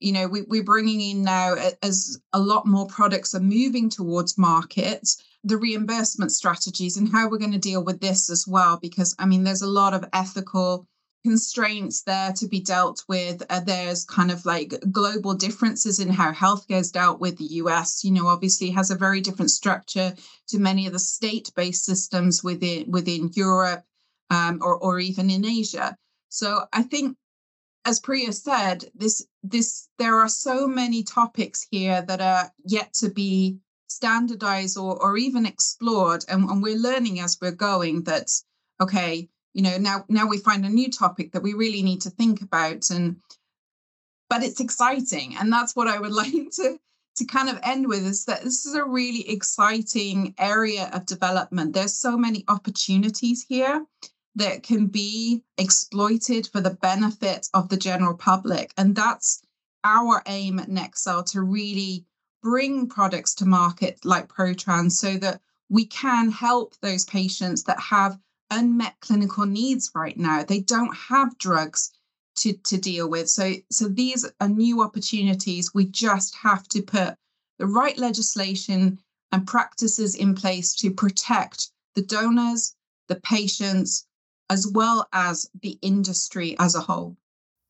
you 0.00 0.12
know 0.12 0.26
we, 0.26 0.42
we're 0.42 0.64
bringing 0.64 1.00
in 1.00 1.22
now 1.22 1.54
as 1.82 2.20
a 2.32 2.38
lot 2.38 2.66
more 2.66 2.86
products 2.88 3.34
are 3.34 3.40
moving 3.40 3.88
towards 3.88 4.36
markets 4.36 5.22
the 5.44 5.56
reimbursement 5.56 6.32
strategies 6.32 6.96
and 6.96 7.12
how 7.12 7.28
we're 7.28 7.38
going 7.38 7.52
to 7.52 7.58
deal 7.58 7.84
with 7.84 8.00
this 8.00 8.30
as 8.30 8.46
well 8.46 8.78
because 8.80 9.14
i 9.18 9.26
mean 9.26 9.44
there's 9.44 9.62
a 9.62 9.66
lot 9.66 9.94
of 9.94 10.04
ethical 10.12 10.86
constraints 11.24 12.02
there 12.02 12.32
to 12.34 12.46
be 12.46 12.60
dealt 12.60 13.02
with. 13.08 13.42
Uh, 13.48 13.60
there's 13.60 14.04
kind 14.04 14.30
of 14.30 14.44
like 14.44 14.74
global 14.90 15.34
differences 15.34 15.98
in 15.98 16.10
how 16.10 16.30
healthcare 16.32 16.78
is 16.80 16.92
dealt 16.92 17.18
with 17.18 17.38
the 17.38 17.46
us 17.46 18.04
you 18.04 18.10
know 18.10 18.26
obviously 18.26 18.70
has 18.70 18.90
a 18.90 18.94
very 18.94 19.20
different 19.20 19.50
structure 19.50 20.14
to 20.46 20.58
many 20.58 20.86
of 20.86 20.92
the 20.92 20.98
state-based 20.98 21.84
systems 21.84 22.44
within 22.44 22.90
within 22.90 23.30
europe 23.34 23.82
um, 24.30 24.58
or, 24.62 24.76
or 24.76 25.00
even 25.00 25.30
in 25.30 25.44
asia. 25.44 25.96
So 26.28 26.64
i 26.72 26.82
think 26.82 27.16
as 27.86 28.00
priya 28.00 28.32
said 28.32 28.84
this 28.94 29.26
this 29.42 29.88
there 29.98 30.16
are 30.16 30.28
so 30.28 30.66
many 30.66 31.02
topics 31.02 31.66
here 31.70 32.02
that 32.02 32.20
are 32.20 32.52
yet 32.66 32.92
to 32.94 33.08
be 33.08 33.58
standardized 33.94 34.76
or, 34.76 35.00
or 35.02 35.16
even 35.16 35.46
explored 35.46 36.24
and, 36.28 36.48
and 36.48 36.62
we're 36.62 36.76
learning 36.76 37.20
as 37.20 37.38
we're 37.40 37.52
going 37.52 38.02
that 38.04 38.30
okay 38.80 39.28
you 39.52 39.62
know 39.62 39.76
now 39.78 40.04
now 40.08 40.26
we 40.26 40.38
find 40.38 40.64
a 40.64 40.68
new 40.68 40.90
topic 40.90 41.32
that 41.32 41.42
we 41.42 41.54
really 41.54 41.82
need 41.82 42.00
to 42.00 42.10
think 42.10 42.42
about 42.42 42.90
and 42.90 43.16
but 44.30 44.42
it's 44.42 44.60
exciting. 44.60 45.36
And 45.38 45.52
that's 45.52 45.76
what 45.76 45.88
i 45.88 45.98
would 45.98 46.12
like 46.22 46.50
to 46.56 46.78
to 47.16 47.24
kind 47.24 47.48
of 47.48 47.60
end 47.62 47.86
with 47.86 48.04
is 48.04 48.24
that 48.24 48.42
this 48.42 48.66
is 48.66 48.74
a 48.74 48.84
really 48.84 49.30
exciting 49.30 50.34
area 50.36 50.90
of 50.92 51.06
development. 51.06 51.72
There's 51.72 51.94
so 51.94 52.16
many 52.16 52.44
opportunities 52.48 53.46
here 53.48 53.86
that 54.34 54.64
can 54.64 54.88
be 54.88 55.44
exploited 55.56 56.48
for 56.48 56.60
the 56.60 56.74
benefit 56.74 57.46
of 57.54 57.68
the 57.68 57.76
general 57.76 58.16
public 58.16 58.74
and 58.76 58.96
that's 58.96 59.42
our 59.84 60.22
aim 60.26 60.58
at 60.58 60.68
NextCell 60.68 61.30
to 61.30 61.42
really 61.42 62.04
bring 62.44 62.86
products 62.86 63.34
to 63.34 63.46
market 63.46 63.98
like 64.04 64.28
ProTrans 64.28 64.92
so 64.92 65.16
that 65.16 65.40
we 65.70 65.86
can 65.86 66.30
help 66.30 66.76
those 66.82 67.06
patients 67.06 67.64
that 67.64 67.80
have 67.80 68.18
unmet 68.50 68.94
clinical 69.00 69.46
needs 69.46 69.90
right 69.94 70.16
now. 70.18 70.44
They 70.44 70.60
don't 70.60 70.94
have 70.94 71.38
drugs 71.38 71.90
to, 72.36 72.52
to 72.52 72.76
deal 72.76 73.08
with. 73.08 73.30
So, 73.30 73.54
so 73.70 73.88
these 73.88 74.30
are 74.40 74.48
new 74.48 74.82
opportunities. 74.82 75.72
We 75.72 75.86
just 75.86 76.34
have 76.36 76.68
to 76.68 76.82
put 76.82 77.16
the 77.58 77.66
right 77.66 77.96
legislation 77.96 78.98
and 79.32 79.46
practices 79.46 80.14
in 80.14 80.34
place 80.34 80.74
to 80.76 80.90
protect 80.90 81.70
the 81.94 82.02
donors, 82.02 82.76
the 83.08 83.16
patients, 83.16 84.06
as 84.50 84.66
well 84.66 85.08
as 85.14 85.48
the 85.62 85.78
industry 85.80 86.56
as 86.58 86.74
a 86.74 86.80
whole. 86.80 87.16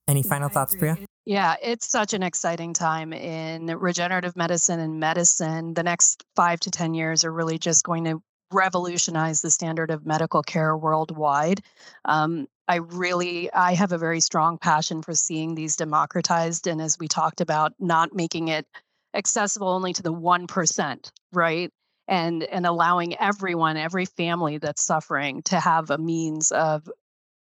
Any 0.09 0.25
final 0.25 0.49
thoughts, 0.49 0.75
Priya? 0.75 0.99
Yeah, 1.27 1.57
it's 1.62 1.89
such 1.89 2.12
an 2.12 2.22
exciting 2.22 2.75
time 2.75 3.12
in 3.14 3.66
regenerative 3.66 4.37
medicine 4.37 4.79
and 4.79 5.01
medicine. 5.01 5.72
The 5.72 5.83
next 5.83 6.22
five 6.37 6.61
to 6.61 6.70
10 6.70 6.93
years 6.93 7.25
are 7.25 7.33
really 7.33 7.59
just 7.59 7.85
going 7.85 8.05
to 8.05 8.22
revolutionize 8.53 9.41
the 9.41 9.51
standard 9.51 9.91
of 9.91 10.05
medical 10.05 10.43
care 10.43 10.77
worldwide. 10.77 11.62
Um, 12.05 12.47
I 12.68 12.77
really, 12.77 13.53
I 13.53 13.75
have 13.75 13.93
a 13.93 13.99
very 13.99 14.20
strong 14.20 14.59
passion 14.59 15.03
for 15.03 15.14
seeing 15.14 15.55
these 15.55 15.77
democratized. 15.77 16.66
And 16.66 16.81
as 16.81 16.99
we 16.99 17.09
talked 17.09 17.41
about, 17.41 17.72
not 17.79 18.14
making 18.14 18.49
it 18.49 18.66
accessible 19.14 19.68
only 19.68 19.95
to 19.95 20.03
the 20.03 20.12
1%, 20.12 21.11
right? 21.33 21.70
And, 22.07 22.43
and 22.43 22.66
allowing 22.66 23.16
everyone, 23.16 23.79
every 23.79 24.05
family 24.05 24.59
that's 24.59 24.85
suffering 24.85 25.43
to 25.45 25.59
have 25.59 25.91
a 25.91 25.97
means 25.97 26.53
of 26.53 26.89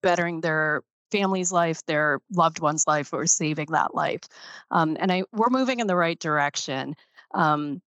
bettering 0.03 0.41
their 0.41 0.83
family's 1.11 1.51
life, 1.51 1.85
their 1.85 2.19
loved 2.31 2.59
one's 2.59 2.87
life, 2.87 3.13
or 3.13 3.25
saving 3.25 3.67
that 3.71 3.93
life. 3.95 4.21
Um, 4.71 4.97
and 4.99 5.11
I 5.11 5.23
we're 5.31 5.49
moving 5.49 5.79
in 5.79 5.87
the 5.87 5.95
right 5.95 6.19
direction. 6.19 6.95
Um, 7.33 7.81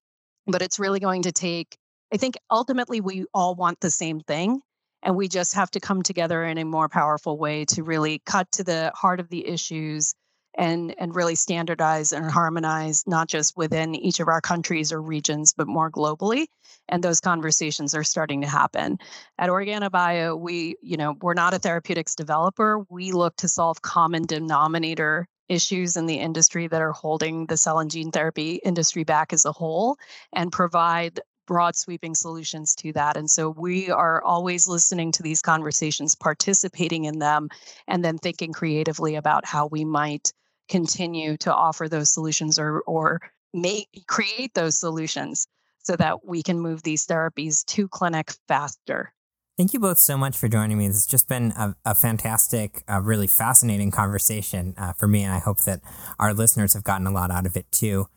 but 0.47 0.63
it's 0.63 0.79
really 0.79 1.01
going 1.01 1.23
to 1.23 1.33
take. 1.33 1.77
I 2.13 2.17
think 2.17 2.37
ultimately 2.51 3.01
we 3.01 3.25
all 3.33 3.55
want 3.55 3.81
the 3.81 3.91
same 3.91 4.21
thing, 4.21 4.61
and 5.03 5.17
we 5.17 5.29
just 5.29 5.55
have 5.55 5.71
to 5.73 5.81
come 5.81 6.03
together 6.03 6.45
in 6.45 6.59
a 6.59 6.65
more 6.65 6.89
powerful 6.89 7.39
way 7.39 7.65
to 7.67 7.83
really 7.83 8.21
cut 8.27 8.51
to 8.53 8.65
the 8.65 8.93
heart 8.95 9.21
of 9.21 9.29
the 9.29 9.47
issues 9.47 10.15
and 10.57 10.95
and 10.99 11.15
really 11.15 11.35
standardize 11.35 12.13
and 12.13 12.31
harmonize 12.31 13.05
not 13.07 13.29
just 13.29 13.57
within 13.57 13.95
each 13.95 14.21
of 14.21 14.29
our 14.29 14.41
countries 14.41 14.93
or 14.93 15.01
regions 15.01 15.53
but 15.57 15.67
more 15.67 15.91
globally. 15.91 16.47
And 16.89 17.03
those 17.03 17.21
conversations 17.21 17.95
are 17.95 18.05
starting 18.05 18.41
to 18.43 18.47
happen. 18.47 18.99
At 19.39 19.51
OrganaBio 19.51 20.39
we 20.39 20.77
you 20.83 20.97
know 20.97 21.15
we're 21.21 21.35
not 21.35 21.55
a 21.55 21.59
therapeutics 21.59 22.15
developer. 22.15 22.85
We 22.91 23.13
look 23.13 23.37
to 23.37 23.49
solve 23.49 23.83
common 23.83 24.27
denominator 24.27 25.27
issues 25.49 25.97
in 25.97 26.07
the 26.07 26.19
industry 26.19 26.67
that 26.69 26.81
are 26.81 26.93
holding 26.93 27.47
the 27.47 27.57
cell 27.57 27.79
and 27.79 27.91
gene 27.91 28.11
therapy 28.11 28.61
industry 28.65 29.05
back 29.05 29.33
as 29.33 29.45
a 29.45 29.53
whole 29.53 29.99
and 30.33 30.51
provide 30.53 31.21
broad 31.47 31.77
sweeping 31.77 32.15
solutions 32.15 32.75
to 32.77 32.93
that. 32.93 33.17
And 33.17 33.31
so 33.31 33.51
we 33.51 33.91
are 33.91 34.23
always 34.23 34.69
listening 34.69 35.13
to 35.13 35.23
these 35.23 35.43
conversations, 35.43 36.15
participating 36.15 37.05
in 37.05 37.19
them, 37.19 37.49
and 37.89 38.05
then 38.05 38.19
thinking 38.19 38.53
creatively 38.53 39.17
about 39.17 39.45
how 39.45 39.67
we 39.67 39.85
might 39.85 40.33
continue 40.73 41.37
to 41.37 41.55
offer 41.55 41.87
those 41.87 42.11
solutions 42.11 42.59
or 42.59 42.81
or 42.87 43.21
make 43.53 43.89
create 44.09 44.55
those 44.55 44.79
solutions 44.79 45.47
so 45.83 45.95
that 45.97 46.25
we 46.25 46.43
can 46.43 46.59
move 46.59 46.83
these 46.83 47.07
therapies 47.07 47.65
to 47.67 47.87
clinic 47.89 48.33
faster. 48.49 49.13
Thank 49.59 49.75
you 49.75 49.81
both 49.81 49.99
so 49.99 50.17
much 50.17 50.39
for 50.39 50.49
joining 50.49 50.79
me. 50.79 50.87
It's 50.87 51.07
just 51.07 51.29
been 51.29 51.53
a, 51.53 51.77
a 51.85 51.95
fantastic, 51.95 52.83
uh, 52.89 53.03
really 53.03 53.27
fascinating 53.27 53.91
conversation 53.91 54.75
uh, 54.79 54.95
for 54.95 55.07
me, 55.07 55.23
and 55.25 55.33
I 55.35 55.41
hope 55.41 55.59
that 55.61 55.83
our 56.19 56.33
listeners 56.33 56.73
have 56.73 56.85
gotten 56.85 57.07
a 57.07 57.11
lot 57.11 57.31
out 57.31 57.45
of 57.45 57.55
it 57.55 57.71
too. 57.71 58.09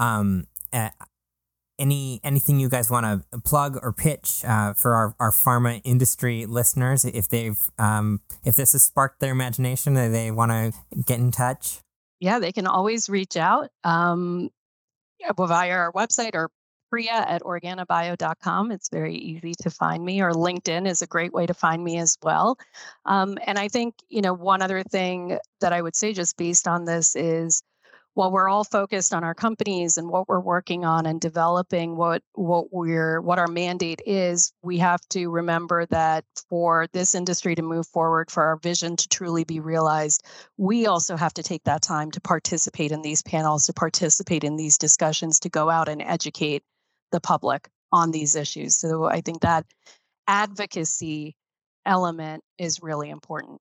Um, 0.00 0.46
uh, 0.72 0.90
any 1.78 2.20
anything 2.24 2.58
you 2.58 2.68
guys 2.68 2.90
want 2.90 3.06
to 3.06 3.38
plug 3.38 3.78
or 3.82 3.92
pitch 3.92 4.44
uh, 4.44 4.74
for 4.74 4.94
our, 4.94 5.14
our 5.20 5.30
pharma 5.30 5.80
industry 5.84 6.44
listeners 6.44 7.04
if 7.04 7.28
they've 7.28 7.70
um, 7.78 8.20
if 8.44 8.56
this 8.56 8.72
has 8.72 8.82
sparked 8.82 9.20
their 9.20 9.32
imagination 9.32 9.96
or 9.96 10.10
they 10.10 10.30
want 10.30 10.50
to 10.50 10.72
get 11.06 11.18
in 11.18 11.30
touch 11.30 11.80
yeah, 12.20 12.38
they 12.38 12.52
can 12.52 12.66
always 12.66 13.08
reach 13.08 13.36
out 13.36 13.70
um, 13.82 14.50
via 15.36 15.72
our 15.72 15.92
website 15.92 16.34
or 16.34 16.50
Priya 16.90 17.24
at 17.26 17.42
organabio.com. 17.42 18.72
It's 18.72 18.88
very 18.88 19.14
easy 19.14 19.54
to 19.60 19.70
find 19.70 20.04
me, 20.04 20.20
or 20.20 20.32
LinkedIn 20.32 20.88
is 20.88 21.02
a 21.02 21.06
great 21.06 21.32
way 21.32 21.46
to 21.46 21.54
find 21.54 21.82
me 21.82 21.98
as 21.98 22.18
well. 22.22 22.58
Um, 23.06 23.38
and 23.46 23.58
I 23.58 23.68
think, 23.68 23.94
you 24.08 24.20
know, 24.20 24.34
one 24.34 24.60
other 24.60 24.82
thing 24.82 25.38
that 25.60 25.72
I 25.72 25.80
would 25.80 25.94
say 25.94 26.12
just 26.12 26.36
based 26.36 26.66
on 26.66 26.84
this 26.84 27.14
is 27.14 27.62
while 28.14 28.30
we're 28.30 28.48
all 28.48 28.64
focused 28.64 29.14
on 29.14 29.24
our 29.24 29.34
companies 29.34 29.96
and 29.96 30.08
what 30.08 30.28
we're 30.28 30.40
working 30.40 30.84
on 30.84 31.06
and 31.06 31.20
developing 31.20 31.96
what 31.96 32.22
what 32.34 32.72
we're 32.72 33.20
what 33.20 33.38
our 33.38 33.46
mandate 33.46 34.00
is 34.06 34.52
we 34.62 34.78
have 34.78 35.00
to 35.08 35.28
remember 35.28 35.86
that 35.86 36.24
for 36.48 36.86
this 36.92 37.14
industry 37.14 37.54
to 37.54 37.62
move 37.62 37.86
forward 37.86 38.30
for 38.30 38.42
our 38.42 38.56
vision 38.56 38.96
to 38.96 39.08
truly 39.08 39.44
be 39.44 39.60
realized 39.60 40.24
we 40.56 40.86
also 40.86 41.16
have 41.16 41.34
to 41.34 41.42
take 41.42 41.62
that 41.64 41.82
time 41.82 42.10
to 42.10 42.20
participate 42.20 42.92
in 42.92 43.02
these 43.02 43.22
panels 43.22 43.66
to 43.66 43.72
participate 43.72 44.44
in 44.44 44.56
these 44.56 44.76
discussions 44.78 45.40
to 45.40 45.48
go 45.48 45.70
out 45.70 45.88
and 45.88 46.02
educate 46.02 46.62
the 47.12 47.20
public 47.20 47.68
on 47.92 48.10
these 48.10 48.36
issues. 48.36 48.76
So 48.76 49.04
i 49.04 49.20
think 49.20 49.42
that 49.42 49.64
advocacy 50.26 51.36
element 51.86 52.42
is 52.58 52.82
really 52.82 53.10
important 53.10 53.60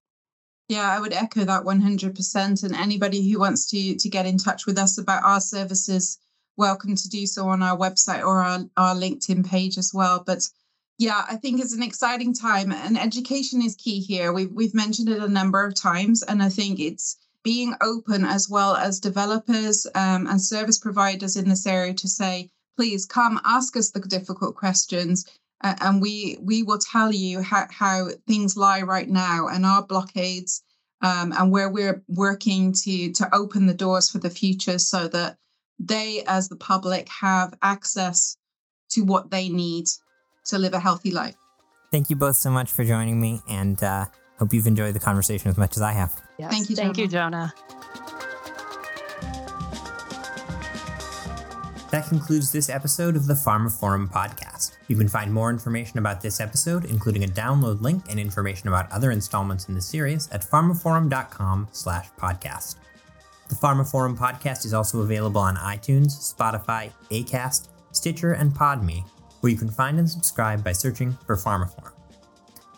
yeah, 0.70 0.88
I 0.88 1.00
would 1.00 1.14
echo 1.14 1.44
that 1.46 1.64
100%. 1.64 2.64
And 2.64 2.76
anybody 2.76 3.30
who 3.30 3.40
wants 3.40 3.66
to 3.72 3.96
to 3.96 4.10
get 4.10 4.28
in 4.28 4.38
touch 4.38 4.66
with 4.66 4.78
us 4.78 4.98
about 4.98 5.24
our 5.24 5.42
services, 5.42 6.20
welcome 6.58 6.96
to 6.96 7.10
do 7.10 7.26
so 7.26 7.48
on 7.50 7.64
our 7.64 7.76
website 7.76 8.24
or 8.24 8.42
our, 8.44 8.60
our 8.78 8.96
LinkedIn 8.96 9.50
page 9.50 9.78
as 9.78 9.92
well. 9.94 10.24
But 10.26 10.48
yeah, 11.00 11.26
I 11.28 11.38
think 11.38 11.60
it's 11.60 11.74
an 11.74 11.82
exciting 11.82 12.34
time 12.34 12.72
and 12.72 13.00
education 13.00 13.62
is 13.64 13.76
key 13.76 14.00
here. 14.00 14.32
We've, 14.32 14.52
we've 14.52 14.76
mentioned 14.76 15.10
it 15.10 15.24
a 15.24 15.28
number 15.28 15.66
of 15.66 15.74
times. 15.74 16.22
And 16.22 16.44
I 16.44 16.50
think 16.50 16.80
it's 16.80 17.18
being 17.44 17.74
open 17.82 18.24
as 18.24 18.48
well 18.50 18.76
as 18.76 19.00
developers 19.00 19.88
um, 19.96 20.28
and 20.28 20.42
service 20.42 20.78
providers 20.78 21.36
in 21.36 21.50
this 21.50 21.66
area 21.66 21.94
to 21.96 22.08
say, 22.08 22.50
please 22.76 23.06
come 23.06 23.40
ask 23.44 23.76
us 23.76 23.90
the 23.90 24.02
difficult 24.02 24.56
questions 24.56 25.26
uh, 25.62 25.76
and 25.82 26.02
we 26.02 26.38
we 26.42 26.64
will 26.64 26.80
tell 26.80 27.12
you 27.12 27.42
how, 27.42 27.66
how 27.70 28.08
things 28.28 28.56
lie 28.56 28.82
right 28.82 29.10
now 29.10 29.48
and 29.48 29.66
our 29.66 29.86
blockades 29.86 30.64
um, 31.02 31.34
and 31.38 31.52
where 31.52 31.70
we're 31.70 32.04
working 32.08 32.74
to 32.74 33.12
to 33.14 33.28
open 33.34 33.66
the 33.66 33.74
doors 33.74 34.10
for 34.10 34.20
the 34.20 34.30
future 34.30 34.80
so 34.80 35.08
that 35.08 35.38
they 35.80 36.24
as 36.28 36.50
the 36.50 36.56
public 36.56 37.08
have 37.10 37.54
access 37.62 38.38
to 38.90 39.02
what 39.02 39.32
they 39.32 39.50
need 39.50 39.86
to 40.46 40.58
live 40.58 40.74
a 40.74 40.80
healthy 40.80 41.12
life 41.12 41.36
thank 41.92 42.10
you 42.10 42.16
both 42.16 42.36
so 42.36 42.50
much 42.50 42.72
for 42.72 42.84
joining 42.84 43.20
me 43.20 43.42
and 43.48 43.84
uh, 43.84 44.06
hope 44.38 44.54
you've 44.54 44.68
enjoyed 44.68 44.94
the 44.94 45.00
conversation 45.00 45.50
as 45.50 45.58
much 45.58 45.76
as 45.76 45.82
i 45.82 45.92
have 45.92 46.22
yes. 46.38 46.52
thank 46.52 46.70
you 46.70 46.76
thank 46.76 46.98
you 46.98 47.08
jonah 47.08 47.54
That 51.92 52.08
concludes 52.08 52.52
this 52.52 52.70
episode 52.70 53.16
of 53.16 53.26
the 53.26 53.34
pharmaphorum 53.34 54.12
podcast. 54.12 54.79
You 54.90 54.98
can 54.98 55.08
find 55.08 55.32
more 55.32 55.52
information 55.52 56.00
about 56.00 56.20
this 56.20 56.42
episode, 56.42 56.84
including 56.86 57.24
a 57.24 57.28
download 57.28 57.80
link 57.80 58.04
and 58.10 58.20
information 58.20 58.68
about 58.68 58.92
other 58.92 59.12
installments 59.12 59.70
in 59.70 59.76
the 59.76 59.82
series 59.82 60.28
at 60.32 60.42
pharmaphorum.com/podcast. 60.42 62.76
The 63.50 63.56
pharmaphorum 63.56 64.18
podcast 64.18 64.66
is 64.66 64.74
also 64.74 65.02
available 65.02 65.42
on 65.42 65.58
iTunes, 65.58 66.34
Spotify, 66.36 66.92
Acast, 67.12 67.68
Stitcher, 67.92 68.34
and 68.34 68.52
Podme, 68.52 69.04
where 69.40 69.52
you 69.52 69.58
can 69.58 69.70
find 69.70 70.00
and 70.00 70.10
subscribe 70.10 70.64
by 70.64 70.72
searching 70.72 71.16
for 71.26 71.36
pharmaphorum. 71.36 71.94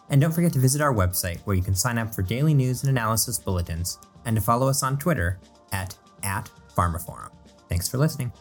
And 0.09 0.20
don't 0.20 0.34
forget 0.34 0.51
to 0.53 0.59
visit 0.59 0.82
our 0.82 0.93
website 0.93 1.39
where 1.41 1.55
you 1.55 1.64
can 1.64 1.76
sign 1.76 1.97
up 1.97 2.14
for 2.14 2.22
daily 2.22 2.53
news 2.53 2.84
and 2.84 2.89
analysis 2.89 3.39
bulletins 3.39 3.97
and 4.26 4.36
to 4.36 4.41
follow 4.41 4.68
us 4.68 4.84
on 4.84 4.97
Twitter 4.97 5.39
at, 5.72 5.95
at 6.24 6.49
pharmaphorum. 6.76 7.32
Thanks 7.70 7.88
for 7.88 7.97
listening. 7.97 8.34